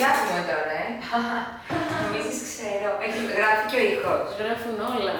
γράφουμε 0.00 0.40
τώρα, 0.50 0.74
ε. 0.82 0.88
Νομίζεις 2.02 2.40
ξέρω. 2.52 2.90
Έχει 3.06 3.22
γράφει 3.38 3.64
και 3.70 3.76
ο 3.80 3.84
ήχος. 3.92 4.26
Γράφουν 4.40 4.76
όλα. 4.94 5.14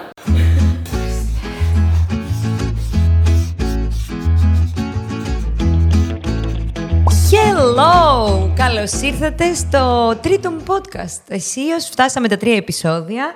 Hello! 7.33 8.51
Καλώς 8.55 9.01
ήρθατε 9.01 9.53
στο 9.53 10.15
τρίτο 10.21 10.51
μου 10.51 10.63
podcast. 10.67 11.21
Εσείως 11.27 11.85
φτάσαμε 11.85 12.27
τα 12.27 12.37
τρία 12.37 12.55
επεισόδια. 12.55 13.33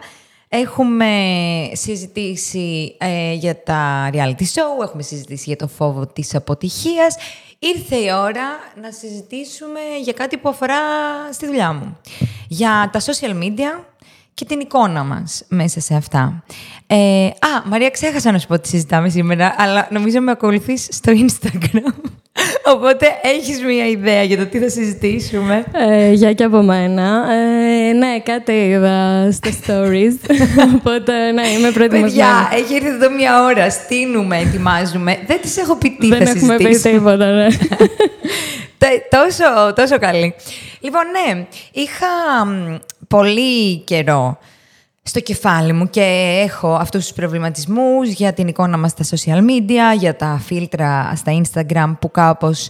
Έχουμε 0.58 1.12
συζητήσει 1.74 2.96
ε, 2.98 3.34
για 3.34 3.64
τα 3.64 4.10
reality 4.14 4.42
show, 4.42 4.84
έχουμε 4.84 5.02
συζητήσει 5.02 5.44
για 5.48 5.56
το 5.56 5.68
φόβο 5.68 6.08
της 6.08 6.36
αποτυχίας. 6.36 7.16
Ήρθε 7.60 7.96
η 7.96 8.12
ώρα 8.12 8.46
να 8.82 8.92
συζητήσουμε 8.92 9.80
για 10.04 10.14
κάτι 10.14 10.38
που 10.38 10.50
αφορά 10.50 10.76
στη 11.32 11.46
δουλειά 11.46 11.74
μου. 11.74 11.98
Για 12.48 12.90
τα 12.92 13.00
social 13.00 13.44
media 13.44 13.84
και 14.34 14.46
την 14.46 14.60
εικόνα 14.60 15.04
μας 15.04 15.44
μέσα 15.48 15.80
σε 15.80 15.96
αυτά. 15.96 16.44
Ε, 16.88 17.26
α, 17.26 17.62
Μαρία, 17.66 17.90
ξέχασα 17.90 18.32
να 18.32 18.38
σου 18.38 18.48
πω 18.48 18.60
τι 18.60 18.68
συζητάμε 18.68 19.10
σήμερα, 19.10 19.56
αλλά 19.58 19.88
νομίζω 19.92 20.20
με 20.22 20.32
ακολουθείς 20.32 20.88
στο 20.92 21.12
Instagram. 21.16 21.94
Οπότε 22.76 23.06
έχεις 23.22 23.64
μία 23.64 23.88
ιδέα 23.88 24.24
για 24.24 24.38
το 24.38 24.46
τι 24.46 24.60
θα 24.60 24.70
συζητήσουμε; 24.70 25.66
Ε, 25.90 26.12
για 26.12 26.34
και 26.34 26.44
από 26.44 26.62
μένα. 26.62 27.26
Ε, 27.34 27.92
ναι, 27.94 28.20
κάτι 28.20 28.52
είδα 28.52 29.28
στα 29.32 29.50
stories. 29.50 30.36
Οπότε, 30.76 31.32
ναι, 31.32 31.48
είμαι 31.48 31.72
προετοιμασμένη. 31.72 32.12
Παιδιά, 32.12 32.50
έχει 32.54 32.74
έρθει 32.76 32.88
εδώ 32.88 33.10
μία 33.12 33.44
ώρα. 33.44 33.70
Στείνουμε, 33.70 34.38
ετοιμάζουμε. 34.38 35.18
Δεν 35.28 35.42
τις 35.42 35.58
έχω 35.58 35.76
πει 35.76 35.96
τι 36.00 36.08
Δεν 36.08 36.26
θα 36.26 36.30
έχουμε 36.36 36.56
πει 36.58 36.64
συζητήσουμε. 36.64 36.98
τίποτα, 36.98 37.32
ναι. 37.32 37.48
Τε- 38.78 39.10
τόσο, 39.10 39.74
τόσο 39.76 40.00
καλή. 40.00 40.34
Λοιπόν, 40.80 41.02
ναι, 41.12 41.46
είχα 41.72 42.46
μ, 42.46 42.76
πολύ 43.08 43.78
καιρό 43.78 44.38
στο 45.08 45.20
κεφάλι 45.20 45.74
μου 45.74 45.90
και 45.90 46.02
έχω 46.44 46.74
αυτούς 46.74 47.04
τους 47.04 47.14
προβληματισμούς 47.14 48.10
για 48.10 48.34
την 48.34 48.48
εικόνα 48.48 48.78
μας 48.78 48.92
στα 48.92 49.04
social 49.16 49.40
media, 49.40 49.98
για 49.98 50.16
τα 50.16 50.42
φίλτρα 50.44 51.14
στα 51.16 51.42
Instagram 51.42 51.96
που 52.00 52.12
κάπως 52.12 52.70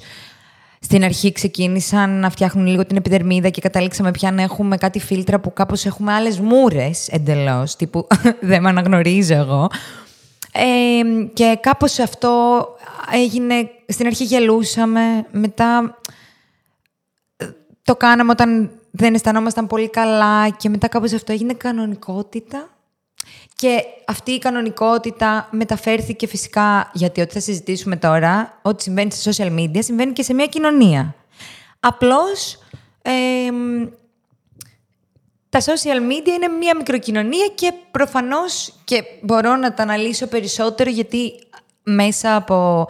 στην 0.79 1.03
αρχή 1.03 1.31
ξεκίνησαν 1.31 2.19
να 2.19 2.29
φτιάχνουν 2.29 2.65
λίγο 2.67 2.85
την 2.85 2.97
επιδερμίδα 2.97 3.49
και 3.49 3.61
καταλήξαμε 3.61 4.11
πια 4.11 4.31
να 4.31 4.41
έχουμε 4.41 4.77
κάτι 4.77 4.99
φίλτρα 4.99 5.39
που 5.39 5.53
κάπως 5.53 5.85
έχουμε 5.85 6.13
άλλες 6.13 6.39
μούρες 6.39 7.07
εντελώς, 7.07 7.75
τύπου 7.75 8.07
δεν 8.49 8.61
με 8.61 8.69
αναγνωρίζω 8.69 9.33
εγώ. 9.33 9.69
Ε, 10.51 11.25
και 11.33 11.57
κάπως 11.61 11.99
αυτό 11.99 12.65
έγινε, 13.13 13.69
στην 13.87 14.05
αρχή 14.05 14.23
γελούσαμε, 14.23 15.01
μετά 15.31 15.99
ε, 17.37 17.45
το 17.83 17.95
κάναμε 17.95 18.31
όταν 18.31 18.71
δεν 18.97 19.13
αισθανόμασταν 19.13 19.67
πολύ 19.67 19.89
καλά 19.89 20.49
και 20.49 20.69
μετά 20.69 20.87
κάπως 20.87 21.13
αυτό 21.13 21.31
έγινε 21.31 21.53
κανονικότητα. 21.53 22.69
Και 23.55 23.83
αυτή 24.05 24.31
η 24.31 24.39
κανονικότητα 24.39 25.47
μεταφέρθηκε 25.51 26.27
φυσικά, 26.27 26.91
γιατί 26.93 27.21
ό,τι 27.21 27.33
θα 27.33 27.39
συζητήσουμε 27.39 27.95
τώρα, 27.95 28.59
ό,τι 28.61 28.83
συμβαίνει 28.83 29.11
στα 29.11 29.31
social 29.31 29.59
media, 29.59 29.79
συμβαίνει 29.79 30.11
και 30.11 30.23
σε 30.23 30.33
μια 30.33 30.45
κοινωνία. 30.45 31.15
Απλώς, 31.79 32.59
εμ, 33.01 33.87
τα 35.49 35.59
social 35.59 35.99
media 36.11 36.33
είναι 36.35 36.47
μια 36.59 36.75
μικροκοινωνία 36.77 37.47
και 37.55 37.73
προφανώς 37.91 38.73
και 38.83 39.03
μπορώ 39.21 39.55
να 39.55 39.73
τα 39.73 39.83
αναλύσω 39.83 40.27
περισσότερο 40.27 40.89
γιατί 40.89 41.33
μέσα 41.83 42.35
από 42.35 42.87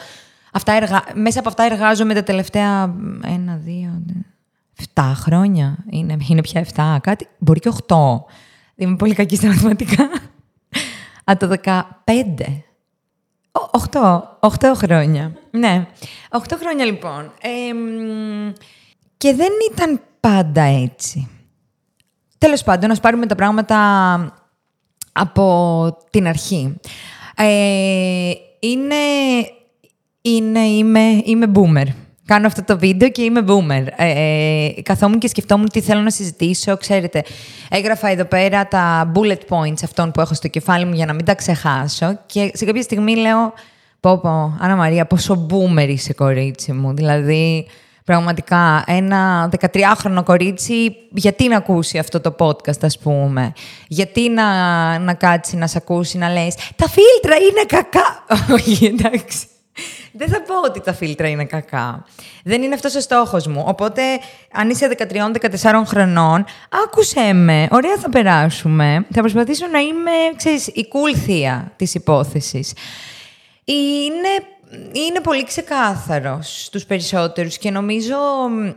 αυτά, 0.52 0.73
εργα... 0.73 1.03
μέσα 1.14 1.39
από 1.39 1.50
αυτά 1.50 1.64
εργάζομαι 1.64 2.14
τα 2.14 2.23
τελευταία 2.23 2.95
ένα, 3.23 3.59
δύο, 3.64 4.02
εφτά 4.79 5.13
χρόνια; 5.17 5.77
Είναι, 5.89 6.17
είναι 6.29 6.41
πια 6.41 6.59
εφτά, 6.59 6.99
κάτι; 7.03 7.27
Μπορεί 7.37 7.59
και 7.59 7.69
οχτώ. 7.69 8.25
Είμαι 8.75 8.95
πολύ 8.95 9.13
κακή 9.13 9.35
στα 9.35 9.47
μαθηματικά. 9.47 10.09
Από 11.23 11.47
το 11.47 11.55
15. 11.63 12.63
Ω- 13.52 13.69
Οχτώ. 13.71 14.37
Οχτώ 14.39 14.73
χρόνια. 14.75 15.33
Ναι. 15.52 15.87
Οχτώ 16.31 16.58
χρόνια 16.58 16.85
λοιπόν. 16.85 17.31
Εμ, 17.41 18.52
και 19.17 19.33
δεν 19.33 19.49
ήταν 19.71 20.02
πάντα 20.19 20.61
έτσι. 20.61 21.30
Τέλος 22.37 22.64
πάντων, 22.64 22.89
να 22.89 22.95
πάρουμε 22.95 23.25
τα 23.25 23.35
πράγματα 23.35 23.77
από 25.11 25.97
την 26.09 26.27
αρχή. 26.27 26.75
Ε, 27.35 28.31
είναι, 28.59 28.95
είναι, 30.21 30.59
είμαι, 30.59 31.21
είμαι 31.25 31.52
boomer. 31.55 31.87
Κάνω 32.25 32.47
αυτό 32.47 32.63
το 32.63 32.77
βίντεο 32.77 33.09
και 33.09 33.21
είμαι 33.21 33.41
boomer. 33.47 33.87
Ε, 33.95 34.09
ε, 34.09 34.81
καθόμουν 34.81 35.19
και 35.19 35.27
σκεφτόμουν 35.27 35.69
τι 35.69 35.81
θέλω 35.81 36.02
να 36.02 36.09
συζητήσω. 36.09 36.77
Ξέρετε, 36.77 37.23
έγραφα 37.69 38.08
εδώ 38.08 38.25
πέρα 38.25 38.67
τα 38.67 39.11
bullet 39.15 39.55
points 39.55 39.83
αυτών 39.83 40.11
που 40.11 40.21
έχω 40.21 40.33
στο 40.33 40.47
κεφάλι 40.47 40.85
μου 40.85 40.93
για 40.93 41.05
να 41.05 41.14
μην 41.14 41.25
τα 41.25 41.35
ξεχάσω. 41.35 42.19
Και 42.25 42.52
σε 42.53 42.65
κάποια 42.65 42.81
στιγμή 42.81 43.15
λέω, 43.15 43.53
πω 43.99 44.17
πω, 44.17 44.58
Άννα 44.59 44.75
Μαρία, 44.75 45.05
πόσο 45.05 45.47
boomer 45.49 45.87
είσαι 45.87 46.14
κορίτσι 46.14 46.71
μου. 46.71 46.93
Δηλαδή, 46.93 47.67
Πραγματικά, 48.05 48.83
ένα 48.87 49.49
13χρονο 49.59 50.23
κορίτσι, 50.25 50.95
γιατί 51.11 51.47
να 51.47 51.58
ακούσει 51.58 51.97
αυτό 51.97 52.19
το 52.21 52.35
podcast, 52.39 52.81
ας 52.81 52.97
πούμε; 52.97 53.53
Γιατί 53.87 54.30
να, 54.30 54.99
να 54.99 55.14
κάτσει 55.14 55.55
να 55.55 55.67
σε 55.67 55.77
ακούσει, 55.77 56.17
να 56.17 56.30
λες 56.30 56.55
«Τα 56.75 56.87
φίλτρα 56.89 57.35
είναι 57.35 57.65
κακά». 57.67 58.25
Όχι, 58.55 58.85
εντάξει. 58.85 59.47
Δεν 60.11 60.27
θα 60.27 60.41
πω 60.41 60.61
ότι 60.65 60.81
τα 60.81 60.93
φίλτρα 60.93 61.27
είναι 61.27 61.45
κακά. 61.45 62.05
Δεν 62.43 62.61
είναι 62.61 62.73
αυτός 62.73 62.95
ο 62.95 62.99
στόχος 62.99 63.47
μου. 63.47 63.63
Οπότε, 63.67 64.02
αν 64.52 64.69
είσαι 64.69 64.95
13-14 65.09 65.83
χρονών, 65.86 66.45
άκουσέ 66.86 67.33
με. 67.33 67.67
Ωραία 67.71 67.97
θα 67.97 68.09
περάσουμε. 68.09 69.05
Θα 69.14 69.19
προσπαθήσω 69.19 69.67
να 69.67 69.80
είμαι, 69.80 70.11
ξέρεις, 70.35 70.67
η 70.67 70.87
cool 70.91 71.17
θεία 71.17 71.73
της 71.75 71.93
υπόθεσης. 71.95 72.73
Είναι, 73.64 74.30
είναι 74.91 75.19
πολύ 75.19 75.43
ξεκάθαρος 75.43 76.64
στους 76.64 76.85
περισσότερους 76.85 77.58
και 77.58 77.71
νομίζω 77.71 78.15
μ, 78.49 78.69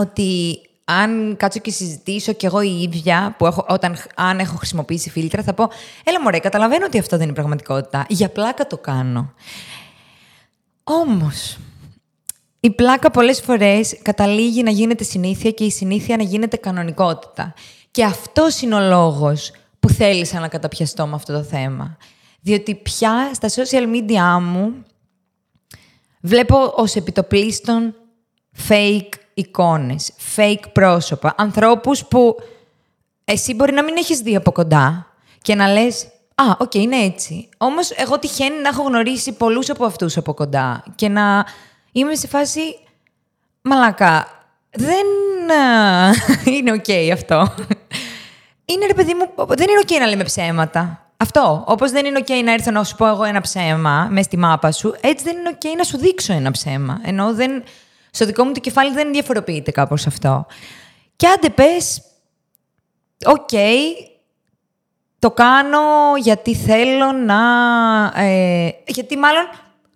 ότι 0.00 0.60
αν 0.84 1.36
κάτσω 1.36 1.58
και 1.58 1.70
συζητήσω 1.70 2.32
κι 2.32 2.46
εγώ 2.46 2.60
η 2.60 2.82
ίδια, 2.82 3.34
που 3.38 3.46
έχω, 3.46 3.66
όταν, 3.68 3.96
αν 4.14 4.38
έχω 4.38 4.56
χρησιμοποιήσει 4.56 5.10
φίλτρα, 5.10 5.42
θα 5.42 5.54
πω 5.54 5.70
«Έλα 6.04 6.20
μωρέ, 6.20 6.38
καταλαβαίνω 6.38 6.84
ότι 6.84 6.98
αυτό 6.98 7.16
δεν 7.16 7.26
είναι 7.26 7.34
πραγματικότητα. 7.34 8.06
Για 8.08 8.28
πλάκα 8.28 8.66
το 8.66 8.78
κάνω». 8.78 9.34
Όμως, 10.90 11.58
η 12.60 12.70
πλάκα 12.70 13.10
πολλές 13.10 13.40
φορές 13.40 13.98
καταλήγει 14.02 14.62
να 14.62 14.70
γίνεται 14.70 15.04
συνήθεια 15.04 15.50
και 15.50 15.64
η 15.64 15.70
συνήθεια 15.70 16.16
να 16.16 16.22
γίνεται 16.22 16.56
κανονικότητα. 16.56 17.54
Και 17.90 18.04
αυτός 18.04 18.60
είναι 18.60 18.74
ο 18.74 18.80
λόγος 18.80 19.52
που 19.80 19.88
θέλησα 19.88 20.40
να 20.40 20.48
καταπιαστώ 20.48 21.06
με 21.06 21.14
αυτό 21.14 21.32
το 21.32 21.42
θέμα. 21.42 21.96
Διότι 22.40 22.74
πια 22.74 23.30
στα 23.34 23.48
social 23.48 23.94
media 23.94 24.40
μου 24.40 24.84
βλέπω 26.20 26.72
ως 26.76 26.94
επί 26.94 27.17
το 27.17 27.33
πλείστον 27.33 27.94
fake 28.68 29.12
εικόνες, 29.34 30.12
fake 30.36 30.72
πρόσωπα, 30.72 31.34
ανθρώπους 31.36 32.04
που 32.04 32.36
εσύ 33.24 33.54
μπορεί 33.54 33.72
να 33.72 33.84
μην 33.84 33.96
έχεις 33.96 34.18
δει 34.20 34.36
από 34.36 34.52
κοντά 34.52 35.06
και 35.42 35.54
να 35.54 35.72
λες 35.72 36.06
«Α, 36.40 36.56
οκ, 36.58 36.74
είναι 36.74 36.96
έτσι». 36.96 37.48
Όμως 37.56 37.90
εγώ 37.90 38.18
τυχαίνει 38.18 38.60
να 38.60 38.68
έχω 38.68 38.82
γνωρίσει 38.82 39.32
πολλούς 39.32 39.70
από 39.70 39.84
αυτούς 39.84 40.16
από 40.16 40.34
κοντά 40.34 40.84
και 40.94 41.08
να 41.08 41.44
είμαι 41.92 42.14
σε 42.14 42.26
φάση 42.26 42.60
«Μαλάκα, 43.62 44.26
δεν 44.70 45.06
α, 45.50 46.10
είναι 46.54 46.72
οκ 46.72 47.12
αυτό». 47.12 47.54
Είναι 48.64 48.86
ρε 48.86 48.94
παιδί 48.94 49.14
μου, 49.14 49.46
δεν 49.48 49.66
είναι 49.68 49.80
οκ 49.82 50.00
να 50.00 50.06
λέμε 50.06 50.24
ψέματα. 50.24 51.12
Αυτό. 51.16 51.64
Όπως 51.66 51.90
δεν 51.90 52.06
είναι 52.06 52.18
οκ 52.18 52.44
να 52.44 52.52
έρθω 52.52 52.70
να 52.70 52.84
σου 52.84 52.96
πω 52.96 53.06
εγώ 53.06 53.24
ένα 53.24 53.40
ψέμα 53.40 54.08
μες 54.10 54.24
στη 54.24 54.36
μάπα 54.36 54.72
σου, 54.72 54.94
έτσι 55.00 55.24
δεν 55.24 55.36
είναι 55.36 55.48
οκ 55.48 55.76
να 55.76 55.82
σου 55.84 55.98
δείξω 55.98 56.32
ένα 56.32 56.50
ψέμα. 56.50 57.00
Ενώ 57.04 57.34
δεν, 57.34 57.62
στο 58.10 58.24
δικό 58.26 58.44
μου 58.44 58.52
το 58.52 58.60
κεφάλι 58.60 58.92
δεν 58.92 59.12
διαφοροποιείται 59.12 59.70
κάπως 59.70 60.06
αυτό. 60.06 60.46
Και 61.16 61.26
άντε 61.26 61.50
πες, 61.50 62.02
οκ, 63.24 63.50
το 65.18 65.30
κάνω 65.30 65.80
γιατί 66.22 66.54
θέλω 66.54 67.12
να. 67.12 67.40
Ε, 68.22 68.70
γιατί 68.86 69.16
μάλλον 69.16 69.48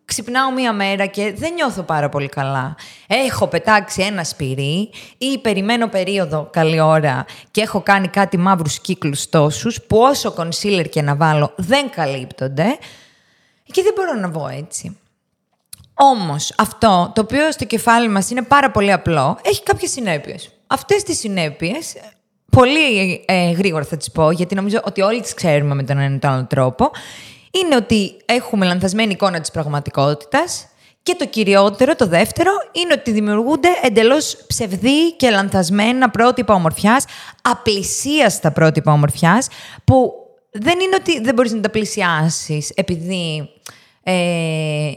ξυπνάω 0.05 0.53
μία 0.53 0.73
μέρα 0.73 1.07
και 1.07 1.33
δεν 1.37 1.53
νιώθω 1.53 1.83
πάρα 1.83 2.09
πολύ 2.09 2.29
καλά. 2.29 2.77
Έχω 3.07 3.47
πετάξει 3.47 4.03
ένα 4.03 4.25
σπυρί 4.25 4.91
ή 5.19 5.39
περιμένω 5.39 5.89
περίοδο 5.89 6.49
καλή 6.53 6.81
ώρα 6.81 7.25
και 7.51 7.61
έχω 7.61 7.81
κάνει 7.81 8.09
κάτι 8.09 8.37
μαύρους 8.37 8.81
κύκλους 8.81 9.29
τόσους 9.29 9.83
που 9.83 9.99
όσο 9.99 10.35
concealer 10.37 10.89
και 10.91 11.03
να 11.03 11.17
βάλω 11.17 11.53
δεν 11.57 11.91
καλύπτονται 11.91 12.79
και 13.65 13.83
δεν 13.83 13.93
μπορώ 13.97 14.15
να 14.15 14.29
βγω 14.29 14.49
έτσι. 14.49 14.97
Όμως 15.95 16.55
αυτό 16.59 17.13
το 17.15 17.21
οποίο 17.21 17.53
στο 17.53 17.65
κεφάλι 17.65 18.09
μας 18.09 18.31
είναι 18.31 18.43
πάρα 18.43 18.71
πολύ 18.71 18.93
απλό 18.93 19.39
έχει 19.43 19.63
κάποιες 19.63 19.91
συνέπειες. 19.91 20.51
Αυτές 20.67 21.03
τις 21.03 21.19
συνέπειες 21.19 21.95
πολύ 22.57 23.25
ε, 23.27 23.51
γρήγορα 23.51 23.85
θα 23.85 23.97
τις 23.97 24.11
πω 24.11 24.31
γιατί 24.31 24.55
νομίζω 24.55 24.81
ότι 24.85 25.01
όλοι 25.01 25.21
τις 25.21 25.35
ξέρουμε 25.35 25.75
με 25.75 25.83
τον 25.83 25.99
ένα 25.99 26.15
ή 26.15 26.19
τον 26.19 26.31
άλλο 26.31 26.47
τρόπο 26.49 26.91
είναι 27.51 27.77
ότι 27.77 28.17
έχουμε 28.25 28.67
λανθασμένη 28.67 29.13
εικόνα 29.13 29.41
της 29.41 29.51
πραγματικότητας 29.51 30.67
Και 31.03 31.15
το 31.19 31.27
κυριότερο, 31.27 31.97
το 31.97 32.07
δεύτερο, 32.07 32.51
είναι 32.73 32.93
ότι 32.93 33.11
δημιουργούνται 33.11 33.69
εντελώς 33.83 34.45
ψευδή 34.47 35.13
και 35.17 35.31
λανθασμένα 35.31 36.11
πρότυπα 36.11 36.55
ομορφιάς, 36.55 37.05
απλησίαστα 37.43 38.53
πρότυπα 38.53 38.93
ομορφιάς, 38.93 39.49
που 39.85 40.13
δεν 40.51 40.81
είναι 40.81 40.97
ότι 40.99 41.21
δεν 41.21 41.35
μπορείς 41.35 41.53
να 41.53 41.61
τα 41.61 41.71
πλησιάσεις 41.71 42.71
επειδή 42.75 43.49
ε, 44.03 44.91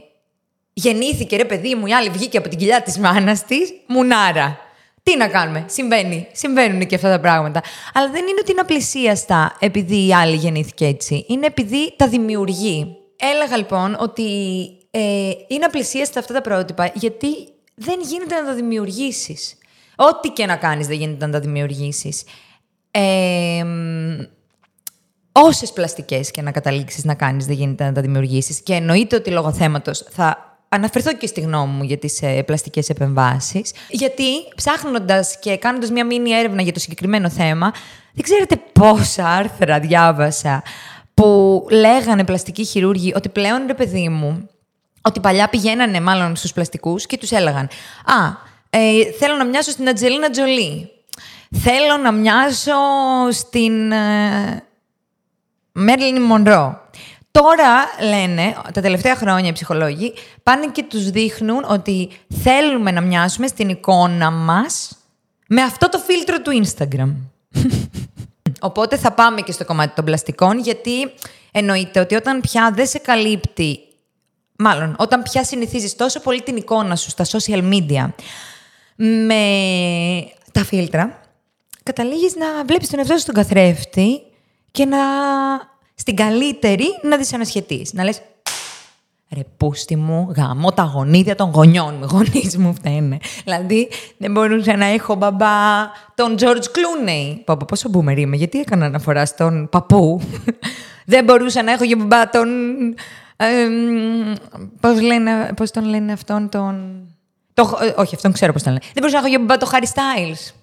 γεννήθηκε 0.74 1.36
ρε 1.38 1.46
παιδί 1.46 1.75
μου, 1.75 1.86
η 1.86 1.94
άλλη 1.94 2.10
βγήκε 2.10 2.38
από 2.38 2.50
την 2.50 2.58
κοιλιά 2.58 2.81
της 2.81 2.98
μάνας 2.98 3.46
της, 3.46 3.74
μουνάρα. 3.88 4.65
Τι 5.10 5.18
να 5.18 5.28
κάνουμε, 5.28 5.66
συμβαίνει, 5.68 6.28
συμβαίνουν 6.31 6.86
και 6.86 6.96
αυτά 6.96 7.10
τα 7.10 7.19
πράγματα. 7.19 7.62
Αλλά 7.94 8.10
δεν 8.12 8.22
είναι 8.22 8.40
ότι 8.40 8.52
είναι 8.52 8.62
απλησίαστα 8.62 9.56
επειδή 9.60 10.07
η 10.07 10.13
άλλη 10.13 10.36
γεννήθηκε 10.36 10.86
έτσι. 10.86 11.25
Είναι 11.28 11.46
επειδή 11.46 11.94
τα 11.96 12.07
δημιουργεί. 12.07 12.98
Έλεγα 13.16 13.57
λοιπόν 13.57 13.98
ότι 14.00 14.24
ε, 14.92 15.31
είναι 15.48 15.66
απλησίαστα 15.66 16.19
αυτά 16.19 16.34
τα 16.34 16.42
πρότυπα 16.42 16.92
γιατί 16.94 17.28
δεν 17.75 18.00
γίνεται 18.02 18.36
να 18.36 18.46
τα 18.46 18.54
δημιουργήσεις. 18.54 19.57
Ό,τι 19.96 20.30
και 20.30 20.46
να 20.46 20.56
κάνεις 20.56 20.88
δεν 20.88 20.98
γίνεται 20.98 21.25
να 21.25 21.31
τα 21.31 21.40
δημιουργήσεις. 21.40 22.24
Ε, 22.92 23.66
Όσες 25.31 25.74
πλαστικές 25.74 26.31
και 26.31 26.42
να 26.42 26.51
καταλήξεις 26.51 27.04
να 27.04 27.13
κάνεις, 27.16 27.46
δεν 27.46 27.56
γίνεται 27.56 27.84
να 27.84 27.92
τα 27.92 28.01
δημιουργήσεις. 28.01 28.62
Και 28.62 28.74
εννοείται 28.74 29.16
ότι 29.16 29.31
λόγω 29.31 29.54
θέματος 29.54 30.06
θα 30.10 30.55
αναφερθώ 30.75 31.13
και 31.13 31.27
στη 31.27 31.42
γνώμη 31.42 31.74
μου 31.74 31.83
για 31.83 31.98
τις 31.98 32.22
ε, 32.22 32.44
πλαστικές 32.44 32.89
επεμβάσεις. 32.89 33.74
Γιατί 33.89 34.25
ψάχνοντας 34.56 35.39
και 35.39 35.57
κάνοντας 35.57 35.89
μια 35.92 36.06
μήνυ 36.06 36.31
έρευνα 36.31 36.62
για 36.62 36.74
το 36.74 36.80
συγκεκριμένο 36.80 37.30
θέμα, 37.30 37.72
δεν 38.13 38.24
ξέρετε 38.24 38.56
πόσα 38.74 39.27
άρθρα 39.27 39.80
διάβασα 39.80 40.63
που 41.13 41.68
λέγανε 41.72 42.24
πλαστικοί 42.24 42.66
χειρούργοι 42.66 43.13
ότι 43.16 43.30
πλέον 43.30 43.63
ρε 43.68 43.74
παιδί 43.74 44.10
μου, 44.10 44.50
ότι 45.01 45.19
παλιά 45.19 45.50
πηγαίνανε 45.50 46.01
μάλλον 46.01 46.36
στους 46.36 46.54
πλαστικούς 46.54 47.06
και 47.06 47.18
τους 47.18 47.31
έλεγαν 47.31 47.68
«Α, 48.06 48.44
ε, 48.69 49.12
θέλω 49.19 49.36
να 49.36 49.45
μοιάσω 49.45 49.72
στην 49.72 49.89
Ατζελίνα 49.89 50.30
Τζολί. 50.30 50.89
Θέλω 51.51 51.98
να 52.04 52.12
μοιάσω 52.12 52.72
στην 53.31 53.92
ε, 53.92 54.63
Μέρλιν 55.72 56.22
Μονρό». 56.22 56.83
Τώρα 57.42 57.86
λένε, 58.02 58.56
τα 58.74 58.82
τελευταία 58.82 59.16
χρόνια 59.16 59.50
οι 59.50 59.52
ψυχολόγοι, 59.52 60.14
πάνε 60.44 60.68
και 60.68 60.84
τους 60.84 61.10
δείχνουν 61.10 61.66
ότι 61.68 62.10
θέλουμε 62.44 62.92
να 62.92 63.02
μοιάσουμε 63.02 63.48
στην 63.48 63.70
εικόνα 63.70 64.32
μας 64.32 64.98
με 65.48 65.62
αυτό 65.62 65.90
το 65.90 65.98
φίλτρο 65.98 66.42
του 66.42 66.64
Instagram. 66.64 67.14
Οπότε 68.70 68.98
θα 68.98 69.12
πάμε 69.12 69.42
και 69.42 69.52
στο 69.52 69.66
κομμάτι 69.66 69.96
των 69.96 70.06
πλαστικών, 70.06 70.60
γιατί 70.60 71.14
εννοείται 71.52 72.00
ότι 72.00 72.16
όταν 72.16 72.42
πια 72.42 72.72
δεν 72.76 72.88
σε 72.88 72.98
καλύπτει, 72.98 73.80
μάλλον 74.58 74.96
όταν 75.00 75.24
πια 75.24 75.44
συνηθίζεις 75.44 75.96
τόσο 75.96 76.20
πολύ 76.20 76.42
την 76.42 76.56
εικόνα 76.56 76.96
σου 76.96 77.10
στα 77.10 77.26
social 77.26 77.74
media 77.74 78.10
με 78.96 79.46
τα 80.52 80.64
φίλτρα, 80.64 81.22
καταλήγεις 81.84 82.36
να 82.36 82.66
βλέπεις 82.66 82.90
τον 82.90 83.00
εαυτό 83.00 83.14
σου 83.14 83.20
στον 83.20 83.36
καθρέφτη 83.36 84.22
και 84.72 84.86
να 84.86 84.98
στην 85.96 86.16
καλύτερη 86.16 86.86
να 87.02 87.18
δυσανασχετείς. 87.18 87.94
Να 87.94 88.04
λες, 88.04 88.22
ρε 89.30 89.42
πούστη 89.58 89.96
μου, 89.96 90.34
γαμώ 90.36 90.72
τα 90.72 90.84
γονίδια 90.84 91.36
των 91.36 91.50
γονιών 91.50 91.96
μου, 92.00 92.06
γονείς 92.12 92.58
μου 92.58 92.74
φταίνε. 92.74 93.18
δηλαδή, 93.44 93.90
δεν 94.18 94.32
μπορούσα 94.32 94.78
να 94.78 94.86
έχω 94.86 95.16
μπαμπά 95.16 95.92
τον 96.16 96.36
George 96.40 96.46
Clooney. 96.46 97.40
Παπα, 97.46 97.66
πόσο 97.66 97.90
boomer 97.94 98.18
είμαι, 98.18 98.36
γιατί 98.36 98.60
έκανα 98.60 98.86
αναφορά 98.86 99.26
στον 99.26 99.70
παππού. 99.72 100.22
δεν 101.06 101.24
μπορούσα 101.24 101.64
να 101.64 101.72
έχω 101.72 101.84
για 101.84 101.96
μπαμπά 101.96 102.30
τον... 102.30 102.50
Ε, 103.38 103.68
πώς, 104.80 105.02
λένε, 105.02 105.50
πώς 105.56 105.72
τον 105.72 105.86
λένε 105.86 106.12
αυτόν 106.12 106.50
τον... 106.50 107.00
Το, 107.54 107.78
ε, 107.82 107.94
όχι, 108.02 108.16
αυτόν 108.16 108.32
ξέρω 108.32 108.54
πώς 108.54 108.64
τον 108.64 108.72
λένε. 108.72 108.84
Δεν 108.86 109.04
μπορούσα 109.04 109.14
να 109.14 109.20
έχω 109.20 109.30
για 109.30 109.40
μπαμπά 109.40 109.58
τον 109.58 109.70
Harry 109.72 109.88
Styles. 109.94 110.54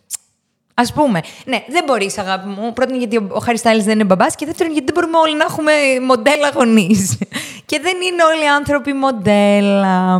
Α 0.74 0.92
πούμε. 0.92 1.20
Ναι, 1.44 1.64
δεν 1.68 1.84
μπορείς, 1.84 2.18
αγάπη 2.18 2.48
μου. 2.48 2.72
Πρώτον, 2.72 2.98
γιατί 2.98 3.16
ο 3.16 3.38
Χάρι 3.42 3.58
δεν 3.60 3.90
είναι 3.90 4.04
μπαμπάς. 4.04 4.34
Και 4.34 4.46
δεύτερον, 4.46 4.72
γιατί 4.72 4.92
δεν 4.92 4.94
μπορούμε 4.94 5.18
όλοι 5.18 5.36
να 5.36 5.44
έχουμε 5.44 5.72
μοντέλα 6.06 6.50
γονείς. 6.54 7.18
και 7.66 7.80
δεν 7.82 8.00
είναι 8.00 8.24
όλοι 8.24 8.44
οι 8.44 8.48
άνθρωποι 8.48 8.92
μοντέλα. 8.92 10.18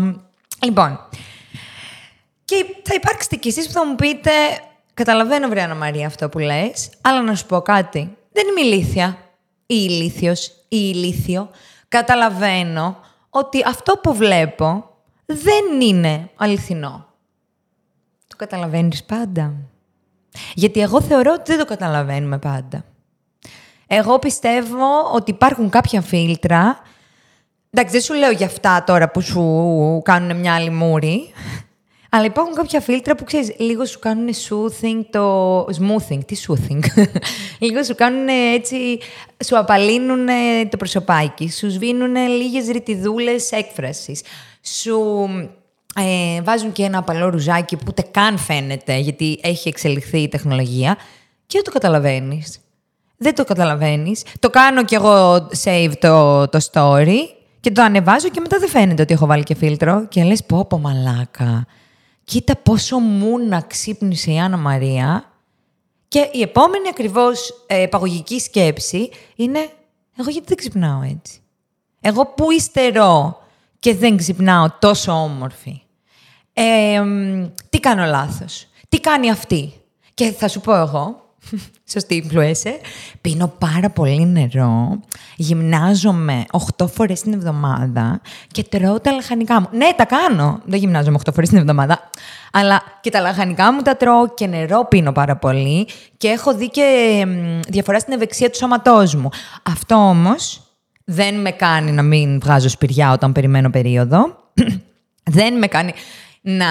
Λοιπόν. 0.65 1.01
Και 2.45 2.65
θα 2.83 2.95
υπάρξετε 2.95 3.37
κι 3.37 3.49
εσείς 3.49 3.67
που 3.67 3.73
θα 3.73 3.87
μου 3.87 3.95
πείτε. 3.95 4.31
Καταλαβαίνω, 4.95 5.49
Βρέα 5.49 5.75
Μαρία, 5.75 6.07
αυτό 6.07 6.29
που 6.29 6.39
λες, 6.39 6.91
αλλά 7.01 7.23
να 7.23 7.35
σου 7.35 7.47
πω 7.47 7.61
κάτι. 7.61 8.17
Δεν 8.33 8.47
είμαι 8.49 8.61
ηλίθια 8.61 9.17
ή 9.67 9.87
ηλίθιος 9.89 10.47
ή 10.47 10.55
ηλίθιο. 10.69 11.51
Καταλαβαίνω 11.89 12.97
ότι 13.31 13.63
αυτό 13.67 13.97
που 13.97 14.15
βλέπω 14.15 14.97
δεν 15.27 15.81
είναι 15.81 16.31
αληθινό. 16.37 17.07
Το 18.27 18.37
καταλαβαίνεις 18.37 19.05
πάντα. 19.05 19.55
Γιατί 20.55 20.81
εγώ 20.81 21.01
θεωρώ 21.01 21.33
ότι 21.33 21.43
δεν 21.51 21.59
το 21.59 21.65
καταλαβαίνουμε 21.65 22.39
πάντα. 22.39 22.85
Εγώ 23.87 24.19
πιστεύω 24.19 25.11
ότι 25.15 25.31
υπάρχουν 25.31 25.71
κάποια 25.71 26.01
φίλτρα. 26.01 26.81
Εντάξει, 27.71 27.93
δεν 27.93 28.03
σου 28.03 28.15
λέω 28.15 28.31
για 28.31 28.47
αυτά 28.47 28.85
τώρα 28.87 29.11
που 29.11 29.21
σου 29.21 30.03
κάνουν 30.05 30.37
μια 30.37 30.55
άλλη 30.55 30.71
μούρη. 30.71 31.33
Αλλά 32.15 32.25
υπάρχουν 32.25 32.55
κάποια 32.55 32.81
φίλτρα 32.81 33.15
που 33.15 33.25
ξέρεις, 33.25 33.55
λίγο 33.59 33.85
σου 33.85 33.99
κάνουν 33.99 34.29
soothing 34.29 35.05
το. 35.11 35.61
smoothing. 35.65 36.25
Τι 36.27 36.37
soothing; 36.47 36.81
λίγο 37.67 37.83
σου 37.83 37.95
κάνουν 37.95 38.29
έτσι. 38.55 38.99
σου 39.45 39.59
απαλύνουν 39.59 40.27
το 40.69 40.77
προσωπάκι. 40.77 41.51
Σου 41.51 41.71
σβήνουν 41.71 42.17
λίγες 42.17 42.67
ρητιδούλες 42.67 43.51
έκφρασης. 43.51 44.23
Σου 44.63 45.27
ε, 45.95 46.43
βάζουν 46.43 46.73
και 46.73 46.83
ένα 46.83 46.99
απαλό 46.99 47.29
ρουζάκι 47.29 47.77
που 47.77 47.85
ούτε 47.89 48.03
καν 48.03 48.39
φαίνεται, 48.39 48.97
γιατί 48.97 49.39
έχει 49.43 49.69
εξελιχθεί 49.69 50.19
η 50.19 50.29
τεχνολογία 50.29 50.95
και 51.47 51.53
δεν 51.53 51.65
το 51.65 51.71
καταλαβαίνεις. 51.71 52.59
Δεν 53.17 53.35
το 53.35 53.45
καταλαβαίνεις. 53.45 54.25
Το 54.39 54.51
κάνω 54.51 54.85
κι 54.85 54.95
εγώ 54.95 55.35
save 55.65 55.93
το, 56.01 56.49
το 56.49 56.59
story 56.73 57.19
και 57.61 57.71
το 57.71 57.83
ανεβάζω 57.83 58.29
και 58.29 58.41
μετά 58.41 58.59
δεν 58.59 58.69
φαίνεται 58.69 59.03
ότι 59.03 59.13
έχω 59.13 59.27
βάλει 59.27 59.43
και 59.43 59.55
φίλτρο. 59.55 60.07
Και 60.09 60.23
λες 60.23 60.45
πω 60.45 60.65
πω 60.65 60.79
μαλάκα. 60.79 61.67
Κοίτα 62.25 62.57
πόσο 62.57 62.99
μούνα 62.99 63.61
ξύπνησε 63.61 64.31
η 64.31 64.39
Άννα 64.39 64.57
Μαρία. 64.57 65.25
Και 66.09 66.29
η 66.33 66.41
επόμενη 66.41 66.89
ακριβώς 66.89 67.65
ε, 67.67 67.87
παγωγική 67.87 68.41
σκέψη 68.41 69.11
είναι 69.37 69.59
εγώ 70.17 70.31
γιατί 70.31 70.47
δεν 70.47 70.57
ξυπνάω 70.57 71.03
έτσι; 71.03 71.41
Εγώ 72.01 72.27
που 72.27 72.51
υστερώ 72.51 73.43
και 73.79 73.95
δεν 73.95 74.17
ξυπνάω 74.17 74.67
τόσο 74.79 75.13
όμορφη; 75.13 75.82
Τι 77.69 77.81
κάνω 77.81 78.05
λάθος; 78.05 78.67
Τι 78.89 79.01
κάνει 79.01 79.31
αυτή; 79.31 79.73
Και 80.15 80.33
θα 80.33 80.49
σου 80.49 80.61
πω 80.61 80.75
εγώ, 80.75 81.23
σωστή 81.93 82.31
influencer, 82.31 82.75
πίνω 83.21 83.53
πάρα 83.59 83.91
πολύ 83.91 84.27
νερό, 84.27 85.01
γυμνάζομαι 85.37 86.45
8 86.79 86.87
φορές 86.89 87.21
την 87.21 87.33
εβδομάδα 87.33 88.21
και 88.53 88.63
τρώω 88.63 89.01
τα 89.01 89.13
λαχανικά 89.13 89.61
μου. 89.61 89.69
Ναι, 89.73 89.89
τα 89.97 90.05
κάνω. 90.05 90.61
Δεν 90.65 90.79
γυμνάζομαι 90.79 91.19
8 91.25 91.33
φορές 91.35 91.49
την 91.49 91.59
εβδομάδα. 91.59 92.11
Αλλά 92.53 92.83
και 93.01 93.11
τα 93.11 93.21
λαχανικά 93.21 93.73
μου 93.73 93.83
τα 93.83 93.97
τρώω 93.97 94.35
και 94.35 94.47
νερό 94.47 94.87
πίνω 94.89 95.13
πάρα 95.13 95.37
πολύ 95.37 95.89
και 96.17 96.29
έχω 96.29 96.55
δει 96.55 96.71
και 96.71 97.27
διαφορά 97.69 97.99
στην 97.99 98.13
ευεξία 98.13 98.51
του 98.51 98.57
σώματός 98.57 99.15
μου. 99.15 99.29
Αυτό 99.63 99.95
όμως 99.95 100.63
δεν 101.05 101.41
με 101.41 101.51
κάνει 101.51 101.93
να 101.93 102.03
μην 102.03 102.41
βγάζω 102.41 102.69
σπηριά 102.69 103.13
όταν 103.13 103.33
περιμένω 103.33 103.71
περίοδο. 103.71 104.37
δεν 105.37 105.59
με 105.59 105.67
κάνει 105.67 105.93
να 106.43 106.67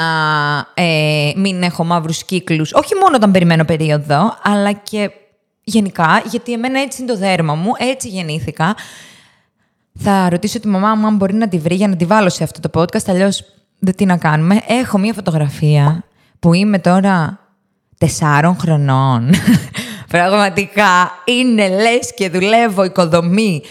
ε, 0.73 1.31
μην 1.35 1.63
έχω 1.63 1.83
μαύρους 1.83 2.23
κύκλους, 2.23 2.73
όχι 2.73 2.95
μόνο 2.95 3.15
όταν 3.15 3.31
περιμένω 3.31 3.65
περίοδο, 3.65 4.37
αλλά 4.43 4.71
και 4.71 5.11
γενικά, 5.63 6.23
γιατί 6.29 6.53
εμένα 6.53 6.79
έτσι 6.79 7.01
είναι 7.01 7.11
το 7.11 7.17
δέρμα 7.17 7.55
μου, 7.55 7.71
έτσι 7.77 8.07
γεννήθηκα. 8.07 8.75
Θα 9.99 10.29
ρωτήσω 10.29 10.59
τη 10.59 10.67
μαμά 10.67 10.95
μου 10.95 11.07
αν 11.07 11.15
μπορεί 11.15 11.33
να 11.33 11.47
τη 11.47 11.57
βρει 11.57 11.75
για 11.75 11.87
να 11.87 11.95
τη 11.95 12.05
βάλω 12.05 12.29
σε 12.29 12.43
αυτό 12.43 12.69
το 12.69 12.81
podcast, 12.81 13.07
αλλιώς 13.07 13.43
δεν 13.79 13.95
τι 13.95 14.05
να 14.05 14.17
κάνουμε. 14.17 14.61
Έχω 14.67 14.97
μία 14.97 15.13
φωτογραφία 15.13 16.03
που 16.39 16.53
είμαι 16.53 16.79
τώρα 16.79 17.39
τεσσάρων 17.97 18.55
χρονών. 18.57 19.29
Πραγματικά 20.07 21.11
είναι 21.25 21.69
λες 21.69 22.13
και 22.15 22.29
δουλεύω 22.29 22.83
οικοδομή 22.83 23.61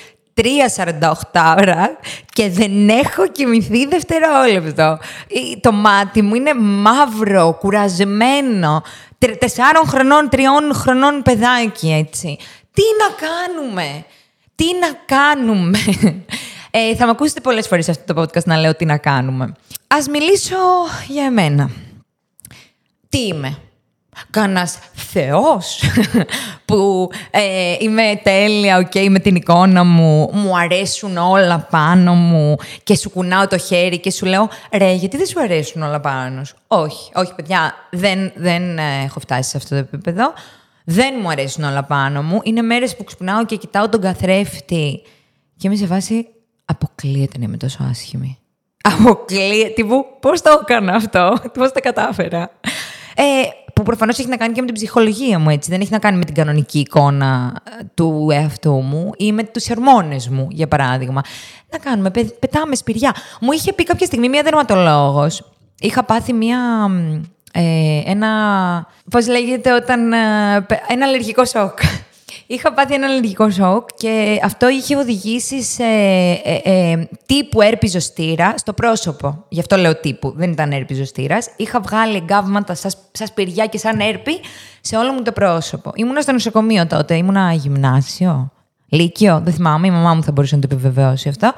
3.48 0.40 1.54
ώρα 1.58 1.98
και 2.32 2.48
δεν 2.50 2.88
έχω 2.88 3.28
κοιμηθεί 3.28 3.86
δευτερόλεπτο. 3.86 4.98
Το 5.60 5.72
μάτι 5.72 6.22
μου 6.22 6.34
είναι 6.34 6.54
μαύρο, 6.54 7.56
κουρασμένο. 7.60 8.82
Τεσσάρων 9.38 9.86
χρονών, 9.86 10.28
τριών 10.28 10.74
χρονών 10.74 11.22
παιδάκι, 11.22 11.92
έτσι. 11.92 12.38
Τι 12.72 12.82
να 12.98 13.26
κάνουμε, 13.26 14.04
τι 14.54 14.64
να 14.80 15.16
κάνουμε; 15.16 15.78
Ε, 16.72 16.94
θα 16.96 17.04
με 17.04 17.10
ακούσετε 17.10 17.40
πολλές 17.40 17.66
φορές 17.68 17.84
σε 17.84 17.90
αυτό 17.90 18.14
το 18.14 18.22
podcast 18.22 18.44
να 18.44 18.56
λέω 18.56 18.74
τι 18.74 18.84
να 18.84 18.96
κάνουμε. 18.96 19.54
Ας 19.86 20.08
μιλήσω 20.08 20.56
για 21.08 21.24
εμένα. 21.24 21.70
Τι 23.08 23.18
είμαι; 23.18 23.58
Κανένας 24.30 24.78
θεός 24.92 25.82
που 26.64 27.10
ε, 27.30 27.76
είμαι 27.78 28.20
τέλεια, 28.22 28.78
οκ, 28.78 29.10
με 29.10 29.18
την 29.18 29.34
εικόνα 29.34 29.84
μου, 29.84 30.30
μου 30.32 30.58
αρέσουν 30.58 31.16
όλα 31.16 31.66
πάνω 31.70 32.14
μου 32.14 32.56
και 32.82 32.96
σου 32.96 33.10
κουνάω 33.10 33.46
το 33.46 33.58
χέρι 33.58 33.98
και 33.98 34.10
σου 34.10 34.26
λέω 34.26 34.48
«Ρε, 34.72 34.92
γιατί 34.92 35.16
δεν 35.16 35.26
σου 35.26 35.40
αρέσουν 35.40 35.82
όλα 35.82 36.00
πάνω 36.00 36.44
σου». 36.44 36.56
Όχι, 36.66 37.10
όχι 37.14 37.34
παιδιά, 37.34 37.74
δεν, 37.90 38.32
δεν 38.34 38.78
ε, 38.78 39.02
έχω 39.04 39.20
φτάσει 39.20 39.50
σε 39.50 39.56
αυτό 39.56 39.68
το 39.68 39.76
επίπεδο. 39.76 40.32
Δεν 40.84 41.14
μου 41.22 41.30
αρέσουν 41.30 41.64
όλα 41.64 41.84
πάνω 41.84 42.22
μου. 42.22 42.40
Είναι 42.42 42.62
μέρες 42.62 42.96
που 42.96 43.04
ξυπνάω 43.04 43.44
και 43.44 43.56
κοιτάω 43.56 43.88
τον 43.88 44.00
καθρέφτη 44.00 45.02
και 45.56 45.66
είμαι 45.66 45.76
σε 45.76 45.86
φάση 45.86 46.26
αποκλείεται 46.64 47.38
να 47.38 47.44
είμαι 47.44 47.56
τόσο 47.56 47.78
άσχημη. 47.90 48.38
Αποκλείεται. 48.82 49.68
Τύπου, 49.68 50.06
πώς 50.20 50.40
το 50.40 50.58
έκανα 50.62 50.94
αυτό, 50.94 51.36
πώς 51.54 51.72
τα 51.72 51.80
κατάφερα. 51.80 52.50
Ε, 53.14 53.22
που 53.80 53.86
προφανώς 53.86 54.18
έχει 54.18 54.28
να 54.28 54.36
κάνει 54.36 54.52
και 54.52 54.60
με 54.60 54.66
την 54.66 54.74
ψυχολογία 54.74 55.38
μου, 55.38 55.50
έτσι. 55.50 55.70
Δεν 55.70 55.80
έχει 55.80 55.92
να 55.92 55.98
κάνει 55.98 56.18
με 56.18 56.24
την 56.24 56.34
κανονική 56.34 56.78
εικόνα 56.78 57.60
ε, 57.80 57.84
του 57.94 58.28
εαυτού 58.32 58.72
μου 58.72 59.10
ή 59.16 59.32
με 59.32 59.42
τους 59.42 59.70
ορμόνες 59.70 60.28
μου, 60.28 60.46
για 60.50 60.68
παράδειγμα. 60.68 61.20
Να 61.70 61.78
κάνουμε, 61.78 62.10
πε, 62.10 62.22
πετάμε 62.24 62.74
σπηριά. 62.74 63.14
Μου 63.40 63.52
είχε 63.52 63.72
πει 63.72 63.84
κάποια 63.84 64.06
στιγμή 64.06 64.28
μια 64.28 64.42
δερματολόγος, 64.42 65.42
είχα 65.80 66.04
πάθει 66.04 66.32
μια... 66.32 66.58
Ε, 67.52 68.02
ένα, 68.04 68.28
πώς 69.10 69.28
λέγεται 69.28 69.72
όταν, 69.72 70.12
ε, 70.12 70.16
πε- 70.66 70.82
ένα 70.88 71.06
αλλεργικό 71.06 71.44
σοκ. 71.44 71.78
Είχα 72.46 72.72
πάθει 72.72 72.94
ένα 72.94 73.06
αλλεργικό 73.06 73.50
σοκ 73.50 73.88
και 73.96 74.40
αυτό 74.42 74.68
είχε 74.68 74.96
οδηγήσει 74.96 75.62
σε 75.62 75.82
ε, 75.82 76.60
ε, 76.64 77.08
τύπου 77.26 77.60
έρπη 77.60 77.86
ζωστήρα 77.86 78.54
στο 78.56 78.72
πρόσωπο. 78.72 79.44
Γι' 79.48 79.60
αυτό 79.60 79.76
λέω 79.76 80.00
τύπου, 80.00 80.32
δεν 80.36 80.50
ήταν 80.50 80.72
έρπη 80.72 80.94
ζωστήρας. 80.94 81.48
Είχα 81.56 81.80
βγάλει 81.80 82.16
εγκάβματα 82.16 82.74
σαν, 82.74 82.90
σαν 83.12 83.26
σπηριά 83.26 83.66
και 83.66 83.78
σαν 83.78 84.00
έρπη 84.00 84.40
σε 84.80 84.96
όλο 84.96 85.12
μου 85.12 85.22
το 85.22 85.32
πρόσωπο. 85.32 85.92
Ήμουνα 85.94 86.20
στο 86.20 86.32
νοσοκομείο 86.32 86.86
τότε, 86.86 87.16
ήμουνα 87.16 87.52
γυμνάσιο, 87.52 88.52
λύκειο, 88.88 89.40
δεν 89.44 89.52
θυμάμαι, 89.52 89.86
η 89.86 89.90
μαμά 89.90 90.14
μου 90.14 90.22
θα 90.22 90.32
μπορούσε 90.32 90.54
να 90.54 90.60
το 90.60 90.68
επιβεβαιώσει 90.70 91.28
αυτό. 91.28 91.52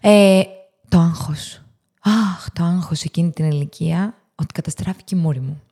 Ε, 0.00 0.42
το 0.88 0.98
άγχος. 0.98 1.60
Αχ, 2.02 2.50
το 2.52 2.64
άγχος 2.64 3.02
εκείνη 3.02 3.30
την 3.30 3.44
ηλικία, 3.44 4.14
ότι 4.34 4.52
καταστράφηκε 4.52 5.14
η 5.16 5.18
μούρη 5.18 5.40
μου 5.40 5.62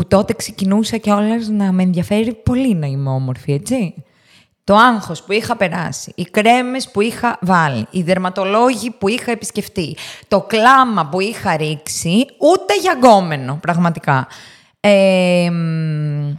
που 0.00 0.06
τότε 0.06 0.32
ξεκινούσα 0.32 0.96
και 0.96 1.10
να 1.50 1.72
με 1.72 1.82
ενδιαφέρει 1.82 2.34
πολύ 2.34 2.74
να 2.74 2.86
είμαι 2.86 3.10
όμορφη, 3.10 3.52
έτσι. 3.52 3.94
Το 4.64 4.74
άγχος 4.74 5.22
που 5.22 5.32
είχα 5.32 5.56
περάσει, 5.56 6.12
οι 6.14 6.24
κρέμες 6.24 6.90
που 6.90 7.00
είχα 7.00 7.38
βάλει, 7.40 7.86
οι 7.90 8.02
δερματολόγοι 8.02 8.90
που 8.90 9.08
είχα 9.08 9.30
επισκεφτεί, 9.30 9.96
το 10.28 10.40
κλάμα 10.40 11.06
που 11.06 11.20
είχα 11.20 11.56
ρίξει, 11.56 12.26
ούτε 12.38 12.78
για 12.80 12.92
γκόμενο, 12.92 13.58
πραγματικά. 13.60 14.28
Ε, 14.80 15.50
μ, 15.50 16.34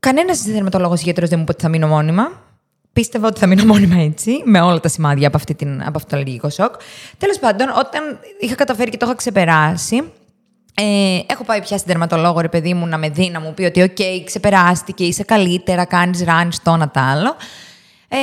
κανένας 0.00 0.42
δερματολόγος 0.42 1.00
ή 1.00 1.02
γιατρός 1.04 1.28
δεν 1.28 1.38
μου 1.38 1.44
είπε 1.44 1.52
ότι 1.52 1.62
θα 1.62 1.68
μείνω 1.68 1.86
μόνιμα. 1.86 2.42
Πίστευα 2.92 3.26
ότι 3.26 3.40
θα 3.40 3.46
μείνω 3.46 3.64
μόνιμα 3.64 4.00
έτσι, 4.00 4.42
με 4.44 4.60
όλα 4.60 4.80
τα 4.80 4.88
σημάδια 4.88 5.26
από, 5.26 5.36
αυτή 5.36 5.54
την, 5.54 5.80
από 5.80 5.96
αυτό 5.96 6.08
το 6.08 6.16
αλλεργικό 6.16 6.50
σοκ. 6.50 6.74
Τέλος 7.18 7.38
πάντων, 7.38 7.68
όταν 7.78 8.18
είχα 8.40 8.54
καταφέρει 8.54 8.90
και 8.90 8.96
το 8.96 9.06
είχα 9.06 9.14
ξεπεράσει, 9.14 10.02
ε, 10.74 11.20
έχω 11.26 11.44
πάει 11.44 11.60
πια 11.60 11.76
στην 11.76 11.88
τερματολόγο, 11.88 12.40
ρε 12.40 12.48
παιδί 12.48 12.74
μου, 12.74 12.86
να 12.86 12.98
με 12.98 13.08
δει, 13.08 13.30
να 13.30 13.40
μου 13.40 13.54
πει 13.54 13.62
ότι 13.62 13.82
«ΟΚ, 13.82 14.24
ξεπεράστηκε, 14.24 15.04
είσαι 15.04 15.22
καλύτερα, 15.22 15.84
κάνεις 15.84 16.24
ραν 16.24 16.52
το 16.62 16.72
ένα 16.72 16.88
τ' 16.88 16.98
άλλο». 16.98 17.36
Ε, 18.08 18.16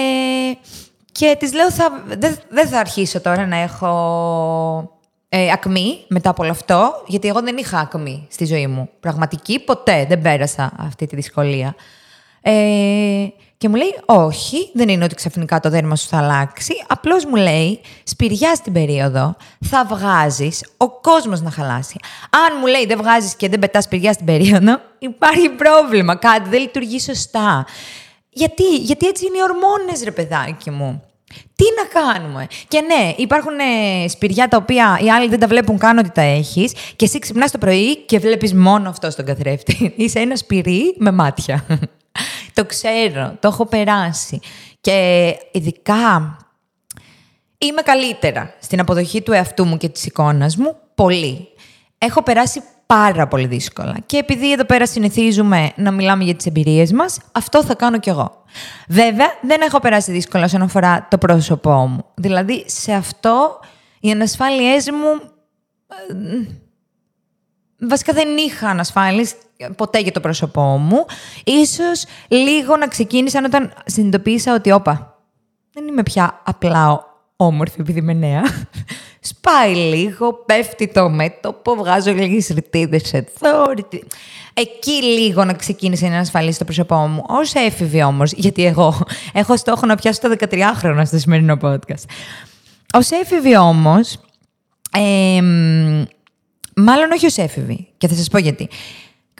και 1.12 1.36
της 1.39 1.53
λέω, 1.53 1.72
θα, 1.72 2.03
δεν, 2.17 2.38
δεν 2.50 2.67
θα 2.67 2.79
αρχίσω 2.79 3.22
τώρα 3.22 3.46
να 3.48 3.55
έχω 3.55 5.00
ε, 5.29 5.51
ακμή 5.51 6.00
μετά 6.08 6.29
από 6.29 6.43
όλο 6.43 6.51
αυτό, 6.51 7.03
γιατί 7.08 7.27
εγώ 7.27 7.41
δεν 7.41 7.58
είχα 7.58 7.79
ακμή 7.79 8.27
στη 8.31 8.46
ζωή 8.46 8.67
μου. 8.67 8.89
Πραγματική, 9.00 9.60
ποτέ 9.60 10.05
δεν 10.05 10.22
πέρασα 10.22 10.74
αυτή 10.77 11.08
τη 11.08 11.15
δυσκολία. 11.15 11.75
Ε, 12.41 12.53
και 13.61 13.69
μου 13.69 13.75
λέει, 13.75 13.95
όχι, 14.05 14.69
δεν 14.73 14.89
είναι 14.89 15.03
ότι 15.03 15.15
ξαφνικά 15.15 15.59
το 15.59 15.69
δέρμα 15.69 15.95
σου 15.95 16.07
θα 16.07 16.17
αλλάξει. 16.17 16.73
Απλώς 16.87 17.25
μου 17.25 17.35
λέει, 17.35 17.79
σπηριά 18.03 18.55
στην 18.55 18.73
περίοδο 18.73 19.35
θα 19.65 19.85
βγάζεις 19.85 20.65
ο 20.77 20.89
κόσμος 20.89 21.41
να 21.41 21.51
χαλάσει. 21.51 21.95
Αν 22.29 22.57
μου 22.59 22.65
λέει 22.65 22.85
δεν 22.85 22.97
βγάζεις 22.97 23.35
και 23.35 23.49
δεν 23.49 23.59
πετάς 23.59 23.83
σπηριά 23.83 24.13
στην 24.13 24.25
περίοδο, 24.25 24.79
υπάρχει 24.99 25.49
πρόβλημα, 25.49 26.15
κάτι 26.15 26.49
δεν 26.49 26.61
λειτουργεί 26.61 26.99
σωστά. 26.99 27.65
Γιατί, 28.29 28.75
γιατί 28.75 29.07
έτσι 29.07 29.25
είναι 29.25 29.37
οι 29.37 29.41
ορμόνες, 29.41 30.03
ρε 30.03 30.11
παιδάκι 30.11 30.69
μου. 30.69 31.03
Τι 31.55 31.65
να 31.77 32.01
κάνουμε. 32.01 32.47
Και 32.67 32.81
ναι, 32.81 33.13
υπάρχουν 33.17 33.59
ε, 33.59 34.07
σπηριά 34.07 34.47
τα 34.47 34.57
οποία 34.57 34.99
οι 35.03 35.09
άλλοι 35.09 35.27
δεν 35.27 35.39
τα 35.39 35.47
βλέπουν 35.47 35.77
καν 35.77 35.97
ότι 35.97 36.11
τα 36.11 36.21
έχεις 36.21 36.73
και 36.95 37.05
εσύ 37.05 37.19
ξυπνάς 37.19 37.51
το 37.51 37.57
πρωί 37.57 37.97
και 37.97 38.19
βλέπεις 38.19 38.53
μόνο 38.53 38.89
αυτό 38.89 39.09
στον 39.09 39.25
καθρέφτη. 39.25 39.93
Είσαι 39.97 40.19
ένα 40.19 40.35
σπυρί 40.35 40.95
με 40.97 41.11
μάτια. 41.11 41.65
Το 42.61 42.67
ξέρω, 42.67 43.35
το 43.39 43.47
έχω 43.47 43.65
περάσει. 43.65 44.39
Και 44.81 45.35
ειδικά 45.51 46.37
είμαι 47.57 47.81
καλύτερα 47.81 48.53
στην 48.59 48.79
αποδοχή 48.79 49.21
του 49.21 49.31
εαυτού 49.31 49.65
μου 49.65 49.77
και 49.77 49.89
της 49.89 50.05
εικόνας 50.05 50.55
μου. 50.55 50.75
Πολύ. 50.95 51.47
Έχω 51.97 52.23
περάσει 52.23 52.61
πάρα 52.85 53.27
πολύ 53.27 53.47
δύσκολα. 53.47 53.97
Και 54.05 54.17
επειδή 54.17 54.51
εδώ 54.51 54.65
πέρα 54.65 54.87
συνηθίζουμε 54.87 55.71
να 55.75 55.91
μιλάμε 55.91 56.23
για 56.23 56.35
τις 56.35 56.45
εμπειρίες 56.45 56.91
μας, 56.91 57.19
αυτό 57.31 57.63
θα 57.63 57.75
κάνω 57.75 57.99
κι 57.99 58.09
εγώ. 58.09 58.43
Βέβαια, 58.87 59.27
δεν 59.41 59.61
έχω 59.61 59.79
περάσει 59.79 60.11
δύσκολα 60.11 60.43
όσον 60.43 60.61
αφορά 60.61 61.07
το 61.09 61.17
πρόσωπό 61.17 61.87
μου. 61.87 62.05
Δηλαδή, 62.13 62.63
σε 62.67 62.93
αυτό 62.93 63.59
οι 63.99 64.11
ανασφάλειές 64.11 64.89
μου 64.91 65.31
ε, 65.87 66.45
βασικά 67.89 68.13
δεν 68.13 68.38
είχα 68.38 68.69
ανασφάλειες 68.69 69.33
ποτέ 69.75 70.00
για 70.00 70.11
το 70.11 70.19
πρόσωπό 70.19 70.61
μου. 70.61 71.05
Ίσως 71.43 72.05
λίγο 72.27 72.77
να 72.77 72.88
ξεκίνησαν 72.88 73.45
όταν 73.45 73.73
συνειδητοποίησα 73.85 74.53
ότι, 74.53 74.71
όπα, 74.71 75.17
δεν 75.73 75.88
είμαι 75.88 76.03
πια 76.03 76.39
απλά 76.43 77.05
όμορφη 77.35 77.81
επειδή 77.81 78.00
είμαι 78.00 78.13
νέα. 78.13 78.41
Σπάει 79.23 79.75
λίγο, 79.75 80.33
πέφτει 80.33 80.88
το 80.88 81.09
μέτωπο, 81.09 81.75
βγάζω 81.75 82.11
λίγες 82.13 82.47
ρητίδες 82.47 83.13
εδώ. 83.13 83.71
ρητί- 83.75 84.03
Εκεί 84.53 84.91
λίγο 85.03 85.45
να 85.45 85.53
ξεκίνησε 85.53 86.07
να 86.07 86.17
ασφαλίσει 86.19 86.57
το 86.59 86.65
πρόσωπό 86.65 86.95
μου. 86.95 87.23
Ω 87.29 87.59
έφηβη 87.65 88.03
όμως, 88.03 88.31
γιατί 88.31 88.65
εγώ 88.65 89.05
έχω 89.33 89.57
στόχο 89.57 89.85
να 89.85 89.95
πιάσω 89.95 90.19
τα 90.21 90.35
13 90.50 90.59
χρόνια 90.75 91.05
στο 91.05 91.17
σημερινό 91.17 91.57
podcast. 91.61 92.03
Ω 92.93 93.15
έφηβη 93.21 93.57
όμως, 93.57 94.19
μάλλον 96.83 97.11
όχι 97.11 97.25
ως 97.25 97.38
έφηβη. 97.38 97.88
Και 97.97 98.07
θα 98.07 98.15
σας 98.15 98.27
πω 98.27 98.38
γιατί. 98.38 98.69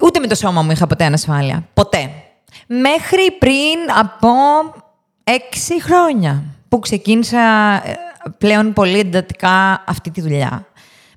Ούτε 0.02 0.20
με 0.20 0.28
το 0.28 0.36
σώμα 0.36 0.62
μου 0.62 0.72
είχα 0.72 0.88
ποτέ 0.88 1.06
ανασφάλεια. 1.06 1.68
Ποτέ. 1.74 2.12
Μέχρι 2.68 3.32
πριν 3.40 3.98
από 4.00 4.30
έξι 5.24 5.82
χρόνια 5.82 6.44
που 6.70 6.80
ξεκίνησα 6.80 7.40
ε, 7.86 7.96
πλέον 8.38 8.74
πολύ 8.74 9.00
εντατικά 9.00 9.84
αυτή 9.88 10.12
τη 10.12 10.22
δουλειά. 10.22 10.66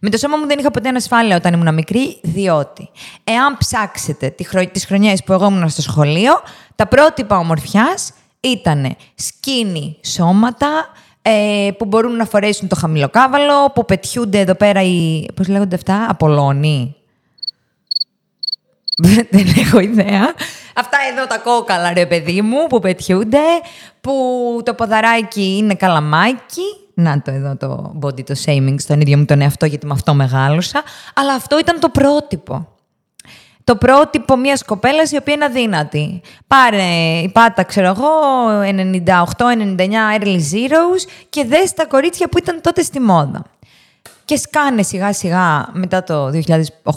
Με 0.01 0.11
το 0.11 0.19
σώμα 0.19 0.37
μου 0.37 0.47
δεν 0.47 0.59
είχα 0.59 0.71
ποτέ 0.71 0.89
ανασφάλεια 0.89 1.37
όταν 1.37 1.53
ήμουν 1.53 1.75
μικρή, 1.75 2.19
διότι 2.23 2.91
εάν 3.25 3.57
ψάξετε 3.59 4.29
τη 4.31 4.45
χρο... 4.45 4.67
τις 4.67 4.87
χρονιές 4.87 5.23
που 5.25 5.33
εγώ 5.33 5.47
ήμουν 5.47 5.69
στο 5.69 5.83
σχολείο, 5.83 6.33
τα 6.77 6.87
πρότυπα 6.87 7.39
ομορφιάς 7.39 8.13
ήταν 8.41 8.97
σκίνη 9.15 9.97
σώματα, 10.05 10.69
ε, 11.27 11.71
που 11.79 11.85
μπορούν 11.85 12.17
να 12.17 12.25
φορέσουν 12.25 12.69
το 12.69 12.77
χαμηλοκάβαλο, 12.77 13.71
που 13.75 13.85
πετιούνται 13.85 14.39
εδώ 14.39 14.55
πέρα 14.55 14.83
οι... 14.83 15.27
πώς 15.35 15.49
λέγονται 15.49 15.75
αυτά, 15.75 16.07
απολώνοι. 16.09 16.97
Δεν 19.31 19.47
έχω 19.57 19.81
ιδέα. 19.81 20.35
Αυτά 20.75 20.99
εδώ 21.13 21.27
τα 21.27 21.39
κόκαλα, 21.39 21.93
ρε 21.93 22.07
παιδί 22.07 22.43
μου, 22.43 22.67
που 22.67 22.79
πετιούνται, 22.79 23.39
που 24.01 24.13
το 24.65 24.75
ποδαράκι 24.75 25.57
είναι 25.57 25.75
καλαμάκι. 25.75 26.63
Να 26.95 27.23
το 27.23 27.31
εδώ 27.31 27.57
το 27.57 27.95
body 28.03 28.25
το 28.25 28.35
shaming 28.45 28.75
στον 28.79 29.01
ίδιο 29.01 29.19
μου 29.19 29.25
τον 29.25 29.41
εαυτό, 29.41 29.67
γιατί 29.67 29.87
με 29.87 29.93
αυτό 29.93 30.15
μεγάλωσα. 30.15 30.83
Αλλά 31.15 31.33
αυτό 31.35 31.59
ήταν 31.59 31.81
το 31.81 31.89
πρότυπο. 31.89 32.69
Το 33.65 33.77
πρότυπο 33.77 34.37
μιας 34.37 34.65
κοπέλας 34.65 35.11
η 35.11 35.17
οποία 35.17 35.35
είναι 35.35 35.45
αδύνατη. 35.45 36.21
Πάρε, 36.47 37.29
πάτα, 37.33 37.63
ξέρω 37.63 37.87
εγώ, 37.87 38.11
98-99 39.07 39.77
early 40.19 40.37
zeros 40.37 41.05
και 41.29 41.45
δες 41.45 41.73
τα 41.73 41.87
κορίτσια 41.87 42.29
που 42.29 42.39
ήταν 42.39 42.61
τότε 42.61 42.83
στη 42.83 43.01
μόδα. 43.01 43.45
Και 44.25 44.37
σκάνε 44.37 44.83
σιγά 44.83 45.13
σιγά 45.13 45.69
μετά 45.73 46.03
το 46.03 46.31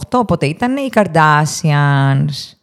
2008, 0.10 0.28
πότε 0.28 0.46
ήταν, 0.46 0.78
οι 0.78 0.90
Kardashians. 0.94 2.56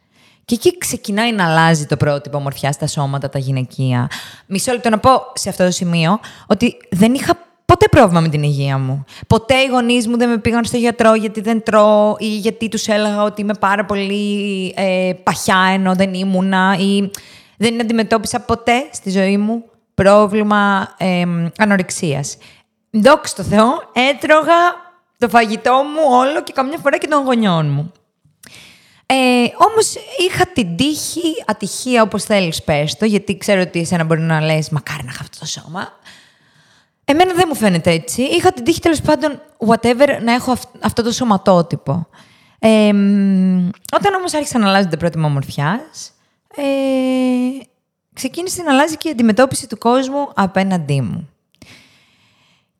Και 0.44 0.54
εκεί 0.54 0.78
ξεκινάει 0.78 1.32
να 1.32 1.44
αλλάζει 1.44 1.86
το 1.86 1.96
πρότυπο 1.96 2.36
ομορφιά 2.36 2.72
στα 2.72 2.86
σώματα, 2.86 3.28
τα 3.28 3.38
γυναικεία. 3.38 4.10
Μισό 4.46 4.72
λεπτό 4.72 4.90
να 4.90 4.98
πω 4.98 5.10
σε 5.34 5.48
αυτό 5.48 5.64
το 5.64 5.70
σημείο 5.70 6.20
ότι 6.46 6.76
δεν 6.90 7.14
είχα 7.14 7.38
ποτέ 7.64 7.88
πρόβλημα 7.88 8.20
με 8.20 8.28
την 8.28 8.42
υγεία 8.42 8.78
μου. 8.78 9.04
Ποτέ 9.26 9.54
οι 9.54 9.66
γονείς 9.66 10.08
μου 10.08 10.16
δεν 10.16 10.28
με 10.28 10.38
πήγαν 10.38 10.64
στο 10.64 10.76
γιατρό 10.76 11.14
γιατί 11.14 11.40
δεν 11.40 11.62
τρώω 11.62 12.16
ή 12.18 12.26
γιατί 12.26 12.68
τους 12.68 12.88
έλεγα 12.88 13.22
ότι 13.22 13.40
είμαι 13.40 13.54
πάρα 13.54 13.84
πολύ 13.84 14.74
ε, 14.76 15.12
παχιά 15.22 15.70
ενώ 15.72 15.94
δεν 15.94 16.14
ήμουνα 16.14 16.76
ή 16.78 17.10
δεν 17.56 17.80
αντιμετώπισα 17.80 18.40
ποτέ 18.40 18.88
στη 18.92 19.10
ζωή 19.10 19.36
μου 19.36 19.64
πρόβλημα 19.94 20.94
ε, 20.98 21.24
ανορεξίας. 21.58 22.36
Δόξα 22.90 23.34
τω 23.34 23.42
Θεώ, 23.42 23.90
έτρωγα 23.92 24.82
το 25.18 25.28
φαγητό 25.28 25.72
μου 25.72 26.16
όλο 26.18 26.42
και 26.42 26.52
καμιά 26.52 26.78
φορά 26.78 26.98
και 26.98 27.06
των 27.06 27.24
γονιών 27.24 27.70
μου. 27.70 27.92
Ε, 29.06 29.14
όμως 29.68 29.94
είχα 30.28 30.46
την 30.46 30.76
τύχη, 30.76 31.44
ατυχία 31.46 32.02
όπως 32.02 32.24
θέλεις 32.24 32.62
πες 32.62 32.96
το, 32.96 33.04
γιατί 33.04 33.36
ξέρω 33.36 33.60
ότι 33.60 33.80
εσένα 33.80 34.04
μπορεί 34.04 34.20
να 34.20 34.40
λες 34.40 34.68
μακάρι 34.68 35.04
να 35.04 35.10
είχα 35.10 35.22
αυτό 35.22 35.38
το 35.38 35.46
σώμα. 35.46 35.92
Εμένα 37.04 37.34
δεν 37.34 37.44
μου 37.48 37.54
φαίνεται 37.54 37.90
έτσι. 37.90 38.22
Είχα 38.22 38.52
την 38.52 38.64
τύχη 38.64 38.80
τέλος 38.80 39.00
πάντων, 39.00 39.40
whatever, 39.66 40.08
να 40.22 40.32
έχω 40.32 40.50
αυ- 40.52 40.74
αυτό 40.84 41.02
το 41.02 41.12
σωματότυπο. 41.12 42.06
Ε, 42.58 42.92
μ, 42.92 43.68
όταν 43.96 44.14
όμως 44.14 44.34
άρχισα 44.34 44.58
να 44.58 44.68
αλλάζω 44.68 44.88
την 44.88 44.98
πρώτη 44.98 45.18
μου 45.18 45.24
ομορφιάς, 45.26 46.12
ε, 46.56 46.62
ξεκίνησε 48.12 48.62
να 48.62 48.72
αλλάζει 48.72 48.96
και 48.96 49.08
η 49.08 49.10
αντιμετώπιση 49.10 49.66
του 49.68 49.78
κόσμου 49.78 50.28
απέναντί 50.34 51.00
μου. 51.00 51.28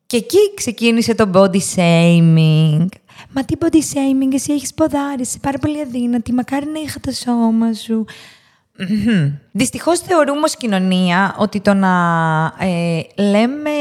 Και 0.05 0.17
εκεί 0.17 0.37
ξεκίνησε 0.55 1.15
το 1.15 1.29
body 1.33 1.59
shaming. 1.75 2.85
Μα 3.29 3.43
τι 3.45 3.55
body 3.59 3.75
shaming, 3.93 4.33
εσύ 4.33 4.53
έχεις 4.53 4.73
ποδάρες, 4.73 5.27
είσαι 5.27 5.39
πάρα 5.39 5.57
πολύ 5.57 5.81
αδύνατη, 5.81 6.33
μακάρι 6.33 6.65
να 6.65 6.79
είχα 6.79 6.99
το 6.99 7.11
σώμα 7.11 7.73
σου. 7.73 8.05
Μμμ. 8.77 9.31
Δυστυχώς 9.51 9.99
θεωρούμε 9.99 10.41
ως 10.43 10.55
κοινωνία 10.55 11.35
ότι 11.37 11.59
το 11.59 11.73
να 11.73 11.93
ε, 12.59 13.01
λέμε 13.15 13.71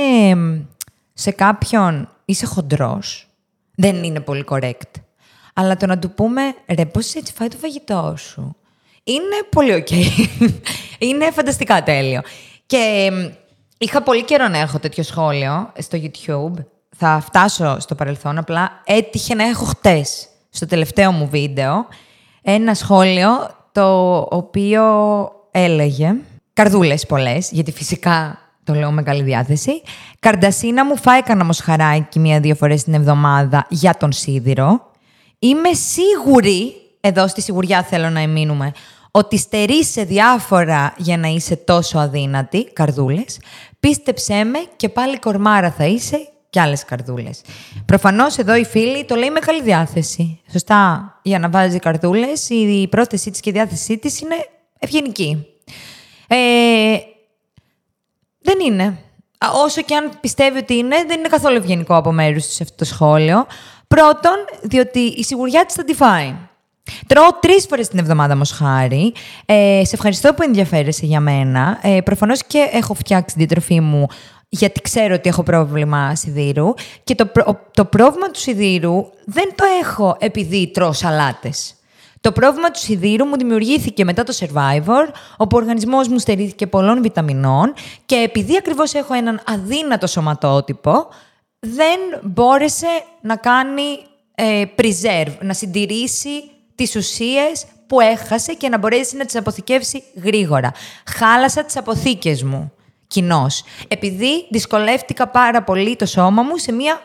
σε 1.13 1.31
κάποιον 1.31 2.09
είσαι 2.25 2.47
χοντρός 2.47 3.29
δεν 3.75 4.03
είναι 4.05 4.21
πολύ 4.21 4.45
correct. 4.49 4.91
Αλλά 5.55 5.77
το 5.77 5.87
να 5.87 5.99
του 5.99 6.11
πούμε 6.11 6.43
ρε 6.69 6.87
πώς 6.87 7.15
έτσι 7.15 7.33
φάε 7.33 7.49
το 7.49 7.57
φαγητό 7.57 8.15
σου 8.17 8.57
είναι 9.05 9.37
πολύ 9.51 9.75
οκ. 9.75 9.91
είναι 11.09 11.31
φανταστικά 11.31 11.83
τέλειο. 11.83 12.21
Και 12.67 13.11
μ, 13.13 13.27
είχα 13.79 14.03
πολύ 14.03 14.25
καιρό 14.25 14.49
να 14.49 14.59
έχω 14.59 14.79
τέτοιο 14.79 15.03
σχόλιο 15.03 15.73
στο 15.79 15.99
YouTube. 16.03 16.65
Θα 16.97 17.21
φτάσω 17.25 17.81
στο 17.81 17.95
παρελθόν, 17.95 18.39
απλά 18.39 18.83
έτυχε 18.85 19.35
να 19.35 19.45
έχω 19.45 19.65
χτες 19.65 20.29
στο 20.51 20.67
τελευταίο 20.67 21.13
μου 21.13 21.29
βίντεο 21.29 21.87
ένα 22.43 22.75
σχόλιο 22.75 23.29
το 23.75 24.17
οποίο 24.31 24.83
έλεγε 25.51 26.15
καρδούλες 26.53 27.07
πολλές, 27.07 27.51
γιατί 27.51 27.73
φυσικά 27.73 28.39
το 28.65 28.75
λέω 28.75 28.91
με 28.91 29.03
καλή 29.03 29.23
διάθεση. 29.23 29.83
Καρντασίνα 30.19 30.85
μου 30.85 30.97
φάει 30.97 31.23
κανένα 31.23 31.45
μοσχαράκι 31.45 32.19
μία-δύο 32.19 32.55
φορές 32.55 32.85
την 32.85 32.95
εβδομάδα 32.95 33.67
για 33.69 33.97
τον 33.97 34.13
σίδηρο. 34.13 34.91
Είμαι 35.39 35.73
σίγουρη, 35.73 36.73
εδώ 37.01 37.29
στη 37.29 37.41
σιγουριά 37.41 37.83
θέλω 37.83 38.11
να 38.11 38.21
εμείνουμε, 38.21 38.73
ότι 39.11 39.39
στερείς 39.39 39.91
σε 39.91 40.03
διάφορα 40.03 40.95
για 40.97 41.17
να 41.17 41.29
είσαι 41.29 41.57
τόσο 41.57 41.99
αδύνατη, 41.99 42.65
καρδούλες. 42.65 43.41
Πίστεψέ 43.81 44.45
με 44.45 44.59
και 44.77 44.89
πάλι 44.89 45.19
κορμάρα 45.19 45.71
θα 45.71 45.85
είσαι 45.85 46.29
και 46.55 46.61
άλλες 46.61 46.85
καρδούλες. 46.85 47.41
Προφανώς 47.87 48.37
εδώ 48.37 48.55
η 48.55 48.65
φίλη 48.65 49.05
το 49.05 49.15
λέει 49.15 49.31
με 49.31 49.39
καλή 49.39 49.63
διάθεση. 49.63 50.41
Σωστά, 50.53 51.13
για 51.23 51.39
να 51.39 51.49
βάζει 51.49 51.79
καρδούλες, 51.79 52.49
η 52.49 52.89
πρόθεσή 52.91 53.31
της 53.31 53.41
και 53.41 53.51
η 53.51 53.53
διάθεσή 53.53 53.99
της 53.99 54.21
είναι 54.21 54.35
ευγενική. 54.79 55.47
Ε, 56.27 56.37
δεν 58.41 58.59
είναι. 58.67 58.85
Α, 59.39 59.49
Όσο 59.65 59.83
και 59.83 59.95
αν 59.95 60.11
πιστεύει 60.21 60.59
ότι 60.59 60.75
είναι, 60.75 60.97
δεν 61.07 61.19
είναι 61.19 61.29
καθόλου 61.29 61.57
ευγενικό 61.57 61.97
από 61.97 62.13
μέρους 62.13 62.47
της 62.47 62.61
αυτό 62.61 62.77
το 62.77 62.85
σχόλιο. 62.85 63.47
Πρώτον, 63.89 64.37
διότι 64.63 65.01
η 65.01 65.25
σιγουριά 65.25 65.65
της 65.65 65.75
θα 65.75 65.85
τη 65.85 65.95
φάει. 65.95 66.35
Τρώω 67.07 67.29
τρεις 67.41 67.67
φορές 67.67 67.89
την 67.89 67.99
εβδομάδα 67.99 68.37
μοσχάρι. 68.37 69.13
Ε, 69.47 69.83
σε 69.85 69.95
ευχαριστώ 69.95 70.35
που 70.35 70.43
ενδιαφέρεσαι 70.43 71.07
για 71.07 71.21
μένα. 71.21 71.79
Ε, 71.83 72.01
Προφανώς 72.01 72.45
και 72.47 72.69
έχω 72.73 72.95
φτιάξει 72.95 73.37
την 73.37 73.47
διατροφή 73.47 73.81
μου 73.81 74.07
γιατί 74.55 74.81
ξέρω 74.81 75.15
ότι 75.15 75.29
έχω 75.29 75.43
πρόβλημα 75.43 76.15
σιδήρου. 76.15 76.75
Και 77.05 77.15
το, 77.15 77.27
προ- 77.27 77.71
το 77.71 77.85
πρόβλημα 77.85 78.31
του 78.31 78.39
σιδήρου 78.39 79.07
δεν 79.25 79.55
το 79.55 79.65
έχω 79.81 80.17
επειδή 80.19 80.71
τρώω 80.75 80.93
σαλάτες. 80.93 81.75
Το 82.21 82.33
πρόβλημα 82.33 82.71
του 82.71 82.79
σιδήρου 82.79 83.25
μου 83.25 83.37
δημιουργήθηκε 83.37 84.05
μετά 84.05 84.23
το 84.23 84.37
Survivor, 84.41 85.09
όπου 85.37 85.57
ο 85.57 85.61
οργανισμός 85.61 86.09
μου 86.09 86.19
στερήθηκε 86.19 86.67
πολλών 86.67 87.03
βιταμινών 87.03 87.73
και 88.07 88.15
επειδή 88.15 88.57
ακριβώς 88.57 88.95
έχω 88.95 89.15
έναν 89.15 89.41
αδύνατο 89.47 90.07
σωματότυπο, 90.07 91.09
δεν 91.59 91.99
μπόρεσε 92.23 92.87
να 93.21 93.37
κάνει 93.37 93.83
ε, 94.35 94.65
preserve, 94.77 95.37
να 95.41 95.53
συντηρήσει 95.53 96.31
τις 96.75 96.97
ουσίες 96.97 97.65
που 97.87 98.01
έχασε 98.01 98.53
και 98.55 98.69
να 98.69 98.79
μπορέσει 98.79 99.17
να 99.17 99.25
τις 99.25 99.37
αποθηκεύσει 99.37 100.03
γρήγορα. 100.23 100.73
Χάλασα 101.07 101.65
τις 101.65 101.77
αποθήκες 101.77 102.43
μου, 102.43 102.73
κοινώς, 103.07 103.63
επειδή 103.89 104.47
δυσκολεύτηκα 104.51 105.29
πάρα 105.29 105.63
πολύ 105.63 105.97
το 105.97 106.07
σώμα 106.07 106.43
μου 106.43 106.57
σε 106.57 106.73
μια 106.73 107.01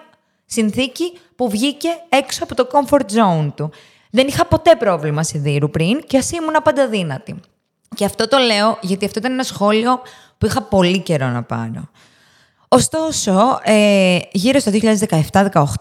συνθήκη 0.46 1.18
που 1.36 1.50
βγήκε 1.50 1.90
έξω 2.10 2.44
από 2.44 2.56
το 2.56 2.68
comfort 2.72 3.06
zone 3.16 3.52
του. 3.56 3.72
Δεν 4.12 4.28
είχα 4.28 4.46
ποτέ 4.46 4.76
πρόβλημα 4.76 5.24
σιδήρου 5.24 5.70
πριν 5.70 6.02
και 6.08 6.18
ας 6.18 6.32
ήμουν 6.32 6.56
πάντα 6.64 6.88
δύνατη. 6.88 7.40
Και 7.96 8.06
αυτό 8.06 8.28
το 8.28 8.38
λέω 8.38 8.78
γιατί 8.82 9.06
αυτό 9.06 9.20
ήταν 9.20 9.32
ένα 9.32 9.44
σχόλιο 9.44 10.02
που 10.38 10.46
είχα 10.46 10.62
πολύ 10.62 11.00
καιρό 11.00 11.28
να 11.28 11.44
πάρω. 11.44 11.90
Ωστόσο, 12.68 13.60
ε, 13.64 14.18
γύρω 14.32 14.60
στο 14.60 14.72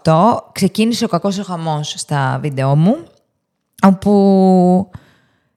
2017-18 0.03 0.37
ξεκίνησε 0.51 1.05
ο 1.05 1.07
κακός 1.07 1.37
ο 1.37 1.43
χαμός 1.43 1.93
στα 1.97 2.37
βίντεό 2.41 2.75
μου, 2.75 2.97
όπου 3.83 4.89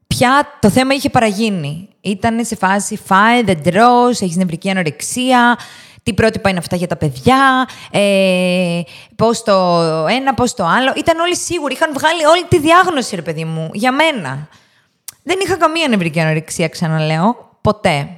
πια 0.06 0.58
το 0.60 0.70
θέμα 0.70 0.94
είχε 0.94 1.10
παραγίνει. 1.10 1.88
Ήταν 2.02 2.44
σε 2.44 2.56
φάση 2.56 2.96
φάε, 2.96 3.42
δεν 3.42 3.62
τρως, 3.62 4.20
έχεις 4.20 4.36
νευρική 4.36 4.70
ανορεξία, 4.70 5.58
τι 6.02 6.14
πρότυπα 6.14 6.48
είναι 6.48 6.58
αυτά 6.58 6.76
για 6.76 6.86
τα 6.86 6.96
παιδιά, 6.96 7.68
ε, 7.90 8.80
πώς 9.16 9.42
το 9.42 9.52
ένα, 10.08 10.34
πώς 10.34 10.54
το 10.54 10.64
άλλο. 10.64 10.92
Ήταν 10.96 11.18
όλοι 11.18 11.36
σίγουροι, 11.36 11.74
είχαν 11.74 11.92
βγάλει 11.92 12.24
όλη 12.24 12.44
τη 12.48 12.58
διάγνωση, 12.58 13.14
ρε 13.16 13.22
παιδί 13.22 13.44
μου, 13.44 13.70
για 13.72 13.92
μένα. 13.92 14.48
Δεν 15.22 15.38
είχα 15.44 15.56
καμία 15.56 15.88
νευρική 15.88 16.20
ανορεξία, 16.20 16.68
ξαναλέω, 16.68 17.58
ποτέ. 17.60 18.08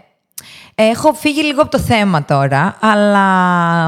Έχω 0.74 1.12
φύγει 1.12 1.42
λίγο 1.42 1.62
από 1.62 1.70
το 1.70 1.78
θέμα 1.78 2.24
τώρα, 2.24 2.78
αλλά 2.80 3.86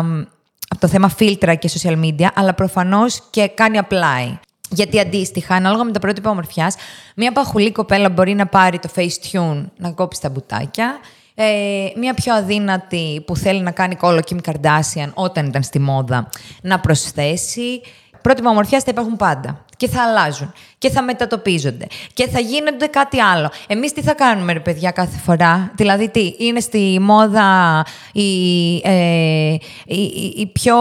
από 0.69 0.81
το 0.81 0.89
θέμα 0.89 1.09
φίλτρα 1.09 1.55
και 1.55 1.71
social 1.75 2.05
media, 2.05 2.27
αλλά 2.35 2.55
προφανώς 2.55 3.23
και 3.31 3.49
κάνει 3.49 3.81
apply. 3.89 4.39
Γιατί 4.71 5.01
αντίστοιχα, 5.01 5.55
ανάλογα 5.55 5.85
με 5.85 5.93
τα 5.93 5.99
πρότυπα 5.99 6.31
ομορφιάς, 6.31 6.75
μια 7.17 7.33
παχουλή 7.33 7.73
κοπέλα 7.73 8.11
μπορεί 8.11 8.35
να 8.35 8.47
πάρει 8.47 8.79
το 8.79 8.89
Facetune 8.97 9.65
να 9.77 9.91
κόψει 9.91 10.21
τα 10.21 10.29
μπουτάκια. 10.29 10.99
Ε, 11.35 11.89
μια 11.97 12.15
πιο 12.15 12.35
αδύνατη 12.35 13.23
που 13.27 13.37
θέλει 13.37 13.61
να 13.61 13.71
κάνει 13.71 13.95
κόλλο 13.95 14.21
Kim 14.31 14.39
Kardashian 14.51 15.11
όταν 15.15 15.47
ήταν 15.47 15.63
στη 15.63 15.79
μόδα 15.79 16.29
να 16.63 16.81
προσθέσει. 16.81 17.81
Πρότυπα 18.23 18.51
ομορφιάς 18.51 18.83
θα 18.83 18.91
υπάρχουν 18.91 19.17
πάντα. 19.17 19.65
Και 19.77 19.89
θα 19.89 20.03
αλλάζουν. 20.03 20.53
Και 20.79 20.91
θα 20.91 21.03
μετατοπίζονται. 21.03 21.87
Και 22.15 22.29
θα 22.29 22.41
γίνονται 22.41 22.87
κάτι 22.87 23.21
άλλο. 23.21 23.51
Εμείς 23.67 23.93
τι 23.93 24.03
θα 24.03 24.15
κάνουμε, 24.15 24.53
ρε 24.53 24.61
παιδιά, 24.61 24.91
κάθε 24.91 25.19
φορά; 25.19 25.71
Δηλαδή, 25.75 26.09
τι, 26.09 26.35
είναι 26.39 26.61
στη 26.61 26.99
μόδα 27.01 27.85
οι, 28.13 28.77
ε, 28.85 29.55
οι, 29.87 30.03
οι- 30.03 30.35
οι 30.37 30.47
πιο 30.47 30.77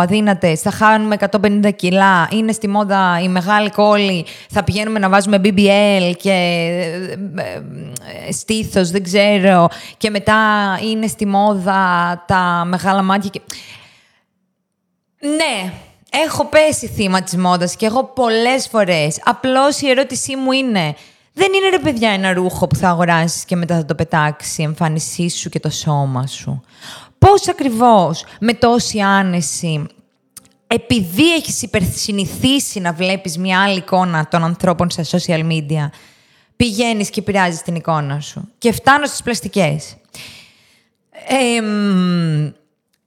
αδύνατες, 0.00 0.60
θα 0.60 0.70
χάνουμε 0.70 1.14
150 1.14 1.70
κιλά; 1.76 2.28
Είναι 2.32 2.52
στη 2.52 2.68
μόδα 2.68 3.20
η 3.22 3.28
μεγάλη 3.28 3.70
κόλλη, 3.70 4.24
θα 4.50 4.64
πηγαίνουμε 4.64 4.98
να 4.98 5.08
βάζουμε 5.08 5.40
BBL 5.44 6.12
και 6.16 6.30
ε, 6.30 7.12
ε, 7.42 7.62
ε, 8.28 8.32
στήθος, 8.32 8.90
δεν 8.90 9.02
ξέρω. 9.02 9.68
Και 9.96 10.10
μετά 10.10 10.36
είναι 10.90 11.06
στη 11.06 11.26
μόδα 11.26 12.24
τα 12.26 12.64
μεγάλα 12.66 13.02
μάτια. 13.02 13.30
Και... 13.30 13.40
Ναι, 15.20 15.72
έχω 16.24 16.44
πέσει 16.46 16.86
θύμα 16.86 17.22
της 17.22 17.36
μόδας 17.36 17.76
και 17.76 17.86
εγώ 17.86 18.04
πολλές 18.04 18.68
φορές. 18.68 19.20
Απλώς 19.24 19.80
η 19.80 19.88
ερώτησή 19.88 20.36
μου 20.36 20.52
είναι, 20.52 20.94
δεν 21.32 21.52
είναι 21.52 21.68
ρε 21.68 21.78
παιδιά 21.78 22.10
ένα 22.10 22.32
ρούχο 22.32 22.66
που 22.66 22.76
θα 22.76 22.88
αγοράσεις 22.88 23.44
και 23.44 23.56
μετά 23.56 23.76
θα 23.76 23.84
το 23.84 23.94
πετάξει 23.94 24.60
η 24.60 24.64
εμφάνισή 24.64 25.28
σου 25.28 25.48
και 25.48 25.60
το 25.60 25.70
σώμα 25.70 26.26
σου; 26.26 26.62
Πώς 27.18 27.48
ακριβώς 27.48 28.24
με 28.40 28.54
τόση 28.54 29.00
άνεση, 29.00 29.86
επειδή 30.66 31.34
έχεις 31.34 31.62
υπερσυνηθίσει 31.62 32.80
να 32.80 32.92
βλέπεις 32.92 33.38
μια 33.38 33.62
άλλη 33.62 33.76
εικόνα 33.76 34.28
των 34.28 34.44
ανθρώπων 34.44 34.90
στα 34.90 35.04
social 35.10 35.46
media, 35.50 35.88
πηγαίνεις 36.56 37.10
και 37.10 37.20
επηρεάζεις 37.20 37.62
την 37.62 37.74
εικόνα 37.74 38.20
σου. 38.20 38.48
Και 38.58 38.72
φτάνω 38.72 39.06
στις 39.06 39.22
πλαστικές; 39.22 39.96
Ε, 41.28 41.60
μ, 41.60 42.52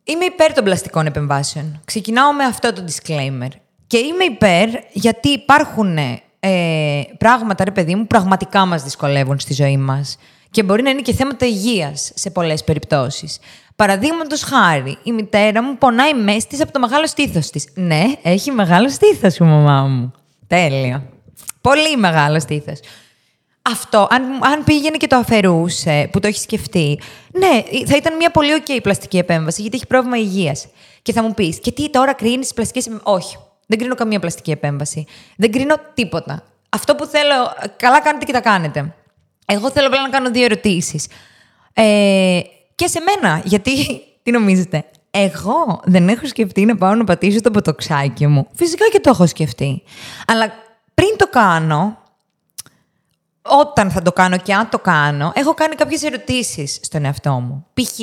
είμαι 0.08 0.26
υπέρ 0.26 0.54
των 0.54 0.64
πλαστικών 0.64 1.06
επεμβάσεων. 1.06 1.82
Ξεκινάω 1.86 2.34
με 2.34 2.44
αυτό 2.44 2.74
το 2.74 2.84
disclaimer. 2.88 3.50
Και 3.88 3.98
είμαι 3.98 4.24
υπέρ 4.24 4.70
γιατί 4.92 5.30
υπάρχουν 5.30 5.98
ε, 6.40 7.02
πράγματα, 7.18 7.64
ρε 7.64 7.72
παιδί 7.72 7.96
μου, 7.96 8.08
πραγματικά 8.08 8.66
μας 8.66 8.84
δυσκολεύουν 8.84 9.40
στη 9.40 9.54
ζωή 9.54 9.78
μας. 9.78 10.18
Και 10.52 10.64
μπορεί 10.64 10.82
να 10.82 10.90
είναι 10.90 11.02
και 11.02 11.14
θέματα 11.14 11.46
υγείας 11.46 12.12
σε 12.16 12.30
πολλές 12.30 12.64
περιπτώσεις. 12.64 13.40
Παραδείγματος 13.76 14.44
χάρη, 14.44 14.98
η 15.04 15.12
μητέρα 15.12 15.64
μου 15.64 15.78
πονάει 15.78 16.14
μέση 16.14 16.48
της 16.48 16.62
από 16.62 16.72
το 16.72 16.80
μεγάλο 16.80 17.08
στήθος 17.08 17.50
της. 17.50 17.68
Ναι, 17.74 18.04
έχει 18.22 18.52
μεγάλο 18.52 18.90
στήθος 18.90 19.38
η 19.38 19.44
μαμά 19.44 19.82
μου. 19.82 20.12
Τέλειο. 20.48 21.04
Πολύ 21.62 21.98
μεγάλο 21.98 22.40
στήθος. 22.40 22.80
Αυτό, 23.72 24.08
αν, 24.10 24.24
αν 24.44 24.64
πήγαινε 24.64 24.98
και 24.98 25.08
το 25.08 25.16
αφαιρούσε, 25.16 26.10
που 26.12 26.20
το 26.20 26.28
έχεις 26.28 26.42
σκεφτεί, 26.42 27.00
ναι, 27.32 27.64
θα 27.86 27.96
ήταν 27.96 28.16
μια 28.16 28.32
πολύ 28.32 28.50
ok 28.60 28.80
πλαστική 28.84 29.18
επέμβαση, 29.18 29.62
γιατί 29.62 29.76
έχει 29.76 29.88
πρόβλημα 29.88 30.18
υγείας. 30.18 30.68
Και 31.02 31.14
θα 31.14 31.24
μου 31.24 31.34
πεις, 31.34 31.60
και 31.60 31.72
τι 31.72 31.90
τώρα 31.90 32.14
κρίνεις 32.14 32.48
τι 32.48 32.54
πλαστικές 32.54 32.86
επεμβάσει. 32.86 33.16
Όχι. 33.16 33.38
Δεν 33.68 33.78
κρίνω 33.78 33.96
καμία 33.96 34.20
πλαστική 34.20 34.52
επέμβαση. 34.52 35.06
Δεν 35.38 35.52
κρίνω 35.52 35.76
τίποτα. 35.94 36.44
Αυτό 36.70 36.96
που 36.96 37.06
θέλω, 37.06 37.34
καλά 37.78 38.02
κάνετε 38.02 38.26
και 38.26 38.32
τα 38.32 38.42
κάνετε. 38.42 38.96
Εγώ 39.46 39.72
θέλω 39.72 39.88
απλά 39.88 40.02
να 40.02 40.10
κάνω 40.10 40.32
δύο 40.32 40.44
ερωτήσεις. 40.44 41.08
Ε, 41.74 42.40
και 42.76 42.88
σε 42.88 43.00
μένα, 43.00 43.42
γιατί, 43.44 43.72
τι 44.24 44.32
νομίζετε, 44.32 44.86
εγώ 45.12 45.82
δεν 45.84 46.10
έχω 46.10 46.28
σκεφτεί 46.28 46.66
να 46.66 46.76
πάω 46.76 46.96
να 46.96 47.04
πατήσω 47.04 47.42
το 47.42 47.52
ποτοξάκι 47.52 48.28
μου. 48.28 48.48
Φυσικά 48.54 48.86
και 48.92 49.00
το 49.00 49.10
έχω 49.10 49.28
σκεφτεί. 49.28 49.84
Αλλά 50.28 50.54
πριν 50.94 51.10
το 51.18 51.28
κάνω, 51.28 51.98
όταν 53.50 53.92
θα 53.92 54.02
το 54.02 54.12
κάνω 54.12 54.38
και 54.38 54.54
αν 54.54 54.70
το 54.70 54.80
κάνω, 54.80 55.32
έχω 55.36 55.54
κάνει 55.54 55.76
κάποιες 55.76 56.04
ερωτήσεις 56.04 56.80
στον 56.82 57.06
εαυτό 57.06 57.32
μου. 57.32 57.66
Π.χ. 57.74 58.00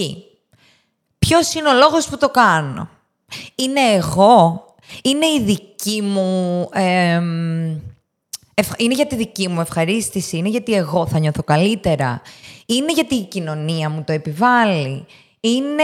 Ποιος 1.19 1.55
είναι 1.55 1.69
ο 1.69 1.73
λόγος 1.73 2.09
που 2.09 2.17
το 2.19 2.29
κάνω; 2.29 2.89
Είναι 3.55 3.81
εγώ; 3.81 4.65
Είναι 5.03 5.27
η 5.27 5.41
δική 5.43 6.03
μου... 6.03 6.69
εμ, 6.73 7.71
ευχ- 8.55 8.81
Είναι 8.81 8.95
για 8.95 9.07
τη 9.07 9.17
δική 9.17 9.49
μου 9.49 9.61
ευχαρίστηση; 9.61 10.37
Είναι 10.37 10.49
γιατί 10.49 10.75
εγώ 10.75 11.07
θα 11.07 11.19
νιώθω 11.19 11.43
καλύτερα; 11.43 12.23
Είναι 12.67 12.93
γιατί 12.93 13.15
η 13.15 13.25
κοινωνία 13.25 13.91
μου 13.91 14.03
το 14.07 14.13
επιβάλλει; 14.13 15.07
Είναι... 15.41 15.83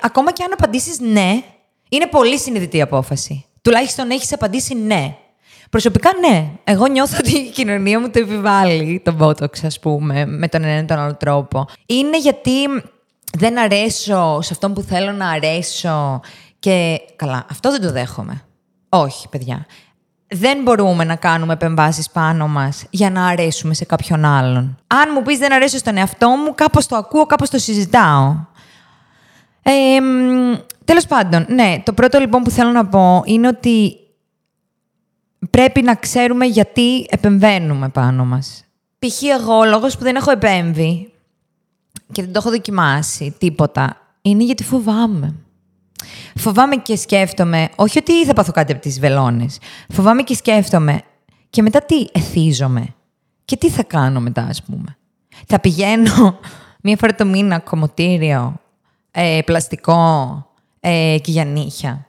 Ακόμα 0.00 0.32
και 0.32 0.42
αν 0.42 0.52
απαντήσεις 0.52 1.00
ναι, 1.00 1.42
είναι 1.88 2.06
πολύ 2.06 2.38
συνειδητή 2.38 2.80
απόφαση. 2.80 3.44
Τουλάχιστον 3.62 4.10
έχεις 4.10 4.32
απαντήσει 4.32 4.74
ναι. 4.74 5.16
Προσωπικά 5.74 6.10
ναι. 6.20 6.50
Εγώ 6.64 6.86
νιώθω 6.86 7.16
ότι 7.18 7.38
η 7.38 7.50
κοινωνία 7.50 8.00
μου 8.00 8.10
το 8.10 8.18
επιβάλλει, 8.18 9.02
το 9.04 9.16
Botox, 9.20 9.64
ας 9.64 9.78
πούμε, 9.78 10.26
με 10.26 10.48
τον 10.48 10.64
ένα 10.64 10.78
ή 10.78 10.84
τον 10.84 10.98
άλλο 10.98 11.14
τρόπο. 11.14 11.66
Είναι 11.86 12.18
γιατί 12.18 12.52
δεν 13.38 13.58
αρέσω 13.58 14.38
σε 14.42 14.52
αυτόν 14.52 14.72
που 14.72 14.80
θέλω 14.80 15.12
να 15.12 15.30
αρέσω 15.30 16.20
και... 16.58 17.00
Καλά, 17.16 17.46
αυτό 17.50 17.70
δεν 17.70 17.80
το 17.80 17.92
δέχομαι. 17.92 18.42
Όχι, 18.88 19.28
παιδιά. 19.28 19.66
Δεν 20.28 20.62
μπορούμε 20.62 21.04
να 21.04 21.16
κάνουμε 21.16 21.52
επεμβάσεις 21.52 22.10
πάνω 22.10 22.48
μας 22.48 22.84
για 22.90 23.10
να 23.10 23.26
αρέσουμε 23.26 23.74
σε 23.74 23.84
κάποιον 23.84 24.24
άλλον. 24.24 24.78
Αν 24.86 25.10
μου 25.14 25.22
πεις 25.22 25.38
δεν 25.38 25.52
αρέσω 25.52 25.78
στον 25.78 25.96
εαυτό 25.96 26.28
μου, 26.28 26.54
κάπως 26.54 26.86
το 26.86 26.96
ακούω, 26.96 27.26
κάπως 27.26 27.50
το 27.50 27.58
συζητάω. 27.58 28.36
Ε, 29.62 30.00
μ, 30.00 30.54
τέλος 30.84 31.06
πάντων, 31.06 31.46
ναι, 31.48 31.82
το 31.84 31.92
πρώτο 31.92 32.18
λοιπόν 32.18 32.42
που 32.42 32.50
θέλω 32.50 32.70
να 32.70 32.86
πω 32.86 33.22
είναι 33.24 33.48
ότι 33.48 33.98
πρέπει 35.50 35.82
να 35.82 35.94
ξέρουμε 35.94 36.46
γιατί 36.46 37.06
επεμβαίνουμε 37.08 37.88
πάνω 37.88 38.24
μας. 38.24 38.64
Π.χ. 38.98 39.22
εγώ, 39.22 39.58
ο 39.58 39.64
λόγος 39.64 39.96
που 39.96 40.02
δεν 40.02 40.16
έχω 40.16 40.30
επέμβει 40.30 41.12
και 42.12 42.22
δεν 42.22 42.32
το 42.32 42.38
έχω 42.38 42.50
δοκιμάσει 42.50 43.34
τίποτα, 43.38 43.96
είναι 44.22 44.44
γιατί 44.44 44.64
φοβάμαι. 44.64 45.34
Φοβάμαι 46.34 46.76
και 46.76 46.96
σκέφτομαι, 46.96 47.68
όχι 47.76 47.98
ότι 47.98 48.24
θα 48.24 48.32
πάθω 48.32 48.52
κάτι 48.52 48.72
από 48.72 48.80
τις 48.80 49.00
βελόνες. 49.00 49.58
Φοβάμαι 49.88 50.22
και 50.22 50.34
σκέφτομαι, 50.34 51.02
και 51.50 51.62
μετά 51.62 51.82
τι 51.82 52.06
εθίζομαι. 52.12 52.94
Και 53.44 53.56
τι 53.56 53.70
θα 53.70 53.82
κάνω 53.82 54.20
μετά, 54.20 54.42
ας 54.42 54.62
πούμε. 54.62 54.96
Θα 55.46 55.60
πηγαίνω 55.60 56.38
μία 56.82 56.96
φορά 56.96 57.14
το 57.14 57.24
μήνα 57.24 57.58
κομμωτήριο, 57.58 58.60
ε, 59.10 59.40
πλαστικό 59.44 60.46
ε, 60.80 61.16
και 61.22 61.30
για 61.30 61.44
νύχια. 61.44 62.03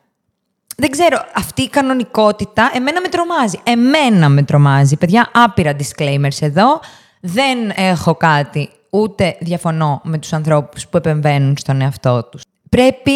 Δεν 0.76 0.90
ξέρω, 0.90 1.26
αυτή 1.36 1.62
η 1.62 1.70
κανονικότητα 1.70 2.72
εμένα 2.74 3.02
με 3.02 3.08
τρομάζει. 3.08 3.60
Εμένα 3.64 4.30
με 4.30 4.44
τρομάζει. 4.44 4.98
Παιδιά, 4.98 5.30
άπειρα 5.34 5.76
disclaimers 5.76 6.38
εδώ. 6.40 6.80
Δεν 7.22 7.72
έχω 7.76 8.16
κάτι, 8.16 8.70
ούτε 8.90 9.38
διαφωνώ 9.40 10.02
με 10.04 10.18
τους 10.18 10.34
ανθρώπους 10.34 10.88
που 10.88 10.98
επεμβαίνουν 10.98 11.58
στον 11.58 11.82
εαυτό 11.82 12.24
τους. 12.24 12.42
Πρέπει 12.70 13.12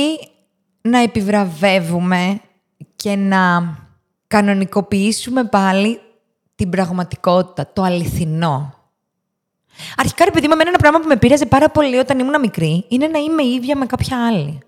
να 0.82 1.00
επιβραβεύουμε 1.00 2.42
και 2.96 3.16
να 3.16 3.76
κανονικοποιήσουμε 4.28 5.44
πάλι 5.44 6.00
την 6.56 6.70
πραγματικότητα, 6.70 7.70
το 7.74 7.82
αληθινό. 7.82 8.74
Αρχικά, 9.98 10.26
ρε 10.26 10.32
παιδί 10.32 10.48
μου, 10.48 10.54
εμένα 10.54 10.70
ένα 10.70 10.78
πράγμα 10.78 11.00
που 11.00 11.08
με 11.08 11.18
πείραζε 11.18 11.46
πάρα 11.46 11.70
πολύ 11.70 11.98
όταν 11.98 12.20
ήμουν 12.20 12.40
μικρή 12.40 12.86
είναι 12.88 13.08
να 13.08 13.20
είμαι 13.20 13.44
ίδια 13.44 13.78
με 13.78 13.86
κάποια 13.86 14.28
άλλη 14.28 14.60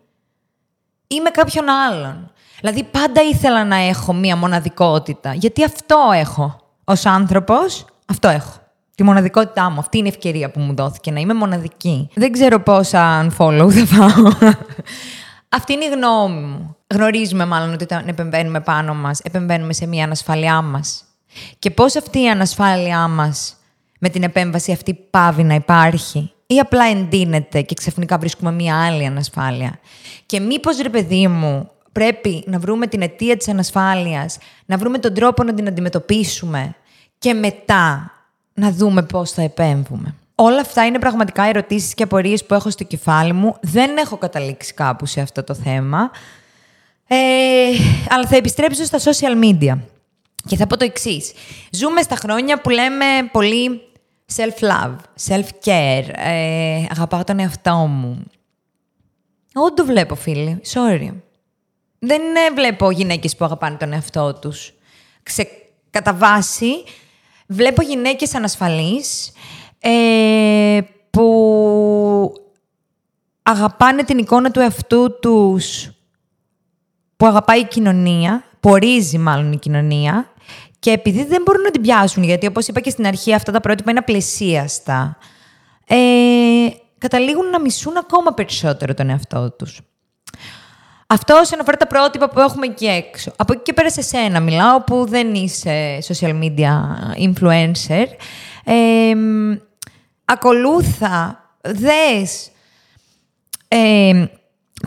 ή 1.08 1.20
με 1.20 1.30
κάποιον 1.30 1.70
άλλον. 1.70 2.32
Δηλαδή 2.62 2.84
πάντα 2.84 3.22
ήθελα 3.22 3.66
να 3.66 3.76
έχω 3.76 4.14
μία 4.14 4.36
μοναδικότητα, 4.36 5.34
γιατί 5.34 5.64
αυτό 5.64 6.10
έχω 6.14 6.60
ως 6.84 7.06
άνθρωπος, 7.06 7.86
αυτό 8.06 8.28
έχω. 8.28 8.60
Τη 8.96 9.04
μοναδικότητά 9.04 9.70
μου. 9.70 9.80
Αυτή 9.80 9.98
είναι 9.98 10.08
η 10.08 10.12
ευκαιρία 10.16 10.52
που 10.52 10.60
μου 10.60 10.76
δόθηκε, 10.76 11.12
να 11.12 11.20
είμαι 11.20 11.34
μοναδική. 11.34 12.10
Δεν 12.14 12.32
ξέρω 12.32 12.60
πόσα 12.60 13.26
unfollow 13.26 13.70
θα 13.72 13.86
φάω. 13.86 14.32
Αυτή 15.50 15.74
είναι 15.74 15.86
η 15.86 15.90
γνώμη 15.90 16.42
μου. 16.42 16.76
Γνωρίζουμε 16.88 17.46
μάλλον 17.46 17.74
ότι 17.74 17.84
όταν 17.84 18.08
επεμβαίνουμε 18.08 18.60
πάνω 18.60 18.94
μας, 18.94 19.20
επεμβαίνουμε 19.20 19.74
σε 19.74 19.88
μία 19.88 20.04
ανασφάλειά 20.04 20.62
μας. 20.62 21.04
Και 21.60 21.72
πώς 21.72 21.96
αυτή 21.96 22.22
η 22.22 22.30
ανασφάλειά 22.30 23.08
μας 23.08 23.56
με 24.00 24.10
την 24.10 24.24
επέμβαση 24.24 24.72
αυτή 24.72 24.94
πάβει 24.94 25.44
να 25.44 25.54
υπάρχει 25.54 26.32
ή 26.48 26.60
απλά 26.60 26.86
εντείνεται 26.86 27.62
και 27.62 27.74
ξαφνικά 27.74 28.18
βρίσκουμε 28.18 28.52
μία 28.52 28.86
άλλη 28.86 29.06
ανασφάλεια. 29.06 29.80
Και 30.26 30.40
μήπως, 30.40 30.78
ρε 30.78 30.90
παιδί 30.90 31.28
μου, 31.28 31.70
πρέπει 31.92 32.44
να 32.48 32.60
βρούμε 32.60 32.88
την 32.88 33.02
αιτία 33.02 33.38
της 33.38 33.48
ανασφάλειας, 33.48 34.38
να 34.66 34.78
βρούμε 34.78 34.98
τον 34.98 35.14
τρόπο 35.14 35.44
να 35.44 35.54
την 35.54 35.68
αντιμετωπίσουμε 35.68 36.76
και 37.18 37.34
μετά 37.34 38.12
να 38.54 38.72
δούμε 38.72 39.04
πώς 39.04 39.32
θα 39.32 39.42
επέμβουμε. 39.42 40.16
Όλα 40.36 40.62
αυτά 40.62 40.86
είναι 40.86 41.00
πραγματικά 41.00 41.44
ερωτήσεις 41.44 41.94
και 41.94 42.04
απορίες 42.04 42.46
που 42.46 42.54
έχω 42.54 42.70
στο 42.70 42.84
κεφάλι 42.84 43.34
μου. 43.34 43.56
Δεν 43.62 43.98
έχω 43.98 44.18
καταλήξει 44.18 44.74
κάπου 44.74 45.06
σε 45.06 45.22
αυτό 45.22 45.44
το 45.44 45.54
θέμα. 45.54 46.12
Ε, 47.08 47.16
αλλά 48.10 48.28
θα 48.28 48.36
επιστρέψω 48.36 48.84
στα 48.84 49.00
social 49.00 49.44
media. 49.44 49.78
Και 50.46 50.56
θα 50.56 50.68
πω 50.68 50.78
το 50.78 50.86
εξής. 50.86 51.32
Ζούμε 51.72 52.02
στα 52.02 52.16
χρόνια 52.16 52.62
που 52.62 52.70
λέμε 52.70 53.06
πολύ 53.32 53.82
self-love, 54.36 54.96
self-care, 55.28 56.06
ε, 56.14 56.86
αγαπάω 56.90 57.24
τον 57.24 57.40
εαυτό 57.40 57.76
μου. 57.76 58.24
Εγώ 59.56 59.66
δεν 59.66 59.76
το 59.76 59.86
βλέπω, 59.86 60.16
φίλοι. 60.16 60.62
Sorry. 60.74 61.12
Δεν 62.04 62.22
ε, 62.22 62.54
βλέπω 62.56 62.92
γυναίκες 62.92 63.36
που 63.36 63.46
αγαπάνε 63.46 63.78
τον 63.78 63.94
εαυτό 63.94 64.34
τους. 64.34 64.74
Ξε, 65.24 65.48
κατά 65.90 66.14
βάση, 66.14 66.84
βλέπω 67.48 67.82
γυναίκες 67.82 68.36
ανασφαλείς 68.36 69.32
ε, 69.80 70.80
που 71.10 72.34
αγαπάνε 73.42 74.04
την 74.04 74.18
εικόνα 74.18 74.52
του 74.52 74.60
εαυτού 74.60 75.20
τους 75.20 75.92
που 77.18 77.26
αγαπάει 77.26 77.60
η 77.60 77.66
κοινωνία, 77.66 78.44
που 78.60 78.70
ορίζει 78.70 79.18
μάλλον 79.18 79.52
η 79.52 79.58
κοινωνία 79.58 80.32
και 80.80 80.92
επειδή 80.92 81.26
δεν 81.26 81.42
μπορούν 81.42 81.62
να 81.62 81.72
την 81.72 81.82
πιάσουν, 81.82 82.24
γιατί 82.24 82.48
όπως 82.48 82.68
είπα 82.68 82.80
και 82.80 82.90
στην 82.90 83.08
αρχή 83.08 83.34
αυτά 83.34 83.52
τα 83.52 83.60
πρότυπα 83.60 83.90
είναι 83.90 84.00
απλησίαστα, 84.00 85.18
ε, 85.88 85.96
καταλήγουν 86.98 87.50
να 87.50 87.60
μισούν 87.60 87.98
ακόμα 87.98 88.34
περισσότερο 88.34 88.94
τον 88.94 89.10
εαυτό 89.10 89.52
τους. 89.52 89.80
Αυτός 91.12 91.40
όσον 91.40 91.60
αφορά 91.60 91.78
τα 91.78 91.88
πρότυπα 91.88 92.30
που 92.30 92.40
έχουμε 92.40 92.66
εκεί 92.66 92.86
έξω. 92.86 93.32
Από 93.36 93.54
εκεί 93.54 93.62
και 93.62 93.74
πέρα 93.74 93.92
σε 93.92 94.02
σένα 94.02 94.40
μιλάω 94.40 94.82
που 94.82 95.06
δεν 95.10 95.34
είσαι 95.34 95.98
social 96.08 96.40
media 96.42 96.72
influencer. 97.18 98.06
Ε, 98.64 99.14
ακολούθα, 100.26 101.44
δες 101.62 102.52
ε, 103.68 104.26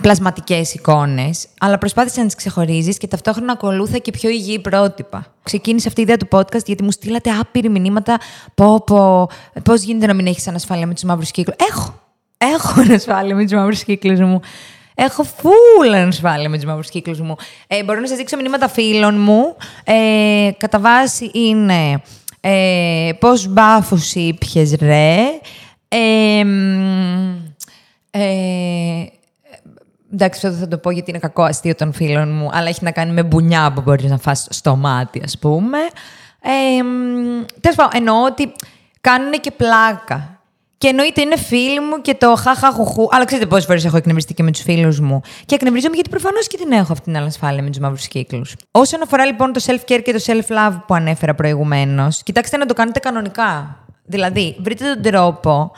πλασματικές 0.01 0.75
εικόνες, 0.75 1.47
αλλά 1.61 1.79
προσπάθησε 1.79 2.21
να 2.21 2.27
τις 2.27 2.35
ξεχωρίζεις 2.35 2.99
και 2.99 3.07
ταυτόχρονα 3.07 3.53
ακολούθα 3.53 3.99
και 3.99 4.11
πιο 4.11 4.31
υγιή 4.31 4.59
πρότυπα. 4.59 5.27
Ξεκίνησε 5.43 5.89
αυτή 5.89 6.01
η 6.01 6.03
ιδέα 6.03 6.17
του 6.17 6.29
podcast 6.31 6.65
γιατί 6.65 6.83
μου 6.83 6.91
στείλατε 6.91 7.31
άπειρη 7.31 7.69
μηνύματα 7.69 8.21
πω, 8.55 8.83
πω, 8.87 9.29
πώς 9.63 9.83
γίνεται 9.83 10.07
να 10.07 10.15
μην 10.15 10.27
έχεις 10.27 10.49
ανασφάλεια 10.49 10.87
με 10.87 10.95
τους 10.95 11.03
μαύρους 11.03 11.31
κύκλους. 11.31 11.57
Έχω, 11.71 12.01
έχω 12.39 12.81
ανασφάλεια 12.89 13.35
με 13.35 13.43
τους 13.43 13.53
μαύρους 13.53 13.85
κύκλους 13.85 14.21
μου. 14.21 14.41
Έχω 14.95 15.23
φούλ 15.23 15.95
ανασφάλεια 15.95 16.49
με 16.49 16.57
τους 16.57 16.65
μαύρους 16.65 16.91
κύκλους 16.91 17.21
μου. 17.21 17.37
Ε, 17.67 17.85
μπορώ 17.85 18.01
να 18.01 18.07
σας 18.07 18.17
δείξω 18.17 18.37
μηνύματα 18.37 18.69
φίλων 18.69 19.21
μου. 19.21 19.57
Ε, 19.85 20.51
κατά 20.59 20.79
βάση 20.79 21.31
είναι 21.35 22.03
ε, 22.41 23.11
πώς 23.19 23.47
μπάφους 23.47 24.15
ήπιες 24.15 24.75
ρε. 24.81 25.19
Ε, 25.89 26.45
μ, 26.45 27.37
ε, 28.11 29.07
εντάξει, 30.13 30.47
αυτό 30.47 30.59
θα 30.59 30.69
το 30.69 30.79
πω 30.79 30.91
γιατί 30.91 31.11
είναι 31.11 31.19
κακό 31.19 31.43
αστείο 31.43 31.75
των 31.75 31.93
φίλων 31.93 32.33
μου, 32.33 32.49
αλλά 32.53 32.69
έχει 32.69 32.85
να 32.85 32.91
κάνει 32.91 33.13
με 33.13 33.23
μπουνιά 33.23 33.73
που 33.75 33.81
μπορείς 33.81 34.11
να 34.11 34.19
φας 34.19 34.47
στο 34.51 34.77
μάτι, 34.77 35.21
ας 35.25 35.39
πούμε. 35.39 35.79
Ε, 36.43 36.83
μ, 36.83 37.45
τέλος 37.61 37.77
πάντων, 37.77 37.93
εννοώ 37.95 38.25
ότι 38.25 38.53
κάνουν 39.01 39.33
και 39.33 39.51
πλάκα. 39.51 40.34
Και 40.85 40.91
εννοείται 40.91 41.21
είναι 41.21 41.37
φίλοι 41.37 41.81
μου 41.81 42.01
και 42.01 42.15
το 42.15 42.35
χαχαχουχού. 42.37 43.09
Αλλά 43.11 43.25
ξέρετε 43.25 43.47
πόσες 43.47 43.65
φορές 43.65 43.85
έχω 43.85 43.97
εκνευριστεί 43.97 44.35
και 44.35 44.43
με 44.43 44.51
τους 44.51 44.61
φίλους 44.63 45.01
μου. 45.01 45.21
Και 45.47 45.55
εκνευρίζομαι 45.55 45.95
γιατί 45.95 46.11
προφανώς 46.11 46.47
και 46.47 46.57
την 46.57 46.73
έχω 46.73 46.93
αυτή 46.93 47.05
την 47.05 47.17
ανασφάλεια 47.17 47.63
με 47.63 47.69
τους 47.69 47.79
μαύρους 47.79 48.09
κύκλους. 48.09 48.55
Όσον 48.71 49.03
αφορά 49.03 49.25
λοιπόν 49.25 49.53
το 49.53 49.61
self-care 49.67 50.01
και 50.05 50.13
το 50.13 50.23
self-love 50.27 50.81
που 50.87 50.95
ανέφερα 50.95 51.35
προηγουμένως, 51.35 52.23
κοιτάξτε 52.23 52.57
να 52.57 52.67
το 52.67 52.75
κάνετε 52.75 52.99
κανονικά. 52.99 53.79
Δηλαδή, 54.05 54.57
βρείτε 54.61 54.85
τον 54.85 55.03
τρόπο 55.03 55.73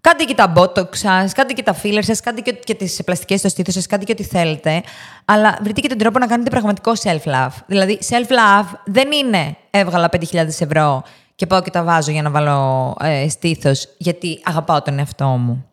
Κάντε 0.00 0.24
και 0.24 0.34
τα 0.34 0.52
botox 0.56 0.96
σας, 0.96 1.32
κάντε 1.32 1.52
και 1.52 1.62
τα 1.62 1.76
filler 1.82 2.00
σας, 2.00 2.20
κάντε 2.20 2.40
και, 2.40 2.52
και 2.52 2.74
τις 2.74 3.00
πλαστικές 3.04 3.38
στο 3.38 3.48
στήθος 3.48 3.74
σας, 3.74 3.86
κάντε 3.86 4.04
και 4.04 4.12
ό,τι 4.12 4.22
θέλετε. 4.22 4.82
Αλλά 5.24 5.58
βρείτε 5.62 5.80
και 5.80 5.88
τον 5.88 5.98
τρόπο 5.98 6.18
να 6.18 6.26
κάνετε 6.26 6.50
πραγματικό 6.50 6.92
self-love. 7.02 7.52
Δηλαδή, 7.66 7.98
self-love 8.10 8.66
δεν 8.84 9.12
είναι 9.12 9.56
έβγαλα 9.70 10.08
5.000 10.12 10.60
ευρώ 10.60 11.02
και 11.40 11.46
πάω 11.46 11.62
και 11.62 11.70
τα 11.70 11.82
βάζω 11.82 12.10
για 12.10 12.22
να 12.22 12.30
βάλω 12.30 12.96
ε, 13.00 13.28
στήθος, 13.28 13.88
γιατί 13.98 14.40
αγαπάω 14.44 14.82
τον 14.82 14.98
εαυτό 14.98 15.26
μου. 15.26 15.66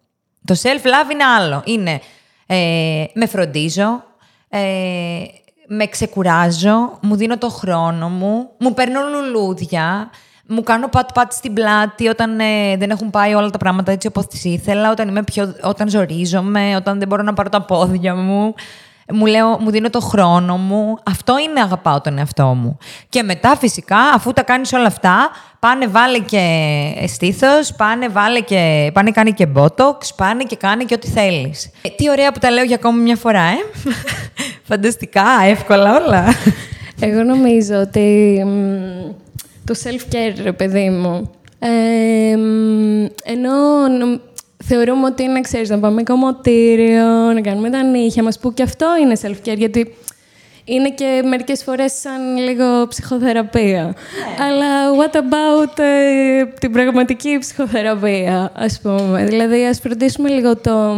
Το 0.46 0.56
self-love 0.62 1.12
είναι 1.12 1.24
άλλο. 1.24 1.62
Είναι 1.66 2.02
ε, 2.46 3.04
με 3.14 3.26
φροντίζω, 3.26 4.04
ε, 4.50 4.60
με 5.68 5.86
ξεκουράζω, 5.86 7.00
μου 7.02 7.16
δίνω 7.16 7.38
το 7.38 7.50
χρόνο 7.50 8.10
μου, 8.10 8.50
μου 8.58 8.74
παίρνω 8.74 9.00
λουλούδια, 9.02 10.10
μου 10.48 10.64
κάνω 10.64 10.88
πατ-πατ 10.88 11.32
στην 11.32 11.54
πλάτη 11.54 12.08
όταν 12.08 12.40
ε, 12.40 12.78
δεν 12.78 12.90
έχουν 12.90 13.10
πάει 13.10 13.34
όλα 13.34 13.50
τα 13.50 13.58
πράγματα 13.58 13.92
έτσι 13.92 14.08
όπως 14.08 14.28
τις 14.28 14.44
ήθελα, 14.44 14.92
όταν, 14.92 15.08
είμαι 15.08 15.24
πιο, 15.24 15.56
όταν 15.64 15.90
ζορίζομαι, 15.90 16.76
όταν 16.76 17.00
δεν 17.00 17.08
μπορώ 17.08 17.24
να 17.24 17.34
πάρω 17.34 17.50
τα 17.50 17.62
πόδια 17.62 18.16
μου. 18.16 18.54
Μου, 19.14 19.26
λέω, 19.26 19.58
μου 19.60 19.70
δίνω 19.72 19.90
το 19.90 20.00
χρόνο 20.00 20.58
μου. 20.58 20.98
Αυτό 21.06 21.36
είναι 21.40 21.62
αγαπάω 21.62 22.02
τον 22.02 22.18
εαυτό 22.18 22.46
μου. 22.46 22.78
Και 23.10 23.24
μετά 23.24 23.56
φυσικά, 23.58 23.98
αφού 23.98 24.34
τα 24.34 24.44
κάνεις 24.44 24.74
όλα 24.74 24.86
αυτά, 24.86 25.30
πάνε 25.60 25.88
βάλε 25.88 26.20
και 26.20 26.64
στήθος, 27.08 27.74
πάνε 27.78 28.08
βάλε 28.08 28.40
και, 28.40 28.92
πάνε 28.94 29.12
κάνει 29.12 29.32
και 29.34 29.48
botox, 29.56 29.98
πάνε 30.16 30.44
και 30.44 30.56
κάνει 30.56 30.86
και 30.86 30.94
ό,τι 30.94 31.08
θέλεις. 31.08 31.72
Ε, 31.82 31.90
τι 31.90 32.10
ωραία 32.10 32.32
που 32.32 32.40
τα 32.40 32.52
λέω 32.52 32.64
για 32.64 32.76
ακόμη 32.76 33.02
μια 33.02 33.16
φορά, 33.16 33.42
ε! 33.42 33.56
Φανταστικά, 34.70 35.24
εύκολα 35.46 35.96
όλα. 36.06 36.26
Εγώ 37.00 37.24
νομίζω 37.24 37.76
ότι 37.76 38.42
μ, 38.46 39.12
το 39.66 39.76
self-care, 39.84 40.40
ρε 40.44 40.52
παιδί 40.52 40.90
μου, 40.90 41.32
ε, 41.60 42.36
μ, 42.38 43.06
ενώ 43.24 43.88
νομ- 44.00 44.20
θεωρούμε 44.68 45.06
ότι 45.06 45.24
είναι, 45.24 45.42
ξέρεις, 45.42 45.70
να 45.70 45.80
πάμε 45.80 46.04
κομμωτήριο, 46.04 47.06
να 47.34 47.42
κάνουμε 47.42 47.70
τα 47.70 47.84
νύχια 47.84 48.24
μας, 48.24 48.40
που 48.40 48.54
και 48.54 48.64
αυτό 48.64 48.88
είναι 49.02 49.16
self-care, 49.22 49.58
γιατί 49.58 49.96
είναι 50.66 50.90
και 50.90 51.22
μερικές 51.26 51.64
φορές 51.64 51.92
σαν 51.92 52.38
λίγο 52.38 52.88
ψυχοθεραπεία. 52.88 53.96
Αλλά 54.40 54.92
what 55.00 55.16
about 55.16 55.80
ε, 55.80 56.46
την 56.60 56.72
πραγματική 56.72 57.38
ψυχοθεραπεία, 57.40 58.52
ας 58.56 58.80
πούμε; 58.82 59.26
Δηλαδή, 59.26 59.66
ας 59.66 59.80
φροντίσουμε 59.80 60.30
λίγο 60.30 60.58
το, 60.58 60.96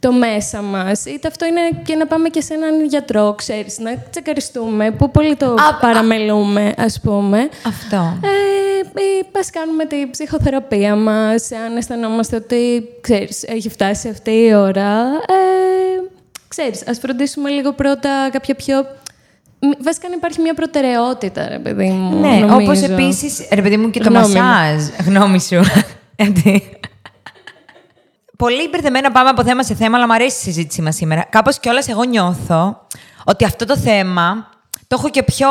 το 0.00 0.12
μέσα 0.12 0.62
μας. 0.62 1.04
Είτε 1.04 1.28
αυτό 1.28 1.46
είναι 1.46 1.60
και 1.84 1.94
να 1.94 2.06
πάμε 2.06 2.28
και 2.28 2.40
σε 2.40 2.54
έναν 2.54 2.84
γιατρό, 2.84 3.34
ξέρεις, 3.36 3.78
να 3.78 3.94
τσεκαριστούμε, 4.10 4.90
που 4.90 5.10
πολύ 5.10 5.36
το 5.36 5.54
παραμελούμε, 5.80 6.74
ας 6.76 7.00
πούμε. 7.00 7.48
Αυτό. 7.66 8.18
Ε, 8.22 9.00
ή 9.00 9.24
πας 9.32 9.50
κάνουμε 9.50 9.84
την 9.84 10.10
ψυχοθεραπεία 10.10 10.96
μας, 10.96 11.52
αν 11.52 11.76
αισθανόμαστε 11.76 12.36
ότι, 12.36 12.82
ξέρεις, 13.00 13.42
έχει 13.42 13.68
φτάσει 13.68 14.08
αυτή 14.08 14.30
η 14.30 14.54
ώρα. 14.54 14.98
Ε, 15.06 16.08
ξέρεις, 16.48 16.88
ας 16.88 16.98
φροντίσουμε 16.98 17.50
λίγο 17.50 17.72
πρώτα 17.72 18.28
κάποια 18.32 18.54
πιο... 18.54 18.86
μ, 19.60 19.66
Βασικά 19.84 20.06
αν 20.06 20.12
υπάρχει 20.12 20.40
μια 20.40 20.54
προτεραιότητα, 20.54 21.48
ρε 21.48 21.58
παιδί 21.58 21.88
μου, 21.88 22.20
Ναι, 22.20 22.28
νομίζω. 22.46 22.70
όπω 22.70 22.92
επίσης. 22.92 23.48
Ρε 23.52 23.62
παιδί 23.62 23.76
μου 23.76 23.90
και 23.90 24.00
το 24.00 24.08
Γνώμη 24.08 24.26
μου. 24.34 24.40
μασάζ. 24.42 24.82
Γνώμη 25.06 25.40
σου. 25.40 25.60
Γιατί- 28.38 28.54
Πολύ 28.56 28.68
μπερδεμένα 28.68 29.10
πάμε 29.12 29.28
από 29.28 29.44
θέμα 29.44 29.62
σε 29.62 29.74
θέμα, 29.74 29.96
αλλά 29.96 30.06
μου 30.06 30.12
αρέσει 30.12 30.36
η 30.36 30.52
συζήτησή 30.52 30.82
μας 30.82 30.94
σήμερα. 30.94 31.24
Κάπως 31.30 31.58
κιόλας 31.58 31.88
εγώ 31.88 32.02
νιώθω 32.04 32.86
ότι 33.24 33.44
αυτό 33.44 33.64
το 33.64 33.76
θέμα 33.76 34.48
το 34.86 34.96
έχω 34.98 35.10
και 35.10 35.22
πιο 35.22 35.48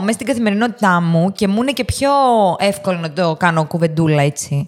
μέσα 0.00 0.12
στην 0.12 0.26
καθημερινότητά 0.26 1.00
μου 1.00 1.32
και 1.32 1.48
μου 1.48 1.62
είναι 1.62 1.72
και 1.72 1.84
πιο 1.84 2.10
εύκολο 2.58 2.98
να 2.98 3.12
το 3.12 3.36
κάνω 3.38 3.64
κουβεντούλα 3.66 4.22
έτσι. 4.22 4.66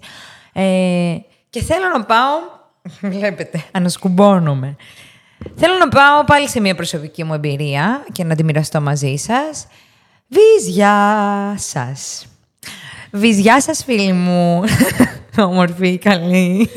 Ε, 0.53 1.15
και 1.49 1.61
θέλω 1.63 1.87
να 1.93 2.03
πάω. 2.03 2.35
Βλέπετε, 3.17 3.63
ανασκουμπώνομαι. 3.71 4.75
Θέλω 5.55 5.77
να 5.77 5.87
πάω 5.87 6.23
πάλι 6.23 6.49
σε 6.49 6.59
μια 6.59 6.75
προσωπική 6.75 7.23
μου 7.23 7.33
εμπειρία 7.33 8.05
και 8.11 8.23
να 8.23 8.35
τη 8.35 8.43
μοιραστώ 8.43 8.81
μαζί 8.81 9.15
σας. 9.15 9.67
Βυζιά 10.27 11.55
σας. 11.57 12.25
Βυζιά 13.11 13.61
σας, 13.61 13.83
φίλοι 13.83 14.11
μου. 14.13 14.63
Όμορφη, 15.49 15.97
καλή. 15.97 16.69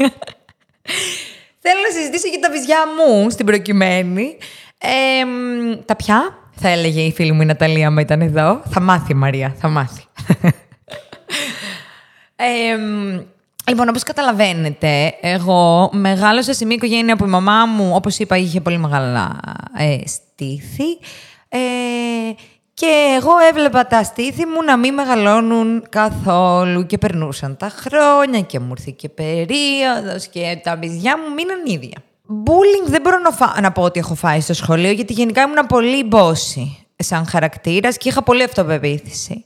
Θέλω 1.62 1.81
να 1.88 1.94
συζητήσω 1.96 2.29
για 2.29 2.38
τα 2.38 2.51
βυζιά 2.51 2.79
μου 2.96 3.31
στην 3.31 3.46
προκειμένη. 3.46 4.37
Ε, 4.79 5.25
μ, 5.25 5.85
τα 5.85 5.96
πια, 5.96 6.38
θα 6.55 6.68
έλεγε 6.68 7.01
η 7.01 7.12
φίλη 7.12 7.33
μου 7.33 7.42
η 7.42 7.44
Ναταλία, 7.44 7.90
μα 7.90 8.01
ήταν 8.01 8.20
εδώ. 8.20 8.62
Θα 8.70 8.81
μάθει 8.81 9.12
η 9.12 9.14
Μαρία, 9.14 9.55
θα 9.59 9.68
μάθει. 9.68 10.05
Ε, 12.42 12.77
μ, 12.77 13.20
λοιπόν, 13.68 13.88
όπως 13.88 14.03
καταλαβαίνετε, 14.03 15.14
εγώ 15.20 15.90
μεγάλωσα 15.92 16.53
σε 16.53 16.64
μια 16.64 16.75
οικογένεια 16.75 17.16
που 17.16 17.25
η 17.25 17.29
μαμά 17.29 17.66
μου, 17.66 17.90
όπως 17.94 18.18
είπα, 18.18 18.37
είχε 18.37 18.61
πολύ 18.61 18.79
μεγάλα 18.79 19.40
ε, 19.79 19.96
στήθη. 20.07 20.99
Ε, 21.49 21.59
και 22.80 23.16
εγώ 23.16 23.30
έβλεπα 23.50 23.86
τα 23.86 24.02
στήθη 24.02 24.46
μου 24.46 24.62
να 24.62 24.76
μην 24.76 24.94
μεγαλώνουν 24.94 25.84
καθόλου 25.88 26.86
και 26.86 26.98
περνούσαν 26.98 27.56
τα 27.56 27.68
χρόνια 27.68 28.40
και 28.40 28.60
μου 28.60 28.68
ήρθε 28.78 28.90
και 28.96 29.08
περίοδος 29.08 30.26
και 30.26 30.60
τα 30.62 30.76
βυζιά 30.76 31.18
μου 31.18 31.34
μείναν 31.34 31.58
ίδια. 31.66 31.98
Bullying 32.28 32.86
δεν 32.88 33.00
μπορώ 33.00 33.18
να, 33.18 33.30
φα- 33.30 33.60
να 33.60 33.72
πω 33.72 33.82
ότι 33.82 33.98
έχω 33.98 34.14
φάει 34.14 34.40
στο 34.40 34.54
σχολείο, 34.54 34.90
γιατί 34.90 35.12
γενικά 35.12 35.42
ήμουν 35.42 35.66
πολύ 35.66 36.04
μπόση 36.04 36.86
σαν 36.96 37.26
χαρακτήρας 37.26 37.96
και 37.96 38.08
είχα 38.08 38.22
πολύ 38.22 38.42
αυτοπεποίθηση. 38.42 39.44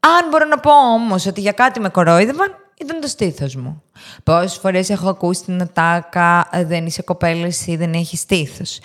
Αν 0.00 0.28
μπορώ 0.30 0.44
να 0.46 0.58
πω 0.58 0.70
όμως 0.94 1.26
ότι 1.26 1.40
για 1.40 1.52
κάτι 1.52 1.80
με 1.80 1.88
κορόιδευαν, 1.88 2.54
ήταν 2.80 3.00
το 3.00 3.06
στήθος 3.06 3.54
μου. 3.54 3.82
Πόσες 4.22 4.56
φορές 4.56 4.90
έχω 4.90 5.08
ακούσει 5.08 5.44
την 5.44 5.62
ατάκα 5.62 6.48
«Ε, 6.52 6.64
Δεν 6.64 6.86
είσαι 6.86 7.02
κοπέλα, 7.02 7.46
εσύ 7.46 7.76
δεν 7.76 7.92
έχεις 7.92 8.20
στήθος. 8.20 8.80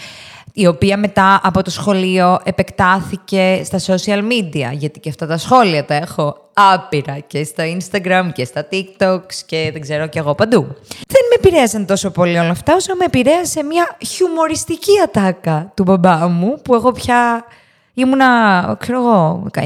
Η 0.59 0.67
οποία 0.67 0.97
μετά 0.97 1.39
από 1.43 1.63
το 1.63 1.69
σχολείο 1.69 2.39
επεκτάθηκε 2.43 3.61
στα 3.63 3.79
social 3.85 4.19
media, 4.19 4.71
γιατί 4.71 4.99
και 4.99 5.09
αυτά 5.09 5.27
τα 5.27 5.37
σχόλια 5.37 5.85
τα 5.85 5.93
έχω 5.93 6.49
άπειρα 6.53 7.19
και 7.19 7.43
στο 7.43 7.63
Instagram 7.63 8.29
και 8.33 8.45
στα 8.45 8.67
TikToks 8.71 9.33
και 9.45 9.69
δεν 9.71 9.81
ξέρω 9.81 10.07
και 10.07 10.19
εγώ 10.19 10.35
παντού. 10.35 10.61
Δεν 11.07 11.21
με 11.29 11.35
επηρέασαν 11.35 11.85
τόσο 11.85 12.11
πολύ 12.11 12.37
όλα 12.37 12.49
αυτά, 12.49 12.75
όσο 12.75 12.95
με 12.95 13.05
επηρέασε 13.05 13.63
μια 13.63 13.97
χιουμοριστική 14.05 14.91
ατάκα 15.03 15.71
του 15.75 15.83
μπαμπά 15.83 16.27
μου, 16.27 16.61
που 16.61 16.75
εγώ 16.75 16.91
πια 16.91 17.45
Ήμουνα, 17.93 18.75
ξέρω 18.79 18.99
εγώ, 18.99 19.47
19, 19.53 19.61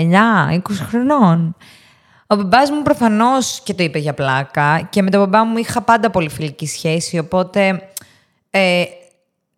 20 0.51 0.59
χρονών. 0.89 1.55
Ο 2.27 2.35
μπαμπάς 2.35 2.71
μου 2.71 2.81
προφανώς 2.81 3.61
και 3.63 3.73
το 3.73 3.83
είπε 3.83 3.99
για 3.99 4.13
πλάκα 4.13 4.87
και 4.89 5.01
με 5.01 5.09
τον 5.09 5.19
μπαμπά 5.19 5.43
μου 5.43 5.57
είχα 5.57 5.81
πάντα 5.81 6.09
πολύ 6.09 6.29
φιλική 6.29 6.67
σχέση, 6.67 7.17
οπότε 7.17 7.89
ε, 8.49 8.83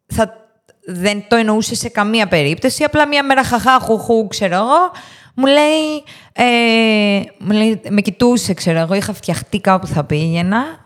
θα, 0.07 0.44
δεν 0.85 1.25
το 1.27 1.35
εννοούσε 1.35 1.75
σε 1.75 1.89
καμία 1.89 2.27
περίπτωση. 2.27 2.83
Απλά 2.83 3.07
μια 3.07 3.23
μέρα 3.23 3.43
χαχά, 3.43 3.79
χουχού, 3.79 4.27
ξέρω 4.27 4.55
εγώ, 4.55 4.91
μου 5.35 5.45
λέει, 5.45 6.03
ε, 6.33 7.21
μου 7.39 7.51
λέει, 7.51 7.81
με 7.89 8.01
κοιτούσε, 8.01 8.53
ξέρω 8.53 8.79
εγώ, 8.79 8.93
είχα 8.93 9.13
φτιαχτεί 9.13 9.59
κάπου 9.59 9.87
θα 9.87 10.03
πήγαινα 10.03 10.85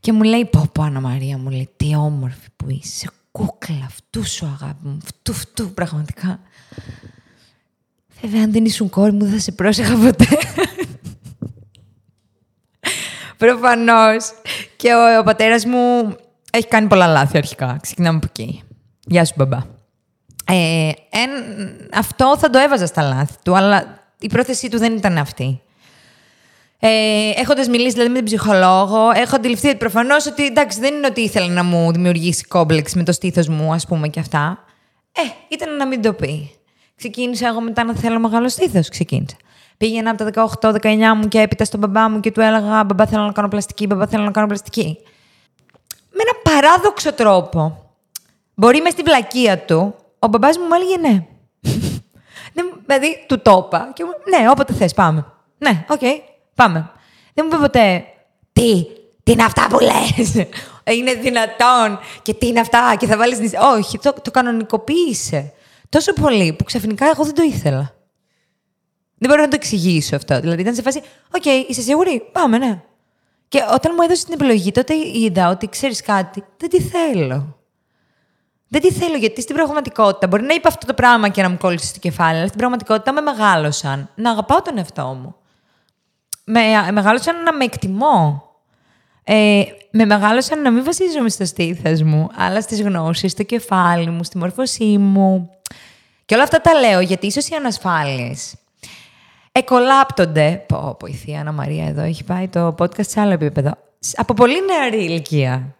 και 0.00 0.12
μου 0.12 0.22
λέει, 0.22 0.44
πω 0.44 0.68
πω 0.72 0.82
Άννα 0.82 1.00
Μαρία, 1.00 1.38
μου 1.38 1.50
λέει, 1.50 1.68
τι 1.76 1.96
όμορφη 1.96 2.48
που 2.56 2.66
είσαι, 2.68 3.10
κούκλα, 3.30 3.84
αυτού 3.86 4.26
σου 4.28 4.46
αγάπη 4.46 4.86
μου, 4.86 4.98
αυτού, 5.02 5.32
αυτού, 5.32 5.72
πραγματικά. 5.72 6.40
Βέβαια, 8.20 8.42
αν 8.42 8.52
δεν 8.52 8.64
ήσουν 8.64 8.88
κόρη 8.88 9.12
μου, 9.12 9.18
δεν 9.18 9.32
θα 9.32 9.38
σε 9.38 9.52
πρόσεχα 9.52 9.96
ποτέ. 9.96 10.26
Προφανώς. 13.36 14.32
Και 14.76 14.94
ο, 14.94 15.18
ο 15.18 15.22
πατέρας 15.22 15.64
μου 15.64 16.16
έχει 16.52 16.66
κάνει 16.68 16.86
πολλά 16.86 17.06
λάθη 17.06 17.36
αρχικά. 17.36 17.78
Ξεκινάμε 17.82 18.16
από 18.16 18.26
εκεί. 18.30 18.62
Γεια 19.06 19.24
σου, 19.24 19.34
μπαμπά. 19.36 19.58
Ε, 20.46 20.92
εν, 21.10 21.30
αυτό 21.92 22.38
θα 22.38 22.50
το 22.50 22.58
έβαζα 22.58 22.86
στα 22.86 23.02
λάθη 23.02 23.34
του, 23.44 23.56
αλλά 23.56 23.98
η 24.18 24.26
πρόθεσή 24.26 24.68
του 24.68 24.78
δεν 24.78 24.96
ήταν 24.96 25.18
αυτή. 25.18 25.60
Ε, 26.78 27.30
Έχοντας 27.36 27.68
μιλήσει 27.68 27.92
δηλαδή 27.92 28.10
με 28.10 28.16
την 28.16 28.24
ψυχολόγο, 28.24 29.10
έχω 29.14 29.36
αντιληφθεί 29.36 29.68
ότι 29.68 29.76
προφανώς 29.76 30.26
ότι 30.26 30.46
εντάξει, 30.46 30.80
δεν 30.80 30.94
είναι 30.94 31.06
ότι 31.06 31.20
ήθελε 31.20 31.52
να 31.52 31.64
μου 31.64 31.92
δημιουργήσει 31.92 32.44
κόμπλεξ 32.44 32.94
με 32.94 33.02
το 33.02 33.12
στήθος 33.12 33.48
μου, 33.48 33.72
ας 33.72 33.86
πούμε 33.86 34.08
και 34.08 34.20
αυτά. 34.20 34.64
Ε, 35.12 35.20
ήταν 35.48 35.76
να 35.76 35.86
μην 35.86 36.02
το 36.02 36.12
πει. 36.12 36.50
Ξεκίνησα 36.96 37.48
εγώ 37.48 37.60
μετά 37.60 37.84
να 37.84 37.94
θέλω 37.94 38.18
μεγάλο 38.18 38.48
στήθος. 38.48 38.88
Ξεκίνησα. 38.88 39.36
Πήγαινα 39.76 40.10
από 40.10 40.30
τα 40.30 40.48
18-19 40.80 40.96
μου 41.16 41.28
και 41.28 41.40
έπειτα 41.40 41.64
στον 41.64 41.80
μπαμπά 41.80 42.08
μου 42.08 42.20
και 42.20 42.30
του 42.30 42.40
έλεγα 42.40 42.84
Μπαμπά, 42.84 43.06
θέλω 43.06 43.22
να 43.22 43.32
κάνω 43.32 43.48
πλαστική, 43.48 43.86
μπαμπά, 43.86 44.06
θέλω 44.06 44.24
να 44.24 44.30
κάνω 44.30 44.46
πλαστική. 44.46 44.98
Με 46.10 46.22
ένα 46.22 46.60
παράδοξο 46.60 47.12
τρόπο. 47.12 47.81
Μπορεί 48.54 48.80
μες 48.80 48.92
στην 48.92 49.04
πλάκα 49.04 49.58
του, 49.58 49.94
ο 50.18 50.26
μπαμπάς 50.26 50.58
μου 50.58 50.64
μου 50.64 50.74
έλεγε 50.74 50.96
ναι. 50.96 51.26
Δεν, 52.54 52.82
δηλαδή, 52.86 53.24
του 53.26 53.40
το 53.42 53.64
είπα 53.66 53.90
και 53.94 54.04
μου, 54.04 54.10
ναι, 54.38 54.50
όποτε 54.50 54.72
θες, 54.72 54.94
πάμε. 54.94 55.26
Ναι, 55.58 55.84
οκ, 55.88 56.00
πάμε. 56.54 56.90
Δεν 57.34 57.46
μου 57.48 57.54
είπε 57.54 57.62
ποτέ, 57.62 58.04
τι, 58.52 58.86
τι 59.22 59.32
είναι 59.32 59.44
αυτά 59.44 59.66
που 59.66 59.78
λες; 59.78 60.46
Είναι 60.96 61.14
δυνατόν 61.14 61.98
και 62.22 62.34
τι 62.34 62.46
είναι 62.46 62.60
αυτά 62.60 62.94
και 62.98 63.06
θα 63.06 63.16
βάλεις... 63.16 63.38
νησί». 63.38 63.56
Όχι, 63.76 63.98
το, 63.98 64.14
το 64.22 64.30
κανονικοποίησε. 64.30 65.52
Τόσο 65.88 66.12
πολύ 66.12 66.52
που 66.52 66.64
ξαφνικά 66.64 67.06
εγώ 67.06 67.24
δεν 67.24 67.34
το 67.34 67.42
ήθελα. 67.42 67.94
Δεν 69.18 69.30
μπορώ 69.30 69.42
να 69.42 69.48
το 69.48 69.54
εξηγήσω 69.54 70.16
αυτό. 70.16 70.40
Δηλαδή 70.40 70.60
ήταν 70.60 70.74
σε 70.74 70.82
φάση, 70.82 71.02
οκ, 71.34 71.44
είσαι 71.44 71.80
σίγουρη, 71.80 72.22
πάμε, 72.32 72.58
ναι. 72.58 72.82
Και 73.48 73.64
όταν 73.72 73.92
μου 73.96 74.02
έδωσε 74.02 74.24
την 74.24 74.34
επιλογή, 74.34 74.72
τότε 74.72 74.94
είδα 75.14 75.48
ότι 75.48 75.68
ξέρεις 75.68 76.02
κάτι, 76.02 76.44
δεν 76.56 76.68
τη 76.68 76.80
θέλω. 76.80 77.61
Δεν 78.72 78.80
τη 78.80 78.92
θέλω 78.92 79.16
γιατί 79.16 79.40
στην 79.40 79.54
πραγματικότητα 79.54 80.26
μπορεί 80.26 80.42
να 80.42 80.54
είπα 80.54 80.68
αυτό 80.68 80.86
το 80.86 80.94
πράγμα 80.94 81.28
και 81.28 81.42
να 81.42 81.50
μου 81.50 81.56
κόλλησε 81.58 81.86
στο 81.86 81.98
κεφάλι, 81.98 82.36
αλλά 82.36 82.46
στην 82.46 82.58
πραγματικότητα 82.58 83.12
με 83.12 83.20
μεγάλωσαν 83.20 84.08
να 84.14 84.30
αγαπάω 84.30 84.62
τον 84.62 84.78
εαυτό 84.78 85.02
μου. 85.02 85.34
Με 86.44 86.60
μεγάλωσαν 86.92 87.42
να 87.42 87.52
με 87.52 87.64
εκτιμώ. 87.64 88.42
Ε, 89.24 89.62
με 89.90 90.04
μεγάλωσαν 90.04 90.62
να 90.62 90.70
μην 90.70 90.84
βασίζομαι 90.84 91.28
στο 91.28 91.44
στήθος 91.44 92.02
μου, 92.02 92.28
αλλά 92.36 92.60
στις 92.60 92.82
γνώσεις, 92.82 93.32
στο 93.32 93.42
κεφάλι 93.42 94.10
μου, 94.10 94.24
στη 94.24 94.38
μόρφωσή 94.38 94.98
μου. 94.98 95.50
Και 96.24 96.34
όλα 96.34 96.42
αυτά 96.42 96.60
τα 96.60 96.74
λέω 96.74 97.00
γιατί 97.00 97.26
ίσως 97.26 97.48
οι 97.48 97.54
ανασφάλειες 97.54 98.54
εκολάπτονται. 99.52 100.64
Πω, 100.68 100.96
πω, 100.98 101.06
η 101.06 101.12
Θεία 101.12 101.44
Ανna 101.46 101.54
Μαρία 101.54 101.86
εδώ 101.86 102.02
έχει 102.02 102.24
πάει 102.24 102.48
το 102.48 102.74
podcast 102.78 103.06
σε 103.06 103.20
άλλο 103.20 103.32
επίπεδο. 103.32 103.72
Από 104.16 104.34
πολύ 104.34 104.64
νεαρή 104.64 105.04
ηλικία. 105.04 105.76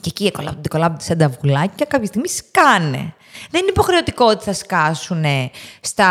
Και 0.00 0.08
εκεί 0.08 0.26
εκολάπτονται, 0.26 0.66
εκολάπτονται 0.66 1.04
σαν 1.04 1.18
τα 1.18 1.28
βουλάκια 1.40 1.72
και 1.74 1.84
κάποια 1.84 2.06
στιγμή 2.06 2.28
σκάνε. 2.28 3.14
Δεν 3.50 3.60
είναι 3.60 3.70
υποχρεωτικό 3.70 4.24
ότι 4.24 4.44
θα 4.44 4.52
σκάσουν 4.52 5.24
στα, 5.80 6.10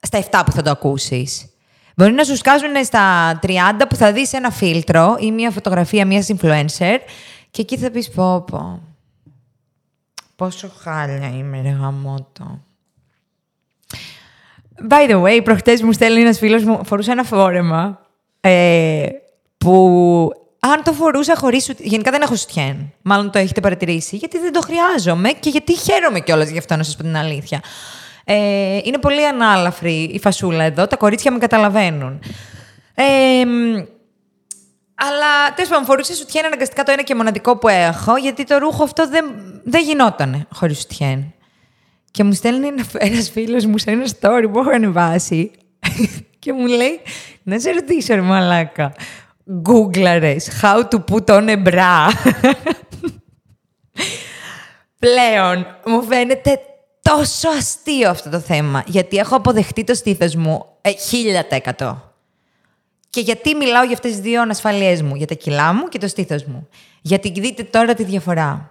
στα 0.00 0.24
7 0.30 0.42
που 0.44 0.52
θα 0.52 0.62
το 0.62 0.70
ακούσεις. 0.70 1.50
Μπορεί 1.96 2.12
να 2.12 2.24
σου 2.24 2.36
σκάσουν 2.36 2.84
στα 2.84 3.38
30 3.42 3.48
που 3.88 3.96
θα 3.96 4.12
δεις 4.12 4.32
ένα 4.32 4.50
φίλτρο 4.50 5.16
ή 5.20 5.32
μια 5.32 5.50
φωτογραφία 5.50 6.06
μιας 6.06 6.28
influencer 6.32 6.96
και 7.50 7.60
εκεί 7.60 7.76
θα 7.78 7.90
πεις 7.90 8.10
πω 8.10 8.40
πω. 8.40 8.82
Πόσο 10.36 10.70
χάλια 10.78 11.28
είμαι 11.28 11.60
ρε 11.62 11.68
γαμότο. 11.68 12.60
By 14.88 15.10
the 15.10 15.22
way, 15.22 15.40
προχτές 15.44 15.82
μου 15.82 15.92
στέλνει 15.92 16.20
ένας 16.20 16.38
φίλος 16.38 16.64
μου, 16.64 16.84
φορούσε 16.84 17.10
ένα 17.12 17.24
φόρεμα 17.24 18.00
ε, 18.40 19.06
που 19.58 20.30
αν 20.60 20.82
το 20.82 20.92
φορούσα 20.92 21.36
χωρίς 21.36 21.64
σου... 21.64 21.74
Γενικά 21.78 22.10
δεν 22.10 22.22
έχω 22.22 22.36
σουτιέν. 22.36 22.92
Μάλλον 23.02 23.30
το 23.30 23.38
έχετε 23.38 23.60
παρατηρήσει. 23.60 24.16
Γιατί 24.16 24.38
δεν 24.38 24.52
το 24.52 24.60
χρειάζομαι 24.60 25.30
και 25.30 25.50
γιατί 25.50 25.76
χαίρομαι 25.76 26.20
κιόλας 26.20 26.48
γι' 26.48 26.58
αυτό, 26.58 26.76
να 26.76 26.82
σας 26.82 26.96
πω 26.96 27.02
την 27.02 27.16
αλήθεια. 27.16 27.60
Ε, 28.24 28.78
είναι 28.82 28.98
πολύ 28.98 29.26
ανάλαφρη 29.26 30.02
η 30.02 30.18
φασούλα 30.18 30.64
εδώ. 30.64 30.86
Τα 30.86 30.96
κορίτσια 30.96 31.32
με 31.32 31.38
καταλαβαίνουν. 31.38 32.20
Ε, 32.94 33.44
αλλά 34.94 35.54
τέλος 35.54 35.70
πάντων, 35.70 35.84
φορούσε 35.84 36.14
σουτιέν 36.14 36.44
αναγκαστικά 36.44 36.82
το 36.82 36.92
ένα 36.92 37.02
και 37.02 37.14
μοναδικό 37.14 37.56
που 37.56 37.68
έχω, 37.68 38.16
γιατί 38.16 38.44
το 38.44 38.58
ρούχο 38.58 38.82
αυτό 38.82 39.08
δεν, 39.08 39.24
δεν 39.64 39.82
γινόταν 39.82 40.46
χωρίς 40.52 40.78
σουτιέν. 40.78 41.32
Και 42.10 42.24
μου 42.24 42.32
στέλνει 42.32 42.68
ένας 42.98 43.30
φίλος 43.30 43.66
μου 43.66 43.78
σε 43.78 43.90
ένα 43.90 44.04
story 44.04 44.44
που 44.52 44.58
έχω 44.58 44.70
ανεβάσει 44.70 45.50
και 46.38 46.52
μου 46.52 46.66
λέει 46.66 47.00
να 47.42 47.58
σε 47.58 47.70
ρωτήσω, 47.70 48.14
ρε 48.14 48.20
μαλάκα. 48.20 48.92
Γκούγκλαρες 49.52 50.48
how 50.62 50.82
to 50.88 50.98
put 51.10 51.24
on 51.26 51.48
a 51.48 51.62
bra. 51.64 52.10
Πλέον 54.98 55.66
μου 55.86 56.02
φαίνεται 56.02 56.60
τόσο 57.02 57.48
αστείο 57.48 58.10
αυτό 58.10 58.30
το 58.30 58.40
θέμα, 58.40 58.82
γιατί 58.86 59.16
έχω 59.16 59.36
αποδεχτεί 59.36 59.84
το 59.84 59.94
στήθος 59.94 60.34
μου 60.34 60.66
ε, 60.80 60.90
χίλια 60.90 61.46
εκατό. 61.48 62.12
Και 63.10 63.20
γιατί 63.20 63.54
μιλάω 63.54 63.84
για 63.84 63.92
αυτές 63.94 64.10
τις 64.10 64.20
δύο 64.20 64.42
ανασφαλίες 64.42 65.02
μου, 65.02 65.14
για 65.14 65.26
τα 65.26 65.34
κιλά 65.34 65.72
μου 65.72 65.88
και 65.88 65.98
το 65.98 66.08
στήθος 66.08 66.44
μου. 66.44 66.68
Γιατί 67.00 67.30
δείτε 67.40 67.62
τώρα 67.62 67.94
τη 67.94 68.04
διαφορά. 68.04 68.70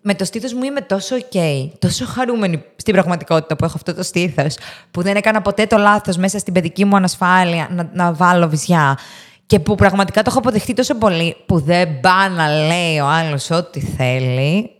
Με 0.00 0.14
το 0.14 0.24
στήθος 0.24 0.52
μου 0.52 0.62
είμαι 0.62 0.80
τόσο 0.80 1.16
ok, 1.16 1.68
τόσο 1.78 2.06
χαρούμενη 2.06 2.64
στην 2.76 2.94
πραγματικότητα 2.94 3.56
που 3.56 3.64
έχω 3.64 3.74
αυτό 3.76 3.94
το 3.94 4.02
στήθος, 4.02 4.56
που 4.90 5.02
δεν 5.02 5.16
έκανα 5.16 5.42
ποτέ 5.42 5.66
το 5.66 5.76
λάθος 5.76 6.16
μέσα 6.16 6.38
στην 6.38 6.52
παιδική 6.52 6.84
μου 6.84 6.96
ανασφάλεια 6.96 7.68
να, 7.70 7.90
να 7.92 8.12
βάλω 8.12 8.48
βυζιά. 8.48 8.98
Και 9.46 9.60
που 9.60 9.74
πραγματικά 9.74 10.22
το 10.22 10.30
έχω 10.30 10.38
αποδεχτεί 10.38 10.72
τόσο 10.72 10.94
πολύ, 10.94 11.36
που 11.46 11.60
δεν 11.60 12.00
πά 12.00 12.28
να 12.28 12.48
λέει 12.48 12.98
ο 12.98 13.06
άλλος 13.06 13.50
ό,τι 13.50 13.80
θέλει, 13.80 14.70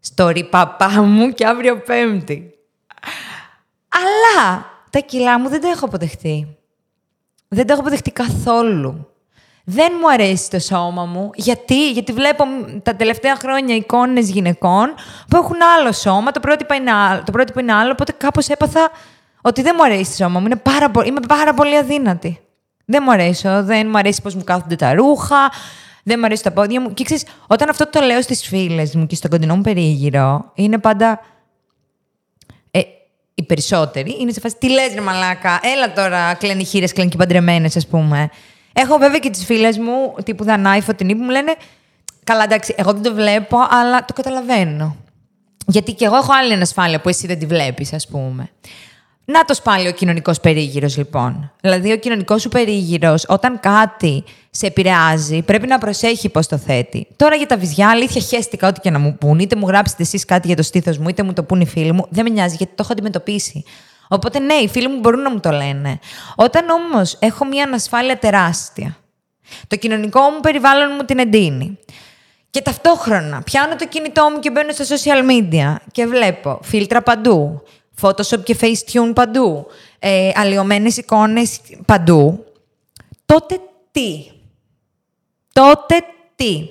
στο 0.00 0.32
παπά 0.50 0.88
μου 0.88 1.28
και 1.28 1.46
αύριο 1.46 1.80
Πέμπτη. 1.80 2.54
Αλλά 3.88 4.66
τα 4.90 4.98
κιλά 4.98 5.40
μου 5.40 5.48
δεν 5.48 5.60
τα 5.60 5.68
έχω 5.68 5.84
αποδεχτεί. 5.84 6.56
Δεν 7.48 7.66
τα 7.66 7.72
έχω 7.72 7.80
αποδεχτεί 7.80 8.10
καθόλου. 8.10 9.08
Δεν 9.64 9.92
μου 10.00 10.10
αρέσει 10.10 10.50
το 10.50 10.58
σώμα 10.58 11.04
μου. 11.04 11.30
Γιατί, 11.34 11.90
Γιατί 11.90 12.12
βλέπω 12.12 12.44
τα 12.82 12.96
τελευταία 12.96 13.36
χρόνια 13.36 13.74
εικόνες 13.74 14.30
γυναικών 14.30 14.94
που 15.28 15.36
έχουν 15.36 15.56
άλλο 15.78 15.92
σώμα, 15.92 16.30
το 16.30 16.40
πρότυπο 16.40 16.74
είναι 16.74 16.92
άλλο, 16.92 17.22
το 17.24 17.32
πρότυπο 17.32 17.60
είναι 17.60 17.72
άλλο 17.72 17.90
οπότε 17.90 18.12
κάπως 18.12 18.48
έπαθα 18.48 18.90
ότι 19.40 19.62
δεν 19.62 19.74
μου 19.78 19.84
αρέσει 19.84 20.10
το 20.10 20.16
σώμα 20.16 20.40
μου. 20.40 20.46
Είναι 20.46 20.56
πάρα, 20.56 20.90
είμαι 21.04 21.20
πάρα 21.28 21.54
πολύ 21.54 21.76
αδύνατη. 21.76 22.43
Δεν 22.84 23.02
μου 23.04 23.12
αρέσει. 23.12 23.48
Δεν 23.48 23.88
μου 23.88 23.98
αρέσει 23.98 24.22
πώς 24.22 24.34
μου 24.34 24.44
κάθονται 24.44 24.76
τα 24.76 24.94
ρούχα 24.94 25.50
δεν 26.04 26.16
μου 26.18 26.24
αρέσει 26.24 26.42
τα 26.42 26.50
πόδια 26.50 26.80
μου. 26.80 26.94
Και 26.94 27.04
ξέρεις, 27.04 27.24
όταν 27.46 27.68
αυτό 27.68 27.88
το 27.88 28.00
λέω 28.00 28.22
στις 28.22 28.46
φίλες 28.46 28.94
μου 28.94 29.06
και 29.06 29.14
στον 29.14 29.30
κοντινό 29.30 29.56
μου 29.56 29.62
περίγυρο, 29.62 30.50
είναι 30.54 30.78
πάντα. 30.78 31.20
Ε, 32.70 32.80
οι 33.34 33.42
περισσότεροι 33.42 34.16
είναι 34.20 34.32
σε 34.32 34.40
φάση. 34.40 34.56
Τι 34.58 34.70
λες, 34.70 34.94
ρε 34.94 35.00
Μαλάκα, 35.00 35.60
έλα 35.62 35.92
τώρα, 35.92 36.34
κλαίνει 36.34 36.64
χείρες, 36.64 36.92
κλαίνει 36.92 37.10
και 37.10 37.16
παντρεμένες, 37.16 37.76
ας 37.76 37.86
πούμε. 37.86 38.30
Έχω 38.72 38.98
βέβαια 38.98 39.18
και 39.18 39.30
τις 39.30 39.44
φίλες 39.44 39.78
μου, 39.78 40.14
τύπου 40.24 40.44
Δανάη, 40.44 40.80
Φωτεινή, 40.80 41.14
που 41.14 41.22
μου 41.22 41.30
λένε. 41.30 41.54
Καλά, 42.24 42.42
εντάξει, 42.44 42.74
εγώ 42.76 42.92
δεν 42.92 43.02
το 43.02 43.14
βλέπω, 43.14 43.58
αλλά 43.70 44.04
το 44.04 44.12
καταλαβαίνω. 44.12 44.96
Γιατί 45.66 45.92
και 45.92 46.04
εγώ 46.04 46.16
έχω 46.16 46.32
άλλη 46.32 46.52
ανασφάλεια 46.52 47.00
που 47.00 47.08
εσύ 47.08 47.26
δεν 47.26 47.38
τη 47.38 47.46
βλέπεις, 47.46 47.92
ας 47.92 48.06
πούμε. 48.06 48.50
Να 49.24 49.44
το 49.44 49.54
πάλι 49.62 49.88
ο 49.88 49.92
κοινωνικός 49.92 50.40
περίγυρος, 50.40 50.96
λοιπόν. 50.96 51.52
Δηλαδή, 51.60 51.92
ο 51.92 51.96
κοινωνικός 51.96 52.42
σου 52.42 52.48
περίγυρος, 52.48 53.24
όταν 53.28 53.60
κάτι 53.60 54.24
σε 54.50 54.66
επηρεάζει, 54.66 55.42
πρέπει 55.42 55.66
να 55.66 55.78
προσέχει 55.78 56.28
πώς 56.28 56.46
το 56.46 56.58
θέτει. 56.58 57.06
Τώρα 57.16 57.34
για 57.34 57.46
τα 57.46 57.56
βυζιά, 57.56 57.90
αλήθεια, 57.90 58.20
χαίστηκα 58.20 58.68
ό,τι 58.68 58.80
και 58.80 58.90
να 58.90 58.98
μου 58.98 59.16
πούν. 59.18 59.38
Είτε 59.38 59.56
μου 59.56 59.66
γράψετε 59.66 60.02
εσείς 60.02 60.24
κάτι 60.24 60.46
για 60.46 60.56
το 60.56 60.62
στήθος 60.62 60.98
μου, 60.98 61.08
είτε 61.08 61.22
μου 61.22 61.32
το 61.32 61.42
πούν 61.42 61.60
οι 61.60 61.66
φίλοι 61.66 61.92
μου. 61.92 62.06
Δεν 62.10 62.24
με 62.24 62.30
νοιάζει, 62.30 62.54
γιατί 62.56 62.72
το 62.74 62.82
έχω 62.82 62.92
αντιμετωπίσει. 62.92 63.64
Οπότε, 64.08 64.38
ναι, 64.38 64.54
οι 64.54 64.68
φίλοι 64.68 64.88
μου 64.88 64.98
μπορούν 64.98 65.20
να 65.20 65.30
μου 65.30 65.40
το 65.40 65.50
λένε. 65.50 65.98
Όταν 66.34 66.68
όμως 66.68 67.16
έχω 67.18 67.44
μια 67.44 67.64
ανασφάλεια 67.64 68.18
τεράστια, 68.18 68.96
το 69.66 69.76
κοινωνικό 69.76 70.20
μου 70.20 70.40
περιβάλλον 70.40 70.90
μου 70.98 71.04
την 71.04 71.18
εντείνει. 71.18 71.78
Και 72.50 72.60
ταυτόχρονα 72.60 73.42
πιάνω 73.42 73.76
το 73.76 73.86
κινητό 73.86 74.30
μου 74.30 74.38
και 74.38 74.50
μπαίνω 74.50 74.72
στα 74.72 74.84
social 74.84 75.30
media 75.30 75.74
και 75.92 76.06
βλέπω 76.06 76.58
φίλτρα 76.62 77.02
παντού, 77.02 77.62
Photoshop 78.00 78.42
και 78.44 78.56
Facetune 78.60 79.12
παντού, 79.14 79.66
ε, 79.98 80.30
αλλοιωμένες 80.34 80.96
εικόνες 80.96 81.60
παντού, 81.86 82.44
τότε 83.26 83.60
τι; 83.90 84.26
Τότε 85.52 85.94
τι; 86.34 86.68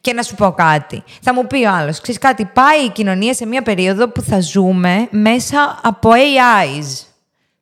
Και 0.00 0.12
να 0.12 0.22
σου 0.22 0.34
πω 0.34 0.52
κάτι. 0.52 1.02
Θα 1.22 1.34
μου 1.34 1.46
πει 1.46 1.64
ο 1.64 1.70
άλλος, 1.70 2.00
ξέρεις 2.00 2.20
κάτι, 2.20 2.44
πάει 2.44 2.84
η 2.84 2.90
κοινωνία 2.90 3.34
σε 3.34 3.46
μια 3.46 3.62
περίοδο 3.62 4.08
που 4.08 4.20
θα 4.20 4.40
ζούμε 4.40 5.08
μέσα 5.10 5.80
από 5.82 6.10
AIs. 6.10 7.06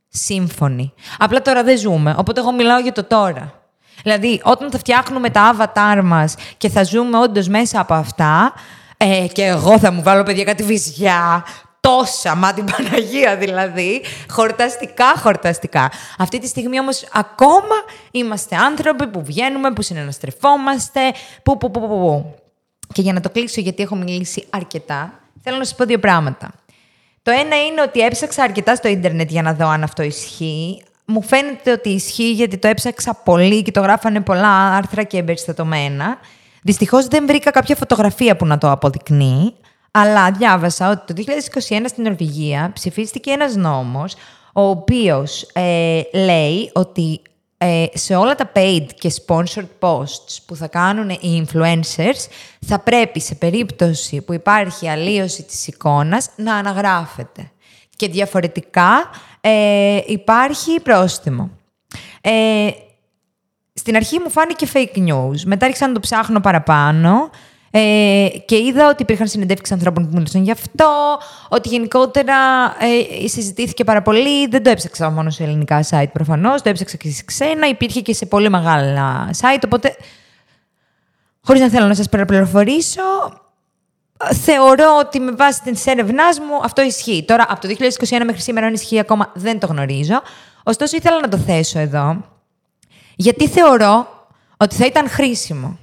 Σύμφωνοι. 0.08 0.92
Απλά 1.18 1.42
τώρα 1.42 1.62
δεν 1.62 1.78
ζούμε, 1.78 2.14
οπότε 2.18 2.40
εγώ 2.40 2.52
μιλάω 2.52 2.78
για 2.78 2.92
το 2.92 3.04
τώρα. 3.04 3.60
Δηλαδή, 4.02 4.40
όταν 4.44 4.70
θα 4.70 4.78
φτιάχνουμε 4.78 5.30
τα 5.30 5.56
avatar 5.56 6.00
μας 6.04 6.34
και 6.56 6.68
θα 6.68 6.84
ζούμε 6.84 7.18
όντως 7.18 7.48
μέσα 7.48 7.80
από 7.80 7.94
αυτά, 7.94 8.54
ε, 8.96 9.26
και 9.32 9.44
εγώ 9.44 9.78
θα 9.78 9.92
μου 9.92 10.02
βάλω 10.02 10.22
παιδιά 10.22 10.44
κάτι 10.44 10.62
βυζιά, 10.62 11.44
τόσα, 11.86 12.34
μα 12.34 12.54
την 12.54 12.64
Παναγία 12.64 13.36
δηλαδή, 13.36 14.02
χορταστικά, 14.30 15.14
χορταστικά. 15.16 15.90
Αυτή 16.18 16.38
τη 16.38 16.46
στιγμή 16.46 16.80
όμως 16.80 17.04
ακόμα 17.12 17.74
είμαστε 18.10 18.56
άνθρωποι 18.56 19.06
που 19.06 19.24
βγαίνουμε, 19.24 19.72
που 19.72 19.82
συναναστρεφόμαστε, 19.82 21.00
που, 21.42 21.58
που, 21.58 21.70
που, 21.70 21.80
που, 21.80 21.88
που. 21.88 22.34
Και 22.92 23.02
για 23.02 23.12
να 23.12 23.20
το 23.20 23.30
κλείσω, 23.30 23.60
γιατί 23.60 23.82
έχω 23.82 23.96
μιλήσει 23.96 24.46
αρκετά, 24.50 25.20
θέλω 25.42 25.56
να 25.56 25.64
σας 25.64 25.74
πω 25.74 25.84
δύο 25.84 25.98
πράγματα. 25.98 26.50
Το 27.22 27.30
ένα 27.30 27.64
είναι 27.64 27.82
ότι 27.82 28.00
έψαξα 28.00 28.42
αρκετά 28.42 28.74
στο 28.74 28.88
ίντερνετ 28.88 29.30
για 29.30 29.42
να 29.42 29.54
δω 29.54 29.66
αν 29.66 29.82
αυτό 29.82 30.02
ισχύει. 30.02 30.82
Μου 31.04 31.22
φαίνεται 31.22 31.72
ότι 31.72 31.88
ισχύει 31.88 32.32
γιατί 32.32 32.58
το 32.58 32.68
έψαξα 32.68 33.14
πολύ 33.24 33.62
και 33.62 33.70
το 33.70 33.80
γράφανε 33.80 34.20
πολλά 34.20 34.76
άρθρα 34.76 35.02
και 35.02 35.18
εμπεριστατωμένα. 35.18 36.18
Δυστυχώς 36.62 37.06
δεν 37.06 37.26
βρήκα 37.26 37.50
κάποια 37.50 37.76
φωτογραφία 37.76 38.36
που 38.36 38.46
να 38.46 38.58
το 38.58 38.70
αποδεικνύει, 38.70 39.54
αλλά 39.98 40.30
διάβασα 40.30 40.90
ότι 40.90 41.14
το 41.14 41.32
2021 41.68 41.80
στην 41.84 42.02
Νορβηγία 42.02 42.70
ψηφίστηκε 42.74 43.30
ένας 43.30 43.54
νόμος 43.54 44.14
ο 44.52 44.62
οποίος 44.62 45.42
ε, 45.52 46.00
λέει 46.12 46.70
ότι 46.74 47.20
ε, 47.58 47.84
σε 47.94 48.14
όλα 48.14 48.34
τα 48.34 48.52
paid 48.54 48.86
και 48.98 49.12
sponsored 49.26 49.68
posts 49.80 50.36
που 50.46 50.56
θα 50.56 50.66
κάνουν 50.66 51.08
οι 51.08 51.46
influencers 51.46 52.28
θα 52.66 52.78
πρέπει 52.78 53.20
σε 53.20 53.34
περίπτωση 53.34 54.20
που 54.20 54.32
υπάρχει 54.32 54.88
αλλίωση 54.88 55.42
της 55.42 55.66
εικόνας 55.66 56.30
να 56.36 56.54
αναγράφεται. 56.54 57.50
Και 57.96 58.08
διαφορετικά 58.08 59.10
ε, 59.40 60.00
υπάρχει 60.06 60.80
πρόστιμο. 60.80 61.50
στην 63.72 63.96
αρχή 63.96 64.18
μου 64.18 64.30
φάνηκε 64.30 64.66
fake 64.72 64.98
news. 65.08 65.40
Μετά 65.44 65.66
άρχισα 65.66 65.86
να 65.86 65.92
το 65.92 66.00
ψάχνω 66.00 66.40
παραπάνω 66.40 67.30
Ε, 67.78 68.28
και 68.44 68.56
είδα 68.56 68.88
ότι 68.88 69.02
υπήρχαν 69.02 69.26
συνεντεύξεις 69.26 69.72
ανθρώπων 69.72 70.04
που 70.04 70.10
μιλούσαν 70.14 70.42
γι' 70.42 70.50
αυτό, 70.50 71.18
ότι 71.48 71.68
γενικότερα 71.68 72.34
ε, 72.78 73.28
συζητήθηκε 73.28 73.84
πάρα 73.84 74.02
πολύ. 74.02 74.46
Δεν 74.46 74.62
το 74.62 74.70
έψαξα 74.70 75.10
μόνο 75.10 75.30
σε 75.30 75.42
ελληνικά 75.42 75.84
site 75.90 76.10
προφανώς, 76.12 76.62
το 76.62 76.68
έψαξα 76.68 76.96
και 76.96 77.10
σε 77.10 77.22
ξένα, 77.24 77.68
υπήρχε 77.68 78.00
και 78.00 78.14
σε 78.14 78.26
πολύ 78.26 78.50
μεγάλα 78.50 79.30
site, 79.40 79.62
οπότε 79.64 79.96
χωρίς 81.40 81.60
να 81.60 81.68
θέλω 81.68 81.86
να 81.86 81.94
σας 81.94 82.08
παραπληροφορήσω, 82.08 83.02
θεωρώ 84.42 84.98
ότι 84.98 85.20
με 85.20 85.32
βάση 85.32 85.62
την 85.62 85.76
έρευνάς 85.84 86.38
μου 86.38 86.60
αυτό 86.62 86.82
ισχύει. 86.82 87.24
Τώρα, 87.26 87.46
από 87.48 87.60
το 87.60 87.74
2021 88.08 88.24
μέχρι 88.24 88.40
σήμερα, 88.40 88.66
αν 88.66 88.74
ισχύει 88.74 88.98
ακόμα, 88.98 89.30
δεν 89.34 89.58
το 89.58 89.66
γνωρίζω. 89.66 90.22
Ωστόσο, 90.62 90.96
ήθελα 90.96 91.20
να 91.20 91.28
το 91.28 91.36
θέσω 91.36 91.78
εδώ, 91.78 92.24
γιατί 93.16 93.48
θεωρώ 93.48 94.26
ότι 94.56 94.74
θα 94.74 94.86
ήταν 94.86 95.08
χρήσιμο. 95.08 95.78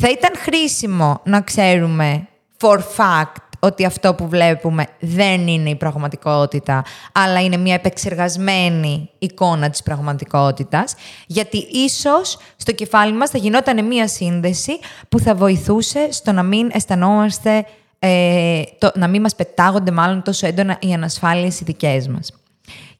Θα 0.00 0.08
ήταν 0.08 0.32
χρήσιμο 0.36 1.20
να 1.24 1.40
ξέρουμε 1.40 2.28
for 2.60 2.78
fact 2.96 3.50
ότι 3.60 3.84
αυτό 3.84 4.14
που 4.14 4.28
βλέπουμε 4.28 4.86
δεν 5.00 5.46
είναι 5.46 5.70
η 5.70 5.76
πραγματικότητα, 5.76 6.84
αλλά 7.12 7.40
είναι 7.40 7.56
μια 7.56 7.74
επεξεργασμένη 7.74 9.10
εικόνα 9.18 9.70
της 9.70 9.82
πραγματικότητας, 9.82 10.94
γιατί 11.26 11.56
ίσως 11.70 12.38
στο 12.56 12.72
κεφάλι 12.72 13.12
μας 13.12 13.30
θα 13.30 13.38
γινόταν 13.38 13.86
μια 13.86 14.08
σύνδεση 14.08 14.78
που 15.08 15.18
θα 15.18 15.34
βοηθούσε 15.34 16.08
στο 16.10 16.32
να 16.32 16.42
μην 16.42 16.70
αισθανόμαστε, 16.72 17.66
ε, 17.98 18.62
το, 18.78 18.90
να 18.94 19.08
μην 19.08 19.20
μας 19.20 19.34
πετάγονται 19.34 19.90
μάλλον 19.90 20.22
τόσο 20.22 20.46
έντονα 20.46 20.76
οι 20.80 20.92
ανασφάλειες 20.92 21.60
οι 21.60 21.64
δικές 21.64 22.08
μας. 22.08 22.39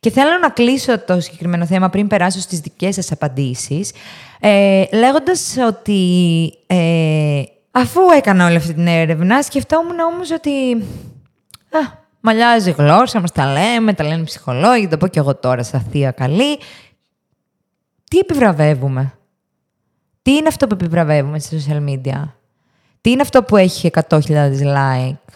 Και 0.00 0.10
θέλω 0.10 0.38
να 0.38 0.50
κλείσω 0.50 0.98
το 0.98 1.20
συγκεκριμένο 1.20 1.66
θέμα 1.66 1.88
πριν 1.88 2.06
περάσω 2.06 2.40
στις 2.40 2.60
δικές 2.60 2.94
σας 2.94 3.12
απαντήσεις, 3.12 3.92
ε, 4.40 4.84
λέγοντας 4.92 5.56
ότι 5.68 6.52
ε, 6.66 7.42
αφού 7.70 8.00
έκανα 8.16 8.46
όλη 8.46 8.56
αυτή 8.56 8.74
την 8.74 8.86
έρευνα, 8.86 9.42
σκεφτόμουν 9.42 9.98
όμως 9.98 10.30
ότι 10.30 10.72
α, 11.70 11.78
μαλλιάζει 12.20 12.70
η 12.70 12.74
γλώσσα, 12.78 13.20
μας 13.20 13.32
τα 13.32 13.52
λέμε, 13.52 13.94
τα 13.94 14.04
λένε 14.04 14.20
οι 14.20 14.24
ψυχολόγοι, 14.24 14.88
το 14.88 14.96
πω 14.96 15.06
και 15.06 15.18
εγώ 15.18 15.34
τώρα 15.34 15.62
σαν 15.62 15.86
θεία 15.90 16.10
καλή. 16.10 16.58
Τι 18.10 18.18
επιβραβεύουμε; 18.18 19.18
Τι 20.22 20.30
είναι 20.30 20.48
αυτό 20.48 20.66
που 20.66 20.74
επιβραβεύουμε 20.74 21.38
στα 21.38 21.56
social 21.56 21.88
media; 21.88 22.28
Τι 23.00 23.10
είναι 23.10 23.22
αυτό 23.22 23.42
που 23.42 23.56
έχει 23.56 23.90
100.000 24.08 24.20
like; 24.62 25.32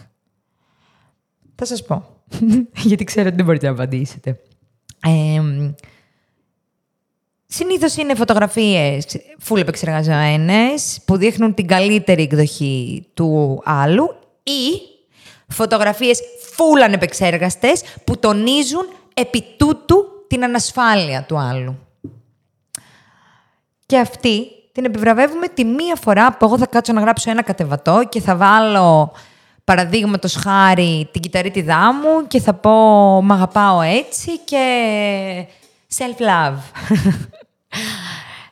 Θα 1.54 1.64
σας 1.64 1.84
πω. 1.84 2.04
Γιατί 2.88 3.04
ξέρω 3.04 3.26
ότι 3.26 3.36
δεν 3.36 3.44
μπορείτε 3.44 3.66
να 3.66 3.72
απαντήσετε. 3.72 4.38
Ε, 5.05 5.42
Συνήθως 7.57 7.96
είναι 7.96 8.14
φωτογραφίες 8.14 9.07
full 9.48 9.59
επεξεργασμένε 9.59 10.64
που 11.05 11.16
δείχνουν 11.16 11.55
την 11.55 11.66
καλύτερη 11.66 12.22
εκδοχή 12.22 13.07
του 13.14 13.61
άλλου 13.64 14.16
ή 14.42 14.80
φωτογραφίες 15.48 16.20
full 16.57 16.80
ανεπεξέργαστες 16.84 17.82
που 18.05 18.18
τονίζουν 18.18 18.88
επί 19.14 19.44
τούτου 19.57 20.05
την 20.28 20.44
ανασφάλεια 20.44 21.24
του 21.28 21.38
άλλου. 21.38 21.78
Και 23.86 23.98
αυτή 23.98 24.46
την 24.72 24.84
επιβραβεύουμε 24.84 25.48
τη 25.48 25.64
μία 25.64 25.94
φορά 25.94 26.36
που 26.36 26.44
εγώ 26.44 26.59
θα 26.59 26.66
κάτσω 26.66 26.92
να 26.92 27.00
γράψω 27.00 27.30
ένα 27.30 27.42
κατεβατό 27.42 28.02
και 28.09 28.20
θα 28.20 28.36
βάλω 28.36 29.12
παραδείγματος 29.64 30.34
χάρη 30.34 31.08
την 31.12 31.20
κυταρίτιδά 31.20 31.94
μου 31.94 32.26
και 32.26 32.40
θα 32.40 32.54
πω 32.54 32.70
«Μ' 33.22 33.32
αγαπάω 33.32 33.80
έτσι» 33.80 34.38
και 34.38 34.66
self-love. 35.96 36.58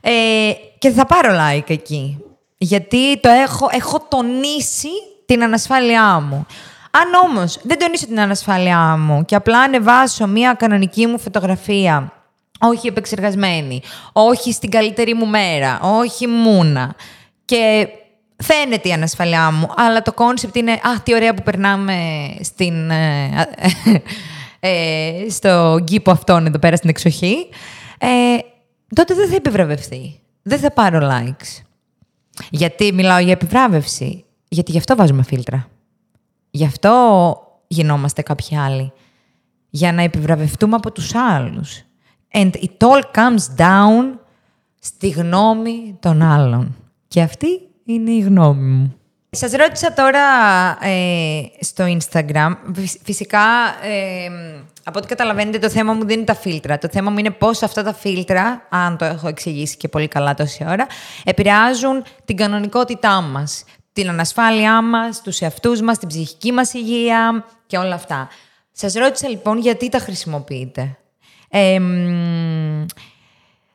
ε, 0.00 0.52
και 0.78 0.90
θα 0.90 1.06
πάρω 1.06 1.30
like 1.32 1.70
εκεί. 1.70 2.18
Γιατί 2.58 3.20
το 3.20 3.28
έχω, 3.28 3.68
έχω 3.70 4.00
τονίσει 4.08 4.88
την 5.26 5.42
ανασφάλειά 5.42 6.20
μου. 6.20 6.46
Αν 6.90 7.30
όμως 7.30 7.58
δεν 7.62 7.78
τονίσω 7.78 8.06
την 8.06 8.20
ανασφάλειά 8.20 8.96
μου 8.96 9.24
και 9.24 9.34
απλά 9.34 9.60
ανεβάσω 9.60 10.26
μία 10.26 10.52
κανονική 10.52 11.06
μου 11.06 11.18
φωτογραφία, 11.18 12.12
όχι 12.60 12.86
επεξεργασμένη, 12.86 13.82
όχι 14.12 14.52
στην 14.52 14.70
καλύτερη 14.70 15.14
μου 15.14 15.26
μέρα, 15.26 15.80
όχι 15.80 16.26
μούνα, 16.26 16.94
και 17.44 17.88
φαίνεται 18.42 18.88
η 18.88 18.92
ανασφάλειά 18.92 19.50
μου, 19.50 19.68
αλλά 19.76 20.02
το 20.02 20.12
concept 20.12 20.56
είναι 20.56 20.72
«Α, 20.72 21.02
τι 21.02 21.14
ωραία 21.14 21.34
που 21.34 21.42
περνάμε 21.42 21.96
στην, 22.40 22.90
ε, 22.90 23.46
ε, 24.60 25.12
στο 25.30 25.80
κήπο 25.84 26.10
αυτόν 26.10 26.46
εδώ 26.46 26.58
πέρα 26.58 26.76
στην 26.76 26.88
εξοχή», 26.88 27.48
ε, 27.98 28.38
τότε 28.94 29.14
δεν 29.14 29.28
θα 29.28 29.34
επιβραβευτεί. 29.34 30.20
Δεν 30.42 30.58
θα 30.58 30.70
πάρω 30.72 31.08
likes. 31.12 31.62
Γιατί 32.50 32.92
μιλάω 32.92 33.18
για 33.18 33.32
επιβράβευση. 33.32 34.24
Γιατί 34.48 34.70
γι' 34.70 34.78
αυτό 34.78 34.96
βάζουμε 34.96 35.22
φίλτρα. 35.22 35.68
Γι' 36.50 36.64
αυτό 36.64 37.36
γινόμαστε 37.66 38.22
κάποιοι 38.22 38.56
άλλοι. 38.56 38.92
Για 39.70 39.92
να 39.92 40.02
επιβραβευτούμε 40.02 40.76
από 40.76 40.92
τους 40.92 41.14
άλλους. 41.14 41.82
And 42.32 42.50
it 42.52 42.76
all 42.78 43.02
comes 43.14 43.56
down 43.58 44.18
στη 44.78 45.08
γνώμη 45.08 45.96
των 46.00 46.22
άλλων. 46.22 46.76
Και 47.08 47.20
αυτή 47.20 47.46
είναι 47.84 48.10
η 48.10 48.20
γνώμη 48.20 48.70
μου. 48.70 48.96
Σας 49.30 49.52
ρώτησα 49.52 49.92
τώρα 49.92 50.20
ε, 50.80 51.42
στο 51.60 51.84
Instagram. 51.84 52.56
Φυσικά, 53.02 53.44
ε, 53.82 54.30
από 54.84 54.98
ό,τι 54.98 55.08
καταλαβαίνετε, 55.08 55.58
το 55.58 55.70
θέμα 55.70 55.92
μου 55.92 56.06
δεν 56.06 56.16
είναι 56.16 56.24
τα 56.24 56.34
φίλτρα. 56.34 56.78
Το 56.78 56.88
θέμα 56.92 57.10
μου 57.10 57.18
είναι 57.18 57.30
πώς 57.30 57.62
αυτά 57.62 57.82
τα 57.82 57.94
φίλτρα, 57.94 58.66
αν 58.70 58.96
το 58.96 59.04
έχω 59.04 59.28
εξηγήσει 59.28 59.76
και 59.76 59.88
πολύ 59.88 60.08
καλά 60.08 60.34
τόση 60.34 60.64
ώρα, 60.68 60.86
επηρεάζουν 61.24 62.04
την 62.24 62.36
κανονικότητά 62.36 63.20
μας, 63.20 63.64
την 63.92 64.08
ανασφάλειά 64.08 64.82
μας, 64.82 65.22
τους 65.22 65.40
εαυτούς 65.40 65.80
μας, 65.80 65.98
την 65.98 66.08
ψυχική 66.08 66.52
μας 66.52 66.72
υγεία 66.74 67.44
και 67.66 67.76
όλα 67.78 67.94
αυτά. 67.94 68.28
Σας 68.72 68.94
ρώτησα 68.94 69.28
λοιπόν 69.28 69.58
γιατί 69.58 69.88
τα 69.88 69.98
χρησιμοποιείτε. 69.98 70.96
Ε, 71.50 71.78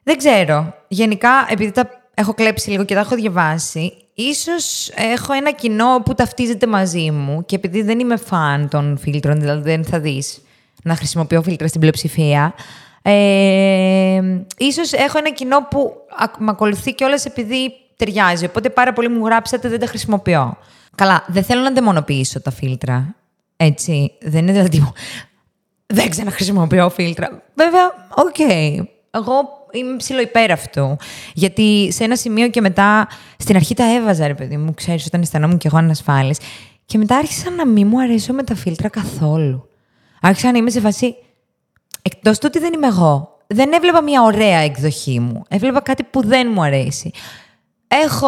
δεν 0.03 0.17
ξέρω. 0.17 0.73
Γενικά, 0.87 1.47
επειδή 1.49 1.71
τα 1.71 1.96
έχω 2.19 2.33
κλέψει 2.33 2.69
λίγο 2.69 2.83
και 2.83 2.93
τα 2.93 2.99
έχω 2.99 3.15
διαβάσει, 3.15 3.93
ίσως 4.13 4.89
έχω 4.95 5.33
ένα 5.33 5.51
κοινό 5.51 6.01
που 6.05 6.13
ταυτίζεται 6.13 6.67
μαζί 6.67 7.11
μου 7.11 7.45
και 7.45 7.55
επειδή 7.55 7.81
δεν 7.81 7.99
είμαι 7.99 8.17
φαν 8.17 8.69
των 8.69 8.97
φίλτρων, 8.97 9.39
δηλαδή 9.39 9.61
δεν 9.61 9.85
θα 9.85 9.99
δεις 9.99 10.41
να 10.83 10.95
χρησιμοποιώ 10.95 11.41
φίλτρα 11.41 11.67
στην 11.67 11.79
πλειοψηφία, 11.79 12.53
ε, 13.01 14.21
ίσως 14.57 14.93
έχω 14.93 15.17
ένα 15.17 15.29
κοινό 15.29 15.67
που 15.69 15.93
με 16.37 16.49
ακολουθεί 16.49 16.93
κιόλας 16.93 17.25
επειδή 17.25 17.73
ταιριάζει. 17.95 18.45
Οπότε 18.45 18.69
πάρα 18.69 18.93
πολύ 18.93 19.09
μου 19.09 19.25
γράψατε, 19.25 19.69
δεν 19.69 19.79
τα 19.79 19.85
χρησιμοποιώ. 19.85 20.57
Καλά, 20.95 21.25
δεν 21.27 21.43
θέλω 21.43 21.61
να 21.61 21.71
δαιμονοποιήσω 21.71 22.41
τα 22.41 22.51
φίλτρα. 22.51 23.15
Έτσι, 23.57 24.11
δεν 24.21 24.47
είναι 24.47 24.51
δηλαδή... 24.51 24.91
Δεν 25.93 26.09
ξαναχρησιμοποιώ 26.09 26.89
φίλτρα. 26.89 27.43
Βέβαια, 27.53 27.85
ok. 28.15 28.35
Okay. 28.37 28.83
Εγώ 29.11 29.33
είμαι 29.77 29.95
ψιλοϋπέρ 29.95 30.51
αυτού. 30.51 30.97
Γιατί 31.33 31.91
σε 31.91 32.03
ένα 32.03 32.15
σημείο 32.15 32.49
και 32.49 32.61
μετά, 32.61 33.07
στην 33.37 33.55
αρχή 33.55 33.73
τα 33.73 33.95
έβαζα, 33.95 34.27
ρε 34.27 34.33
παιδί 34.33 34.57
μου, 34.57 34.73
ξέρεις, 34.73 35.05
όταν 35.05 35.21
αισθανόμουν 35.21 35.57
κι 35.57 35.67
εγώ 35.67 35.77
ανασφάλεια. 35.77 36.35
Και 36.85 36.97
μετά 36.97 37.17
άρχισα 37.17 37.49
να 37.49 37.65
μην 37.65 37.87
μου 37.87 38.01
αρέσω 38.01 38.33
με 38.33 38.43
τα 38.43 38.55
φίλτρα 38.55 38.89
καθόλου. 38.89 39.69
Άρχισα 40.21 40.51
να 40.51 40.57
είμαι 40.57 40.69
σε 40.69 40.79
φασί. 40.79 41.15
Εκτός 42.01 42.37
του 42.37 42.45
ότι 42.47 42.59
δεν 42.59 42.73
είμαι 42.73 42.87
εγώ. 42.87 43.37
Δεν 43.47 43.73
έβλεπα 43.73 44.01
μια 44.01 44.21
ωραία 44.21 44.57
εκδοχή 44.57 45.19
μου. 45.19 45.43
Έβλεπα 45.49 45.79
κάτι 45.81 46.03
που 46.03 46.27
δεν 46.27 46.49
μου 46.53 46.61
αρέσει. 46.61 47.11
Έχω. 47.87 48.27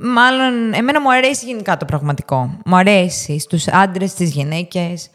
Μάλλον, 0.00 0.72
εμένα 0.72 1.00
μου 1.00 1.12
αρέσει 1.12 1.46
γενικά 1.46 1.76
το 1.76 1.84
πραγματικό. 1.84 2.58
Μου 2.64 2.76
αρέσει 2.76 3.38
στους 3.38 3.68
άντρες, 3.68 4.10
στις 4.10 4.30
γυναίκες 4.30 5.10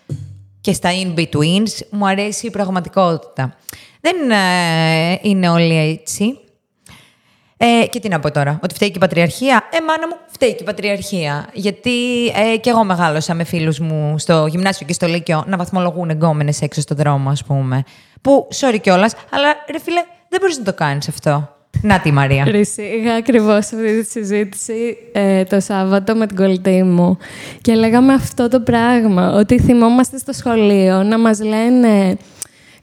και 0.62 0.74
στα 0.74 0.90
in-betweens. 1.04 1.88
Μου 1.90 2.08
αρέσει 2.08 2.46
η 2.46 2.50
πραγματικότητα. 2.50 3.56
Δεν 4.02 4.32
ε, 4.32 5.20
είναι 5.22 5.50
όλοι 5.50 5.78
έτσι. 5.78 6.40
Ε, 7.62 7.86
και 7.88 8.00
τι 8.00 8.10
να 8.10 8.20
πω 8.20 8.32
τώρα, 8.32 8.60
ότι 8.64 8.74
φταίει 8.74 8.90
και 8.90 8.96
η 8.96 9.00
πατριαρχία. 9.00 9.64
Ε, 9.72 9.78
μάνα 9.82 10.08
μου, 10.08 10.16
φταίει 10.32 10.56
και 10.56 10.64
η 10.64 10.66
πατριαρχία. 10.66 11.50
Γιατί 11.54 12.28
ε, 12.28 12.58
και 12.58 12.70
εγώ 12.70 12.84
μεγάλωσα 12.84 13.34
με 13.34 13.44
φίλους 13.44 13.80
μου 13.80 14.18
στο 14.18 14.46
γυμνάσιο 14.50 14.86
και 14.86 14.94
στο 14.94 15.08
Λύκειο 15.08 15.44
να 15.48 15.58
βαθμολογούν 15.58 16.10
εγκόμενες 16.10 16.62
έξω 16.62 16.82
στον 16.82 16.98
δρόμο, 16.98 17.30
ας 17.30 17.44
πούμε. 17.44 17.84
Που, 18.22 18.48
sorry 18.60 18.78
κιόλας, 18.82 19.14
αλλά 19.32 19.48
ρε 19.72 19.80
φίλε, 19.80 20.02
δεν 20.30 20.40
μπορείς 20.40 20.58
να 20.58 20.64
το 20.64 20.74
κάνεις 20.74 21.08
αυτό. 21.08 21.50
Να 21.82 22.00
τη 22.00 22.12
Μαρία. 22.12 22.44
Ρίση, 22.44 22.82
είχα 22.82 23.14
ακριβώς 23.14 23.58
αυτή 23.58 24.02
τη 24.02 24.10
συζήτηση 24.10 24.98
ε, 25.14 25.44
το 25.44 25.60
Σάββατο 25.60 26.16
με 26.16 26.28
την 26.28 26.36
κολλητή 26.36 26.84
μου. 26.84 27.18
Και 27.62 27.74
λέγαμε 27.74 28.14
αυτό 28.14 28.48
το 28.48 28.60
πράγμα. 28.60 29.32
Ότι 29.34 29.60
θυμόμαστε 29.60 30.18
στο 30.18 30.34
σχολείο 30.34 31.04
να 31.04 31.20
μας 31.20 31.40
λένε 31.40 32.18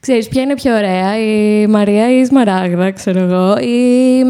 ξέρεις 0.07 0.27
ποια 0.27 0.41
είναι 0.41 0.55
πιο 0.55 0.75
ωραία, 0.75 1.19
η 1.19 1.67
Μαρία 1.67 2.11
ή 2.11 2.19
η 2.19 2.25
Σμαράγδα, 2.25 2.91
ξέρω 2.91 3.19
εγώ. 3.19 3.57
Η... 3.57 4.23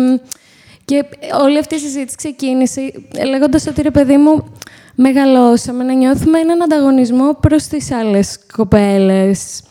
Και 0.85 1.05
όλη 1.43 1.57
αυτή 1.57 1.75
η 1.75 1.77
συζήτηση 1.77 2.15
ξεκίνησε 2.15 2.91
λέγοντας 3.25 3.67
ότι 3.67 3.81
ρε 3.81 3.91
παιδί 3.91 4.17
μου, 4.17 4.53
μεγαλώσαμε 4.95 5.83
να 5.83 5.93
νιώθουμε 5.93 6.39
έναν 6.39 6.61
ανταγωνισμό 6.61 7.33
προς 7.33 7.63
τις 7.63 7.91
άλλες 7.91 8.39
κοπέλες. 8.55 9.63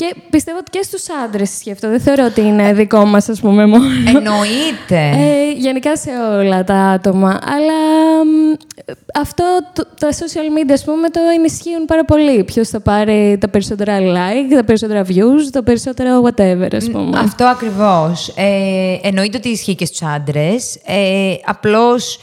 Και 0.00 0.14
πιστεύω 0.30 0.58
ότι 0.58 0.70
και 0.70 0.82
στους 0.82 1.04
άντρες 1.24 1.52
ισχύει 1.54 1.70
αυτό. 1.72 1.88
Δεν 1.88 2.00
θεωρώ 2.00 2.24
ότι 2.24 2.40
είναι 2.40 2.72
δικό 2.72 3.04
μας, 3.04 3.28
ας 3.28 3.40
πούμε, 3.40 3.66
μόνο. 3.66 3.84
Εννοείται. 4.06 5.22
Ε, 5.22 5.52
γενικά 5.56 5.96
σε 5.96 6.10
όλα 6.38 6.64
τα 6.64 6.74
άτομα. 6.74 7.28
Αλλά 7.28 8.24
μ, 8.24 8.54
αυτό, 9.20 9.44
το- 9.72 9.86
τα 10.00 10.08
social 10.10 10.58
media, 10.68 10.72
ας 10.72 10.84
πούμε, 10.84 11.08
το 11.08 11.20
ενισχύουν 11.36 11.84
πάρα 11.84 12.04
πολύ. 12.04 12.44
Ποιος 12.44 12.68
θα 12.68 12.80
πάρει 12.80 13.38
τα 13.40 13.48
περισσότερα 13.48 13.98
like, 14.00 14.54
τα 14.54 14.64
περισσότερα 14.64 15.04
views, 15.06 15.50
τα 15.52 15.62
περισσότερα 15.62 16.20
whatever, 16.24 16.68
ας 16.76 16.90
πούμε. 16.90 17.18
Αυτό 17.18 17.44
ακριβώς. 17.44 18.32
Ε, 18.36 18.98
εννοείται 19.02 19.36
ότι 19.36 19.48
ισχύει 19.48 19.74
και 19.74 19.86
στους 19.86 20.02
άντρες. 20.02 20.74
Ε, 20.84 21.34
απλώς, 21.44 22.20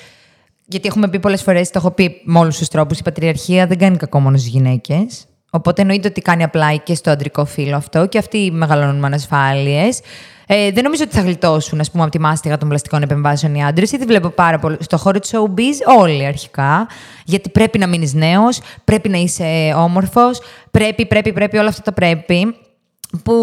γιατί 0.65 0.87
έχουμε 0.87 1.09
πει 1.09 1.19
πολλές 1.19 1.41
φορές, 1.41 1.69
το 1.69 1.79
έχω 1.79 1.91
πει 1.91 2.21
με 2.23 2.39
όλους 2.39 2.57
τους 2.57 2.67
τρόπους, 2.67 2.99
η 2.99 3.03
πατριαρχία 3.03 3.67
δεν 3.67 3.77
κάνει 3.77 3.97
κακό 3.97 4.19
μόνο 4.19 4.37
στις 4.37 4.49
γυναίκες. 4.49 5.25
Οπότε 5.57 5.81
εννοείται 5.81 6.07
ότι 6.07 6.21
κάνει 6.21 6.43
απλά 6.43 6.75
και 6.75 6.95
στο 6.95 7.09
αντρικό 7.09 7.45
φύλλο 7.45 7.75
αυτό 7.75 8.05
και 8.05 8.17
αυτοί 8.17 8.51
μεγαλώνουν 8.51 8.99
με 8.99 9.05
ανασφάλειες. 9.05 9.99
Ε, 10.47 10.71
δεν 10.71 10.83
νομίζω 10.83 11.03
ότι 11.03 11.15
θα 11.15 11.21
γλιτώσουν 11.21 11.79
ας 11.79 11.91
πούμε, 11.91 12.03
από 12.03 12.11
τη 12.11 12.19
μάστιγα 12.19 12.57
των 12.57 12.67
πλαστικών 12.67 13.01
επεμβάσεων 13.01 13.55
οι 13.55 13.63
άντρες. 13.63 13.91
Ήδη 13.91 14.05
βλέπω 14.05 14.29
πάρα 14.29 14.59
πολύ. 14.59 14.77
Στο 14.79 14.97
χώρο 14.97 15.19
του 15.19 15.27
showbiz, 15.27 15.99
όλοι 15.99 16.25
αρχικά. 16.25 16.87
Γιατί 17.25 17.49
πρέπει 17.49 17.77
να 17.77 17.87
μείνεις 17.87 18.13
νέος, 18.13 18.59
πρέπει 18.83 19.09
να 19.09 19.17
είσαι 19.17 19.73
όμορφος, 19.75 20.41
πρέπει, 20.71 21.05
πρέπει, 21.05 21.33
πρέπει, 21.33 21.57
όλα 21.57 21.69
αυτά 21.69 21.81
τα 21.81 21.91
πρέπει 21.91 22.55
που 23.23 23.33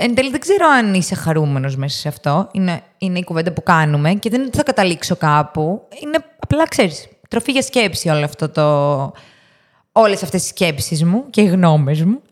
εν 0.00 0.14
τέλει 0.14 0.30
δεν 0.30 0.40
ξέρω 0.40 0.66
αν 0.78 0.94
είσαι 0.94 1.14
χαρούμενος 1.14 1.76
μέσα 1.76 1.98
σε 1.98 2.08
αυτό. 2.08 2.48
Είναι, 2.52 2.80
είναι 2.98 3.18
η 3.18 3.24
κουβέντα 3.24 3.52
που 3.52 3.62
κάνουμε 3.62 4.14
και 4.14 4.30
δεν 4.30 4.38
είναι 4.38 4.48
ότι 4.48 4.56
θα 4.56 4.62
καταλήξω 4.62 5.16
κάπου. 5.16 5.88
Είναι 6.02 6.18
απλά, 6.38 6.68
ξέρεις, 6.68 7.08
τροφή 7.28 7.52
για 7.52 7.62
σκέψη 7.62 8.08
όλο 8.08 8.24
αυτό 8.24 8.48
το... 8.48 9.12
Όλες 9.98 10.22
αυτές 10.22 10.44
οι 10.44 10.46
σκέψεις 10.46 11.04
μου 11.04 11.24
και 11.30 11.40
οι 11.40 11.44
γνώμες 11.44 12.02
μου. 12.02 12.22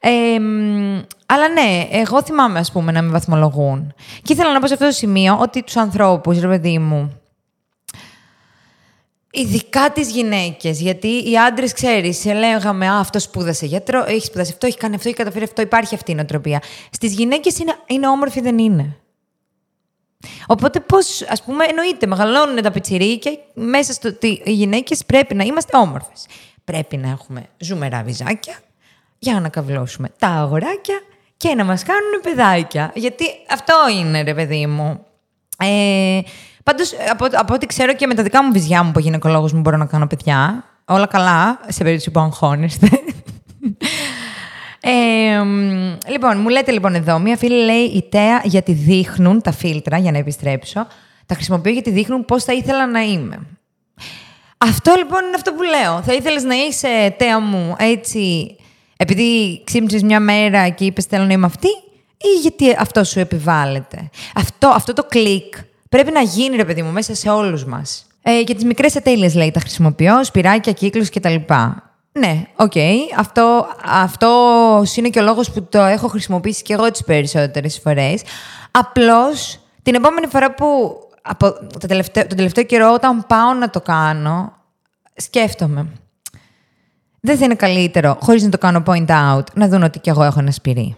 Ε, 0.00 0.38
μ, 0.38 1.02
αλλά 1.26 1.48
ναι, 1.48 1.88
εγώ 1.90 2.22
θυμάμαι, 2.22 2.58
ας 2.58 2.72
πούμε, 2.72 2.92
να 2.92 3.02
με 3.02 3.10
βαθμολογούν. 3.10 3.94
Και 4.22 4.32
ήθελα 4.32 4.52
να 4.52 4.60
πω 4.60 4.66
σε 4.66 4.72
αυτό 4.72 4.86
το 4.86 4.92
σημείο 4.92 5.38
ότι 5.40 5.62
τους 5.62 5.76
ανθρώπους, 5.76 6.40
ρε 6.40 6.48
παιδί 6.48 6.78
μου, 6.78 7.22
Ειδικά 9.34 9.90
τις 9.90 10.10
γυναίκες. 10.10 10.80
Γιατί 10.80 11.30
οι 11.30 11.38
άντρες, 11.38 11.72
ξέρεις, 11.72 12.18
σε 12.18 12.32
λέγαμε 12.32 12.88
Α, 12.88 12.98
αυτό 12.98 13.18
σπούδασε 13.18 13.66
γιατρό, 13.66 14.04
έχει 14.06 14.26
σπουδάσει 14.26 14.50
αυτό, 14.52 14.66
έχει 14.66 14.76
κάνει 14.76 14.94
αυτό, 14.94 15.08
έχει 15.08 15.16
καταφέρει 15.16 15.44
αυτό. 15.44 15.62
Υπάρχει 15.62 15.94
αυτή 15.94 16.10
η 16.10 16.14
νοοτροπία. 16.14 16.62
Στις 16.90 17.12
γυναίκες 17.12 17.58
είναι, 17.58 17.74
είναι 17.86 18.08
όμορφη, 18.08 18.40
δεν 18.40 18.58
είναι. 18.58 18.96
Οπότε, 20.46 20.80
πώς, 20.80 21.22
ας 21.28 21.42
πούμε, 21.42 21.64
εννοείται, 21.64 22.06
μεγαλώνουν 22.06 22.62
τα 22.62 22.70
πιτσιρίκια 22.70 23.32
μέσα 23.54 23.92
στο 23.92 24.08
ότι 24.08 24.42
οι 24.44 24.52
γυναίκες 24.52 25.04
πρέπει 25.04 25.34
να 25.34 25.44
είμαστε 25.44 25.76
όμορφες. 25.76 26.26
Πρέπει 26.64 26.96
να 26.96 27.08
έχουμε 27.08 27.46
ζουμερά 27.58 28.02
βυζάκια 28.02 28.54
για 29.18 29.40
να 29.40 29.48
καυλώσουμε 29.48 30.08
τα 30.18 30.28
αγοράκια 30.28 31.00
και 31.36 31.54
να 31.54 31.64
μας 31.64 31.82
κάνουν 31.82 32.20
παιδάκια. 32.22 32.92
Γιατί 32.94 33.24
αυτό 33.50 33.74
είναι, 33.98 34.22
ρε 34.22 34.34
παιδί 34.34 34.66
μου. 34.66 35.06
Ε, 35.58 36.20
πάντως, 36.62 36.92
από, 37.10 37.26
από 37.32 37.54
ό,τι 37.54 37.66
ξέρω 37.66 37.94
και 37.94 38.06
με 38.06 38.14
τα 38.14 38.22
δικά 38.22 38.44
μου 38.44 38.52
βυζιά 38.52 38.82
μου 38.82 38.92
που 38.92 38.98
γυναικολόγος 38.98 39.52
μου 39.52 39.60
μπορώ 39.60 39.76
να 39.76 39.86
κάνω 39.86 40.06
παιδιά. 40.06 40.64
Όλα 40.84 41.06
καλά, 41.06 41.60
σε 41.68 41.82
περίπτωση 41.82 42.10
που 42.10 42.20
αγχώνεστε. 42.20 42.88
Ε, 44.84 45.42
μ, 45.44 45.96
λοιπόν, 46.08 46.40
μου 46.40 46.48
λέτε 46.48 46.72
λοιπόν 46.72 46.94
εδώ, 46.94 47.18
μία 47.18 47.36
φίλη 47.36 47.64
λέει 47.64 47.84
η 47.84 48.02
Τέα 48.10 48.40
γιατί 48.44 48.72
δείχνουν 48.72 49.42
τα 49.42 49.52
φίλτρα, 49.52 49.98
για 49.98 50.12
να 50.12 50.18
επιστρέψω, 50.18 50.86
τα 51.26 51.34
χρησιμοποιώ 51.34 51.72
γιατί 51.72 51.90
δείχνουν 51.90 52.24
πώς 52.24 52.44
θα 52.44 52.52
ήθελα 52.52 52.86
να 52.86 53.00
είμαι. 53.00 53.38
Αυτό 54.62 54.94
λοιπόν 54.96 55.24
είναι 55.24 55.34
αυτό 55.34 55.52
που 55.52 55.62
λέω. 55.62 56.02
Θα 56.02 56.12
ήθελες 56.12 56.42
να 56.42 56.54
είσαι 56.54 57.14
τέα 57.18 57.40
μου 57.40 57.76
έτσι 57.78 58.56
επειδή 58.96 59.60
ξύπνησες 59.64 60.02
μια 60.02 60.20
μέρα 60.20 60.68
και 60.68 60.84
είπες 60.84 61.04
θέλω 61.04 61.24
να 61.24 61.32
είμαι 61.32 61.46
αυτή 61.46 61.68
ή 62.16 62.40
γιατί 62.40 62.76
αυτό 62.78 63.04
σου 63.04 63.20
επιβάλλεται; 63.20 64.10
Αυτό, 64.34 64.68
αυτό 64.68 64.92
το 64.92 65.04
κλικ 65.04 65.54
πρέπει 65.88 66.10
να 66.10 66.20
γίνει 66.20 66.56
ρε 66.56 66.64
παιδί 66.64 66.82
μου 66.82 66.90
μέσα 66.90 67.14
σε 67.14 67.30
όλους 67.30 67.64
μας. 67.64 68.06
Ε, 68.22 68.40
για 68.40 68.54
τις 68.54 68.64
μικρές 68.64 68.96
ατέλειες 68.96 69.34
λέει 69.34 69.50
τα 69.50 69.60
χρησιμοποιώ, 69.60 70.24
σπυράκια, 70.24 70.72
κύκλους 70.72 71.10
κτλ. 71.10 71.34
Ναι, 72.12 72.42
οκ. 72.56 72.72
Αυτό, 73.16 73.66
αυτό 73.84 74.30
είναι 74.94 75.08
και 75.08 75.18
ο 75.18 75.22
λόγος 75.22 75.50
που 75.50 75.62
το 75.62 75.82
έχω 75.82 76.08
χρησιμοποιήσει 76.08 76.62
και 76.62 76.72
εγώ 76.72 76.90
τις 76.90 77.04
περισσότερες 77.04 77.80
φορές. 77.82 78.22
Απλώς 78.70 79.58
την 79.82 79.94
επόμενη 79.94 80.26
φορά 80.26 80.54
που 80.54 80.98
από 81.22 81.52
το 81.78 81.86
τελευταίο, 81.86 82.26
τον 82.26 82.36
τελευταίο 82.36 82.64
καιρό 82.64 82.92
όταν 82.92 83.24
πάω 83.26 83.52
να 83.52 83.70
το 83.70 83.80
κάνω, 83.80 84.52
σκέφτομαι. 85.16 85.86
Δεν 87.20 87.36
θα 87.36 87.44
είναι 87.44 87.54
καλύτερο, 87.54 88.18
χωρίς 88.20 88.42
να 88.42 88.48
το 88.48 88.58
κάνω 88.58 88.82
point 88.86 89.06
out, 89.06 89.44
να 89.54 89.68
δουν 89.68 89.82
ότι 89.82 89.98
κι 89.98 90.08
εγώ 90.08 90.22
έχω 90.22 90.38
ένα 90.38 90.50
σπυρί. 90.50 90.96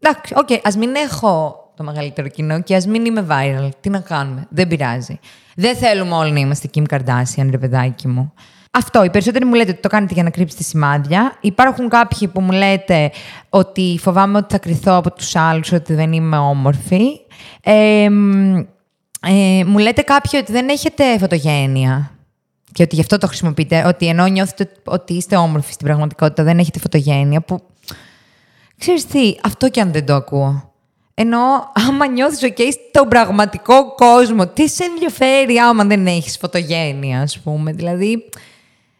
Εντάξει, 0.00 0.34
οκ, 0.36 0.48
ας 0.66 0.76
μην 0.76 0.94
έχω 0.94 1.62
το 1.76 1.82
μεγαλύτερο 1.84 2.28
κοινό 2.28 2.62
και 2.62 2.76
ας 2.76 2.86
μην 2.86 3.04
είμαι 3.04 3.26
viral. 3.28 3.68
Τι 3.80 3.88
να 3.90 4.00
κάνουμε, 4.00 4.46
δεν 4.50 4.68
πειράζει. 4.68 5.18
Δεν 5.56 5.76
θέλουμε 5.76 6.14
όλοι 6.14 6.32
να 6.32 6.40
είμαστε 6.40 6.68
Kim 6.74 6.84
Kardashian, 6.90 7.48
ρε 7.50 7.58
παιδάκι 7.58 8.08
μου. 8.08 8.32
Αυτό, 8.70 9.04
οι 9.04 9.10
περισσότεροι 9.10 9.44
μου 9.44 9.54
λέτε 9.54 9.70
ότι 9.70 9.80
το 9.80 9.88
κάνετε 9.88 10.14
για 10.14 10.22
να 10.22 10.30
κρύψετε 10.30 10.62
σημάδια. 10.62 11.36
Υπάρχουν 11.40 11.88
κάποιοι 11.88 12.28
που 12.28 12.40
μου 12.40 12.52
λέτε 12.52 13.10
ότι 13.48 13.98
φοβάμαι 14.00 14.38
ότι 14.38 14.52
θα 14.52 14.58
κριθώ 14.58 14.94
από 14.94 15.12
τους 15.12 15.36
άλλους 15.36 15.72
ότι 15.72 15.94
δεν 15.94 16.12
είμαι 16.12 16.36
όμορφη. 16.36 17.02
Ε, 17.62 18.08
μ, 18.10 18.60
ε, 19.26 19.64
μου 19.64 19.78
λέτε 19.78 20.02
κάποιοι 20.02 20.40
ότι 20.42 20.52
δεν 20.52 20.68
έχετε 20.68 21.18
φωτογένεια. 21.18 22.10
Και 22.72 22.82
ότι 22.82 22.94
γι' 22.94 23.00
αυτό 23.00 23.18
το 23.18 23.26
χρησιμοποιείτε. 23.26 23.84
Ότι 23.86 24.06
ενώ 24.06 24.26
νιώθετε 24.26 24.72
ότι 24.84 25.12
είστε 25.14 25.36
όμορφοι 25.36 25.72
στην 25.72 25.86
πραγματικότητα, 25.86 26.42
δεν 26.42 26.58
έχετε 26.58 26.78
φωτογένεια. 26.78 27.40
Που. 27.40 27.62
Ξέρεις 28.78 29.06
τι, 29.06 29.34
αυτό 29.42 29.68
κι 29.68 29.80
αν 29.80 29.92
δεν 29.92 30.06
το 30.06 30.14
ακούω. 30.14 30.72
Ενώ 31.14 31.38
άμα 31.88 32.06
νιώθεις 32.06 32.52
ok 32.52 32.60
στον 32.88 33.08
πραγματικό 33.08 33.94
κόσμο, 33.94 34.46
τι 34.46 34.68
σε 34.68 34.84
ενδιαφέρει 34.84 35.58
άμα 35.58 35.84
δεν 35.84 36.06
έχεις 36.06 36.36
φωτογένεια, 36.36 37.20
ας 37.20 37.38
πούμε. 37.38 37.72
Δηλαδή, 37.72 38.28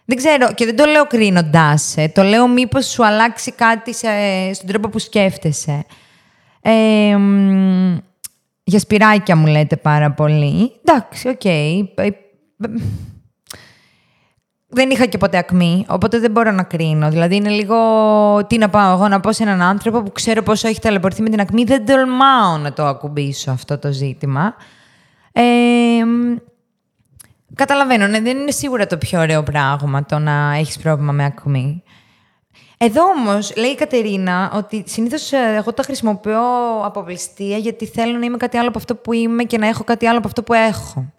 δεν 0.05 0.17
ξέρω, 0.17 0.53
και 0.55 0.65
δεν 0.65 0.77
το 0.77 0.85
λέω 0.85 1.07
κρίνοντάς 1.07 1.83
σε. 1.83 2.09
Το 2.09 2.23
λέω 2.23 2.49
μήπως 2.49 2.87
σου 2.87 3.05
αλλάξει 3.07 3.53
κάτι 3.53 3.95
σε, 3.95 4.09
στον 4.53 4.67
τρόπο 4.67 4.89
που 4.89 4.99
σκέφτεσαι. 4.99 5.85
Ε, 6.63 7.17
μ, 7.17 7.97
για 8.65 8.79
σπυράκια 8.79 9.37
μου 9.37 9.47
λέτε 9.47 9.77
πάρα 9.77 10.13
πολύ. 10.13 10.73
Εντάξει, 10.85 11.29
οκ. 11.29 11.45
Ε, 11.45 11.79
ε, 11.95 12.11
Δεν 14.67 14.91
είχα 14.91 15.07
και 15.07 15.19
ποτέ 15.19 15.39
ακμή, 15.39 15.87
οπότε 15.89 16.19
δεν 16.19 16.31
μπορώ 16.31 16.51
να 16.51 16.63
κρίνω. 16.63 17.11
Δηλαδή 17.11 17.37
είναι 17.37 17.51
λίγο. 17.51 17.77
Τι 18.47 18.59
να 18.59 18.69
πάω 18.69 18.95
εγώ 18.95 19.09
να 19.09 19.21
πω 19.21 19.33
σε 19.33 19.43
έναν 19.43 19.63
άνθρωπο 19.63 20.03
που 20.03 20.13
ξέρω 20.13 20.43
πόσο 20.43 20.69
έχει 20.69 20.81
ταλαιπωρηθεί 20.81 21.23
με 21.23 21.29
την 21.29 21.41
ακμή. 21.41 21.65
Δεν 21.65 21.87
τολμάω 21.87 22.57
να 22.57 22.73
το 22.73 22.87
ακουμπήσω 22.87 23.51
αυτό 23.51 23.79
το 23.79 23.93
ζήτημα. 23.93 24.55
Ε, 25.33 25.43
μ, 26.05 26.37
Καταλαβαίνω, 27.55 28.07
ναι, 28.07 28.21
δεν 28.21 28.39
είναι 28.39 28.51
σίγουρα 28.51 28.87
το 28.87 28.99
πιο 28.99 29.21
ωραίο 29.21 29.43
πράγμα 29.43 30.05
το 30.05 30.19
να 30.19 30.55
έχεις 30.55 30.79
πρόβλημα 30.79 31.13
με 31.13 31.25
ακμή. 31.25 31.83
Εδώ 32.85 33.03
όμως 33.05 33.57
λέει 33.57 33.71
η 33.71 33.75
Κατερίνα 33.75 34.51
ότι 34.55 34.85
συνήθως 34.87 35.33
εγώ 35.33 35.73
τα 35.73 35.83
χρησιμοποιώ 35.83 36.41
από 36.85 37.03
πληστία 37.03 37.57
γιατί 37.57 37.87
θέλω 37.87 38.19
να 38.19 38.25
είμαι 38.25 38.37
κάτι 38.37 38.57
άλλο 38.57 38.69
από 38.69 38.79
αυτό 38.79 38.95
που 38.95 39.13
είμαι 39.13 39.45
και 39.45 39.59
να 39.59 39.67
έχω 39.67 39.85
κάτι 39.85 40.07
άλλο 40.07 40.19
από 40.19 40.27
αυτό 40.27 40.43
που 40.43 40.53
έχω. 40.53 41.13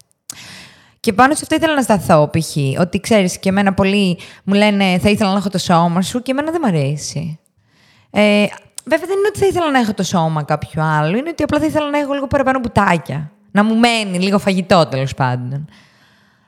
Και 1.00 1.14
πάνω 1.14 1.34
σε 1.34 1.40
αυτό 1.44 1.56
ήθελα 1.56 1.74
να 1.74 1.82
σταθώ, 1.82 2.30
π.χ. 2.30 2.80
Ότι 2.80 3.00
ξέρεις, 3.00 3.40
και 3.40 3.50
εμένα 3.50 3.74
πολλοί 3.74 4.20
μου 4.44 4.54
λένε 4.54 5.00
θα 5.02 5.10
ήθελα 5.10 5.32
να 5.32 5.38
έχω 5.38 5.50
το 5.50 5.58
σώμα 5.58 6.02
σου 6.02 6.22
και 6.22 6.32
εμένα 6.32 6.52
δεν 6.52 6.62
μ' 6.62 6.66
αρέσει. 6.66 7.40
Ε, 8.10 8.46
βέβαια 8.86 9.08
δεν 9.08 9.18
είναι 9.18 9.28
ότι 9.28 9.40
θα 9.40 9.46
ήθελα 9.46 9.72
να 9.72 9.80
έχω 9.80 9.94
το 9.94 10.04
σώμα 10.04 10.44
κάποιου 10.44 10.82
άλλου, 10.82 11.18
είναι 11.18 11.30
ότι 11.30 11.44
απλά 11.44 11.60
θα 11.60 11.66
ήθελα 11.66 11.90
να 11.90 11.98
έχω 11.98 12.14
λίγο 12.14 12.28
παραπάνω 12.28 12.60
μπουτάκια. 12.60 13.32
Να 13.52 13.64
μου 13.64 13.76
μένει 13.76 14.20
λίγο 14.20 14.40
φαγητό 14.40 14.86
τέλος 14.86 15.14
πάντων. 15.14 15.68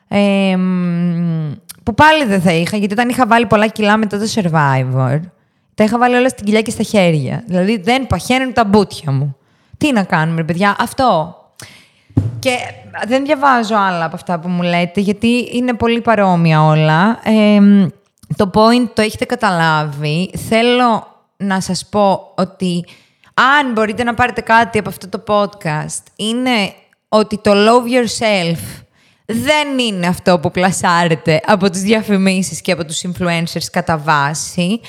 Ε, 0.08 0.56
μ, 0.56 1.52
που 1.82 1.94
πάλι 1.94 2.24
δεν 2.24 2.40
θα 2.40 2.52
είχα, 2.52 2.76
γιατί 2.76 2.92
όταν 2.92 3.08
είχα 3.08 3.26
βάλει 3.26 3.46
πολλά 3.46 3.66
κιλά 3.66 3.96
μετά 3.96 4.18
το 4.18 4.24
Survivor, 4.34 5.20
τα 5.74 5.84
είχα 5.84 5.98
βάλει 5.98 6.14
όλα 6.16 6.28
στην 6.28 6.44
κοιλιά 6.44 6.62
και 6.62 6.70
στα 6.70 6.82
χέρια. 6.82 7.42
Δηλαδή 7.46 7.76
δεν 7.76 8.06
παχαίνουν 8.06 8.52
τα 8.52 8.64
μπουτια 8.64 9.12
μου. 9.12 9.36
Τι 9.78 9.92
να 9.92 10.02
κάνουμε, 10.02 10.36
ρε 10.36 10.44
παιδιά, 10.44 10.76
αυτό. 10.78 11.36
Και 12.38 12.56
δεν 13.06 13.24
διαβάζω 13.24 13.74
άλλα 13.76 14.04
από 14.04 14.14
αυτά 14.14 14.38
που 14.38 14.48
μου 14.48 14.62
λέτε, 14.62 15.00
γιατί 15.00 15.48
είναι 15.52 15.74
πολύ 15.74 16.00
παρόμοια 16.00 16.64
όλα. 16.64 17.20
Ε, 17.24 17.60
μ, 17.60 17.86
το 18.36 18.50
point 18.54 18.88
το 18.94 19.02
έχετε 19.02 19.24
καταλάβει. 19.24 20.30
Θέλω 20.48 21.06
να 21.36 21.60
σας 21.60 21.86
πω 21.86 22.32
ότι 22.36 22.84
αν 23.34 23.72
μπορείτε 23.72 24.02
να 24.02 24.14
πάρετε 24.14 24.40
κάτι 24.40 24.78
από 24.78 24.88
αυτό 24.88 25.08
το 25.08 25.22
podcast, 25.26 26.02
είναι 26.16 26.72
ότι 27.08 27.38
το 27.38 27.52
love 27.54 27.84
yourself 27.92 28.84
δεν 29.26 29.78
είναι 29.78 30.06
αυτό 30.06 30.38
που 30.38 30.50
πλασάρετε 30.50 31.40
από 31.46 31.70
τις 31.70 31.82
διαφημίσεις 31.82 32.60
και 32.60 32.72
από 32.72 32.84
τους 32.84 33.02
influencers 33.06 33.64
κατά 33.72 33.98
βάση. 33.98 34.80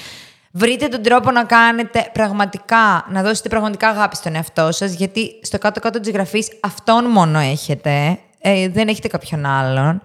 Βρείτε 0.51 0.88
τον 0.88 1.01
τρόπο 1.01 1.31
να 1.31 1.43
κάνετε 1.43 2.09
πραγματικά, 2.13 3.05
να 3.09 3.21
δώσετε 3.21 3.49
πραγματικά 3.49 3.88
αγάπη 3.88 4.15
στον 4.15 4.35
εαυτό 4.35 4.71
σας, 4.71 4.93
γιατί 4.93 5.31
στο 5.41 5.57
κάτω-κάτω 5.57 5.99
της 5.99 6.11
γραφής 6.11 6.49
αυτόν 6.59 7.05
μόνο 7.05 7.39
έχετε, 7.39 8.19
ε, 8.41 8.69
δεν 8.69 8.88
έχετε 8.88 9.07
κάποιον 9.07 9.45
άλλον. 9.45 10.01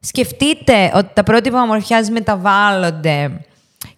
Σκεφτείτε 0.00 0.92
ότι 0.94 1.10
τα 1.14 1.22
πρότυπα 1.22 1.62
ομορφιάς 1.62 2.10
μεταβάλλονται 2.10 3.30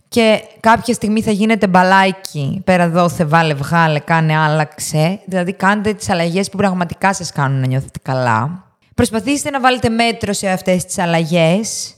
και 0.09 0.43
κάποια 0.61 0.95
στιγμή 0.95 1.23
θα 1.23 1.31
γίνετε 1.31 1.67
μπαλάκι. 1.67 2.63
Πέρα 2.65 2.89
δόθε, 2.89 3.25
βάλε, 3.25 3.55
βγάλε, 3.55 3.99
κάνε, 3.99 4.37
άλλαξε. 4.37 5.21
Δηλαδή, 5.25 5.53
κάντε 5.53 5.93
τις 5.93 6.11
αλλαγές 6.11 6.51
που 6.51 6.57
πραγματικά 6.57 7.15
σας 7.15 7.33
κάνουν 7.33 7.61
να 7.61 7.67
νιώθετε 7.67 7.99
καλά. 8.03 8.64
Προσπαθήστε 8.95 9.51
να 9.51 9.61
βάλετε 9.61 9.89
μέτρο 9.89 10.33
σε 10.33 10.49
αυτές 10.51 10.85
τις 10.85 10.99
αλλαγές. 10.99 11.95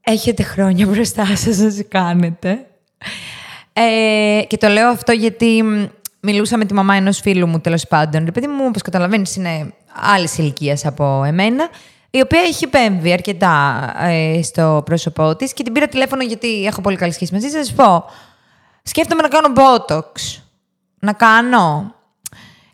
Έχετε 0.00 0.42
χρόνια 0.42 0.86
μπροστά 0.86 1.36
σας 1.36 1.56
να 1.58 1.68
τις 1.68 1.84
κάνετε. 1.88 2.66
Ε, 3.72 4.42
και 4.46 4.56
το 4.56 4.68
λέω 4.68 4.88
αυτό 4.88 5.12
γιατί 5.12 5.62
μ, 5.62 5.86
μιλούσα 6.20 6.56
με 6.56 6.64
τη 6.64 6.74
μαμά 6.74 6.94
ενός 6.94 7.20
φίλου 7.20 7.46
μου, 7.46 7.60
τέλος 7.60 7.86
πάντων. 7.86 8.24
Ρε 8.24 8.30
παιδί 8.30 8.46
μου, 8.46 8.64
όπως 8.66 8.82
καταλαβαίνεις, 8.82 9.36
είναι 9.36 9.74
άλλης 9.92 10.38
ηλικίας 10.38 10.86
από 10.86 11.24
εμένα, 11.24 11.68
η 12.10 12.20
οποία 12.20 12.40
έχει 12.40 12.64
επέμβει 12.64 13.12
αρκετά 13.12 13.90
ε, 13.98 14.42
στο 14.42 14.82
πρόσωπό 14.84 15.36
της 15.36 15.52
και 15.52 15.62
την 15.62 15.72
πήρα 15.72 15.86
τηλέφωνο 15.86 16.22
γιατί 16.22 16.64
έχω 16.64 16.80
πολύ 16.80 16.96
καλή 16.96 17.12
σχέση 17.12 17.32
μαζί 17.32 17.46
της. 17.46 17.54
Θα 17.54 17.64
σας 17.64 17.74
πω, 17.74 18.04
σκέφτομαι 18.82 19.22
να 19.22 19.28
κάνω 19.28 19.52
botox. 19.56 20.40
Να 20.98 21.12
κάνω. 21.12 21.94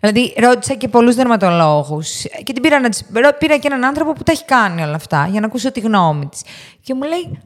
Δηλαδή, 0.08 0.34
ρώτησα 0.40 0.74
και 0.74 0.88
πολλούς 0.88 1.14
δερματολόγους 1.14 2.22
και 2.44 2.52
την 2.52 2.62
πήρα, 2.62 2.80
να 2.80 2.88
της... 2.88 3.04
ρω- 3.12 3.38
πήρα 3.38 3.56
και 3.56 3.66
έναν 3.66 3.84
άνθρωπο 3.84 4.12
που 4.12 4.22
τα 4.22 4.32
έχει 4.32 4.44
κάνει 4.44 4.82
όλα 4.82 4.94
αυτά 4.94 5.26
για 5.30 5.40
να 5.40 5.46
ακούσω 5.46 5.72
τη 5.72 5.80
γνώμη 5.80 6.26
της. 6.26 6.42
Και 6.80 6.94
μου 6.94 7.02
λέει, 7.02 7.40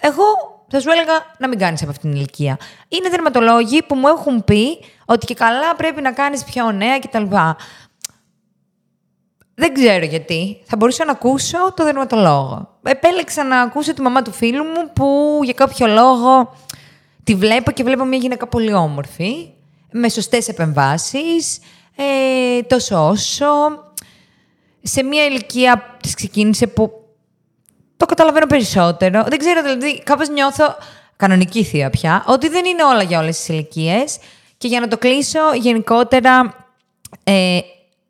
Εγώ 0.00 0.24
θα 0.68 0.80
σου 0.80 0.90
έλεγα 0.90 1.12
να 1.38 1.48
μην 1.48 1.58
κάνεις 1.58 1.82
από 1.82 1.90
αυτήν 1.90 2.10
την 2.10 2.18
ηλικία. 2.18 2.58
Είναι 2.88 3.08
δερματολόγοι 3.08 3.82
που 3.82 3.94
μου 3.94 4.08
έχουν 4.08 4.44
πει 4.44 4.78
ότι 5.04 5.26
και 5.26 5.34
καλά 5.34 5.74
πρέπει 5.76 6.00
να 6.00 6.12
κάνεις 6.12 6.44
πιο 6.44 6.72
νέα 6.72 6.98
κτλ. 6.98 7.24
Δεν 9.54 9.74
ξέρω 9.74 10.04
γιατί. 10.04 10.62
Θα 10.64 10.76
μπορούσα 10.76 11.04
να 11.04 11.12
ακούσω 11.12 11.72
το 11.76 11.84
δερματολόγο. 11.84 12.78
Επέλεξα 12.82 13.44
να 13.44 13.60
ακούσω 13.60 13.94
τη 13.94 14.02
μαμά 14.02 14.22
του 14.22 14.32
φίλου 14.32 14.64
μου 14.64 14.90
που 14.92 15.40
για 15.44 15.52
κάποιο 15.52 15.86
λόγο 15.86 16.56
τη 17.24 17.34
βλέπω 17.34 17.70
και 17.70 17.82
βλέπω 17.82 18.04
μια 18.04 18.18
γυναίκα 18.18 18.46
πολύ 18.46 18.72
όμορφη, 18.72 19.52
με 19.90 20.08
σωστές 20.08 20.48
επεμβάσεις, 20.48 21.58
ε, 21.96 22.62
τόσο 22.62 23.08
όσο. 23.08 23.46
Σε 24.82 25.02
μια 25.02 25.24
ηλικία 25.24 25.96
της 26.02 26.14
ξεκίνησε 26.14 26.66
που 26.66 26.92
το 27.96 28.06
καταλαβαίνω 28.06 28.46
περισσότερο. 28.46 29.24
Δεν 29.28 29.38
ξέρω, 29.38 29.62
δηλαδή, 29.62 30.02
κάπως 30.02 30.28
νιώθω 30.28 30.76
κανονική 31.16 31.64
θεία 31.64 31.90
πια, 31.90 32.24
ότι 32.26 32.48
δεν 32.48 32.64
είναι 32.64 32.84
όλα 32.84 33.02
για 33.02 33.18
όλες 33.18 33.36
τις 33.36 33.48
ηλικίες. 33.48 34.18
Και 34.58 34.68
για 34.68 34.80
να 34.80 34.88
το 34.88 34.98
κλείσω, 34.98 35.40
γενικότερα, 35.54 36.54
ε, 37.24 37.58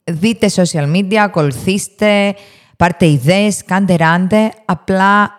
δείτε 0.05 0.51
social 0.55 0.93
media, 0.93 1.15
ακολουθήστε, 1.15 2.35
πάρτε 2.77 3.07
ιδέες, 3.07 3.65
κάντε 3.65 3.97
ράντε, 3.97 4.51
απλά 4.65 5.33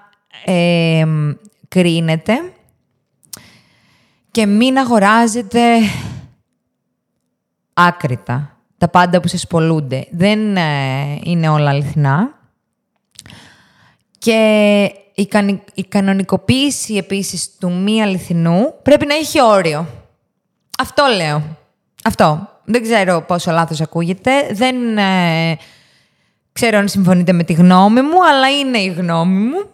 ε, 0.45 1.05
κρίνετε 1.67 2.33
και 4.31 4.45
μην 4.45 4.77
αγοράζετε 4.77 5.59
άκρητα 7.73 8.57
τα 8.77 8.89
πάντα 8.89 9.19
που 9.19 9.27
σας 9.27 9.47
πολλούνται. 9.47 10.07
Δεν 10.11 10.57
ε, 10.57 11.19
είναι 11.23 11.49
όλα 11.49 11.69
αληθινά. 11.69 12.39
Και 14.17 14.91
η, 15.13 15.27
κανη- 15.27 15.67
η 15.73 15.83
κανονικοποίηση 15.83 16.95
επίσης 16.95 17.57
του 17.59 17.71
μη 17.71 18.01
αληθινού 18.01 18.73
πρέπει 18.81 19.05
να 19.05 19.15
έχει 19.15 19.41
όριο. 19.41 19.87
Αυτό 20.79 21.03
λέω. 21.15 21.57
Αυτό. 22.03 22.47
Δεν 22.65 22.81
ξέρω 22.81 23.21
πόσο 23.21 23.51
λάθος 23.51 23.81
ακούγεται. 23.81 24.31
Δεν 24.51 24.97
ε, 24.97 25.57
ξέρω 26.53 26.77
αν 26.77 26.87
συμφωνείτε 26.87 27.31
με 27.31 27.43
τη 27.43 27.53
γνώμη 27.53 28.01
μου, 28.01 28.25
αλλά 28.29 28.49
είναι 28.59 28.77
η 28.77 28.87
γνώμη 28.87 29.39
μου. 29.39 29.65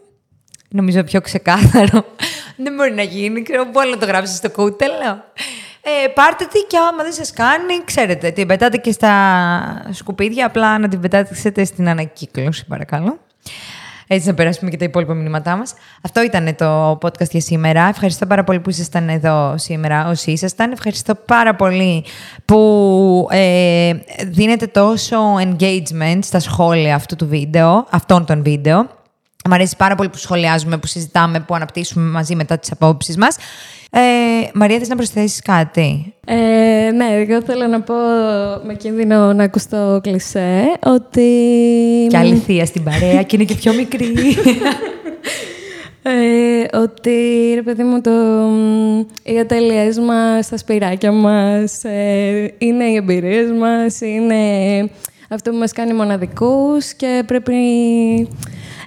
Νομίζω 0.69 1.03
πιο 1.03 1.21
ξεκάθαρο. 1.21 2.05
δεν 2.63 2.73
μπορεί 2.75 2.93
να 2.93 3.01
γίνει. 3.03 3.41
Ξέρω 3.41 3.65
μπορεί 3.65 3.89
να 3.89 3.97
το 3.97 4.05
γράψεις 4.05 4.37
στο 4.37 4.51
κούτελο. 4.51 5.23
Ε, 5.81 6.07
πάρτε 6.07 6.45
τη 6.45 6.59
και 6.59 6.77
άμα 6.77 7.03
δεν 7.03 7.13
σας 7.13 7.33
κάνει, 7.33 7.83
ξέρετε, 7.85 8.31
την 8.31 8.47
πετάτε 8.47 8.77
και 8.77 8.91
στα 8.91 9.11
σκουπίδια, 9.91 10.45
απλά 10.45 10.79
να 10.79 10.87
την 10.87 10.99
πετάξετε 10.99 11.63
στην 11.63 11.89
ανακύκλωση, 11.89 12.65
παρακαλώ. 12.65 13.19
Έτσι 14.11 14.27
να 14.27 14.33
περάσουμε 14.33 14.69
και 14.69 14.77
τα 14.77 14.85
υπόλοιπα 14.85 15.13
μηνύματά 15.13 15.55
μας. 15.55 15.73
Αυτό 16.01 16.23
ήταν 16.23 16.55
το 16.55 16.91
podcast 16.91 17.29
για 17.29 17.41
σήμερα. 17.41 17.87
Ευχαριστώ 17.87 18.25
πάρα 18.25 18.43
πολύ 18.43 18.59
που 18.59 18.69
ήσασταν 18.69 19.09
εδώ 19.09 19.53
σήμερα 19.57 20.09
όσοι 20.09 20.31
ήσασταν. 20.31 20.71
Ευχαριστώ 20.71 21.15
πάρα 21.15 21.55
πολύ 21.55 22.05
που 22.45 23.27
ε, 23.31 23.93
δίνετε 24.25 24.67
τόσο 24.67 25.17
engagement 25.35 26.19
στα 26.21 26.39
σχόλια 26.39 26.95
αυτού 26.95 27.15
του 27.15 27.27
βίντεο, 27.27 27.85
αυτών 27.89 28.25
των 28.25 28.43
βίντεο. 28.43 28.98
Μ' 29.49 29.53
αρέσει 29.53 29.75
πάρα 29.77 29.95
πολύ 29.95 30.09
που 30.09 30.17
σχολιάζουμε, 30.17 30.77
που 30.77 30.87
συζητάμε, 30.87 31.39
που 31.39 31.55
αναπτύσσουμε 31.55 32.09
μαζί 32.09 32.35
μετά 32.35 32.57
τις 32.57 32.71
απόψεις 32.71 33.17
μας. 33.17 33.37
Ε, 33.91 33.99
Μαρία, 34.53 34.77
θες 34.77 34.87
να 34.87 34.95
προσθέσεις 34.95 35.41
κάτι; 35.41 36.13
Ε, 36.25 36.91
ναι, 36.91 37.05
εγώ 37.05 37.41
θέλω 37.41 37.67
να 37.67 37.81
πω 37.81 37.93
με 38.65 38.73
κίνδυνο 38.73 39.33
να 39.33 39.43
ακουστώ 39.43 39.99
κλισέ 40.03 40.63
ότι... 40.85 41.27
Και 42.09 42.17
άλλη 42.17 42.35
θεία 42.35 42.65
στην 42.65 42.83
παρέα 42.83 43.23
και 43.23 43.35
είναι 43.35 43.45
και 43.45 43.55
πιο 43.55 43.73
μικρή. 43.73 44.13
Ε, 46.03 46.77
ότι, 46.77 47.51
ρε 47.53 47.61
παιδί 47.61 47.83
μου, 47.83 48.01
το, 48.01 48.11
οι 49.23 49.39
ατέλειές 49.39 49.99
μας, 49.99 50.49
τα 50.49 50.57
σπυράκια 50.57 51.11
μας, 51.11 51.83
ε, 51.83 52.53
είναι 52.57 52.83
οι 52.83 52.95
εμπειρίες 52.95 53.51
μας, 53.51 54.01
είναι 54.01 54.35
αυτό 55.29 55.51
που 55.51 55.57
μας 55.57 55.71
κάνει 55.71 55.93
μοναδικούς 55.93 56.93
και 56.93 57.23
πρέπει 57.25 57.53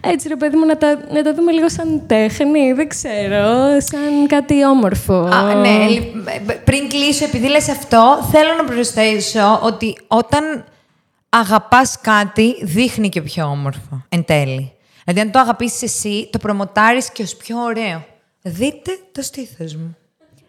έτσι, 0.05 0.29
ρε 0.29 0.37
παιδί 0.37 0.57
μου, 0.57 0.67
να 0.67 0.77
τα, 0.77 0.99
να 1.11 1.23
τα 1.23 1.35
δούμε 1.35 1.53
λίγο 1.53 1.69
σαν 1.69 2.03
τέχνη, 2.07 2.73
δεν 2.73 2.89
ξέρω, 2.89 3.81
σαν 3.81 4.27
κάτι 4.27 4.67
όμορφο. 4.67 5.15
Α, 5.15 5.55
ναι, 5.55 5.87
λι- 5.89 6.13
ε, 6.49 6.53
πριν 6.53 6.89
κλείσω, 6.89 7.25
επειδή 7.25 7.49
λες 7.49 7.69
αυτό, 7.69 8.29
θέλω 8.31 8.55
να 8.57 8.65
προσθέσω 8.65 9.61
ότι 9.63 9.99
όταν 10.07 10.65
αγαπάς 11.29 11.99
κάτι, 12.01 12.65
δείχνει 12.65 13.09
και 13.09 13.23
πιο 13.23 13.45
όμορφο, 13.45 14.05
εν 14.09 14.25
τέλει. 14.25 14.73
Δηλαδή, 15.05 15.21
αν 15.27 15.31
το 15.31 15.39
αγαπήσεις 15.39 15.83
εσύ, 15.83 16.29
το 16.33 16.39
προμοτάρεις 16.39 17.11
και 17.11 17.23
ως 17.23 17.37
πιο 17.37 17.59
ωραίο. 17.63 18.05
Δείτε 18.43 18.91
το 19.13 19.23
στήθος 19.23 19.75
μου. 19.75 19.97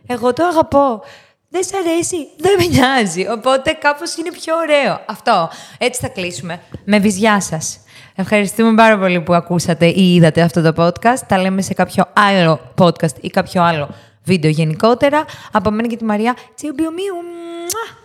Εγώ 0.07 0.33
το 0.33 0.45
αγαπώ. 0.45 1.01
Δεν 1.49 1.63
σ' 1.63 1.73
αρέσει, 1.73 2.15
δεν 2.37 2.51
με 2.59 2.65
νοιάζει. 2.65 3.27
Οπότε 3.29 3.71
κάπως 3.71 4.15
είναι 4.15 4.31
πιο 4.31 4.55
ωραίο. 4.55 4.99
Αυτό. 5.07 5.49
Έτσι 5.77 6.01
θα 6.01 6.07
κλείσουμε. 6.07 6.61
Με 6.85 6.99
βυζιά 6.99 7.41
σας. 7.41 7.79
Ευχαριστούμε 8.15 8.75
πάρα 8.75 8.99
πολύ 8.99 9.21
που 9.21 9.33
ακούσατε 9.33 9.85
ή 9.85 10.13
είδατε 10.15 10.41
αυτό 10.41 10.71
το 10.71 10.85
podcast. 10.85 11.19
Τα 11.27 11.41
λέμε 11.41 11.61
σε 11.61 11.73
κάποιο 11.73 12.03
άλλο 12.13 12.59
podcast 12.77 13.15
ή 13.21 13.29
κάποιο 13.29 13.63
άλλο 13.63 13.89
βίντεο 14.23 14.51
γενικότερα. 14.51 15.25
Από 15.51 15.71
μένα 15.71 15.87
και 15.87 15.95
τη 15.97 16.03
Μαρία. 16.03 16.35
Τσιουμπιουμίου. 16.55 17.15
Μουα! 17.15 18.02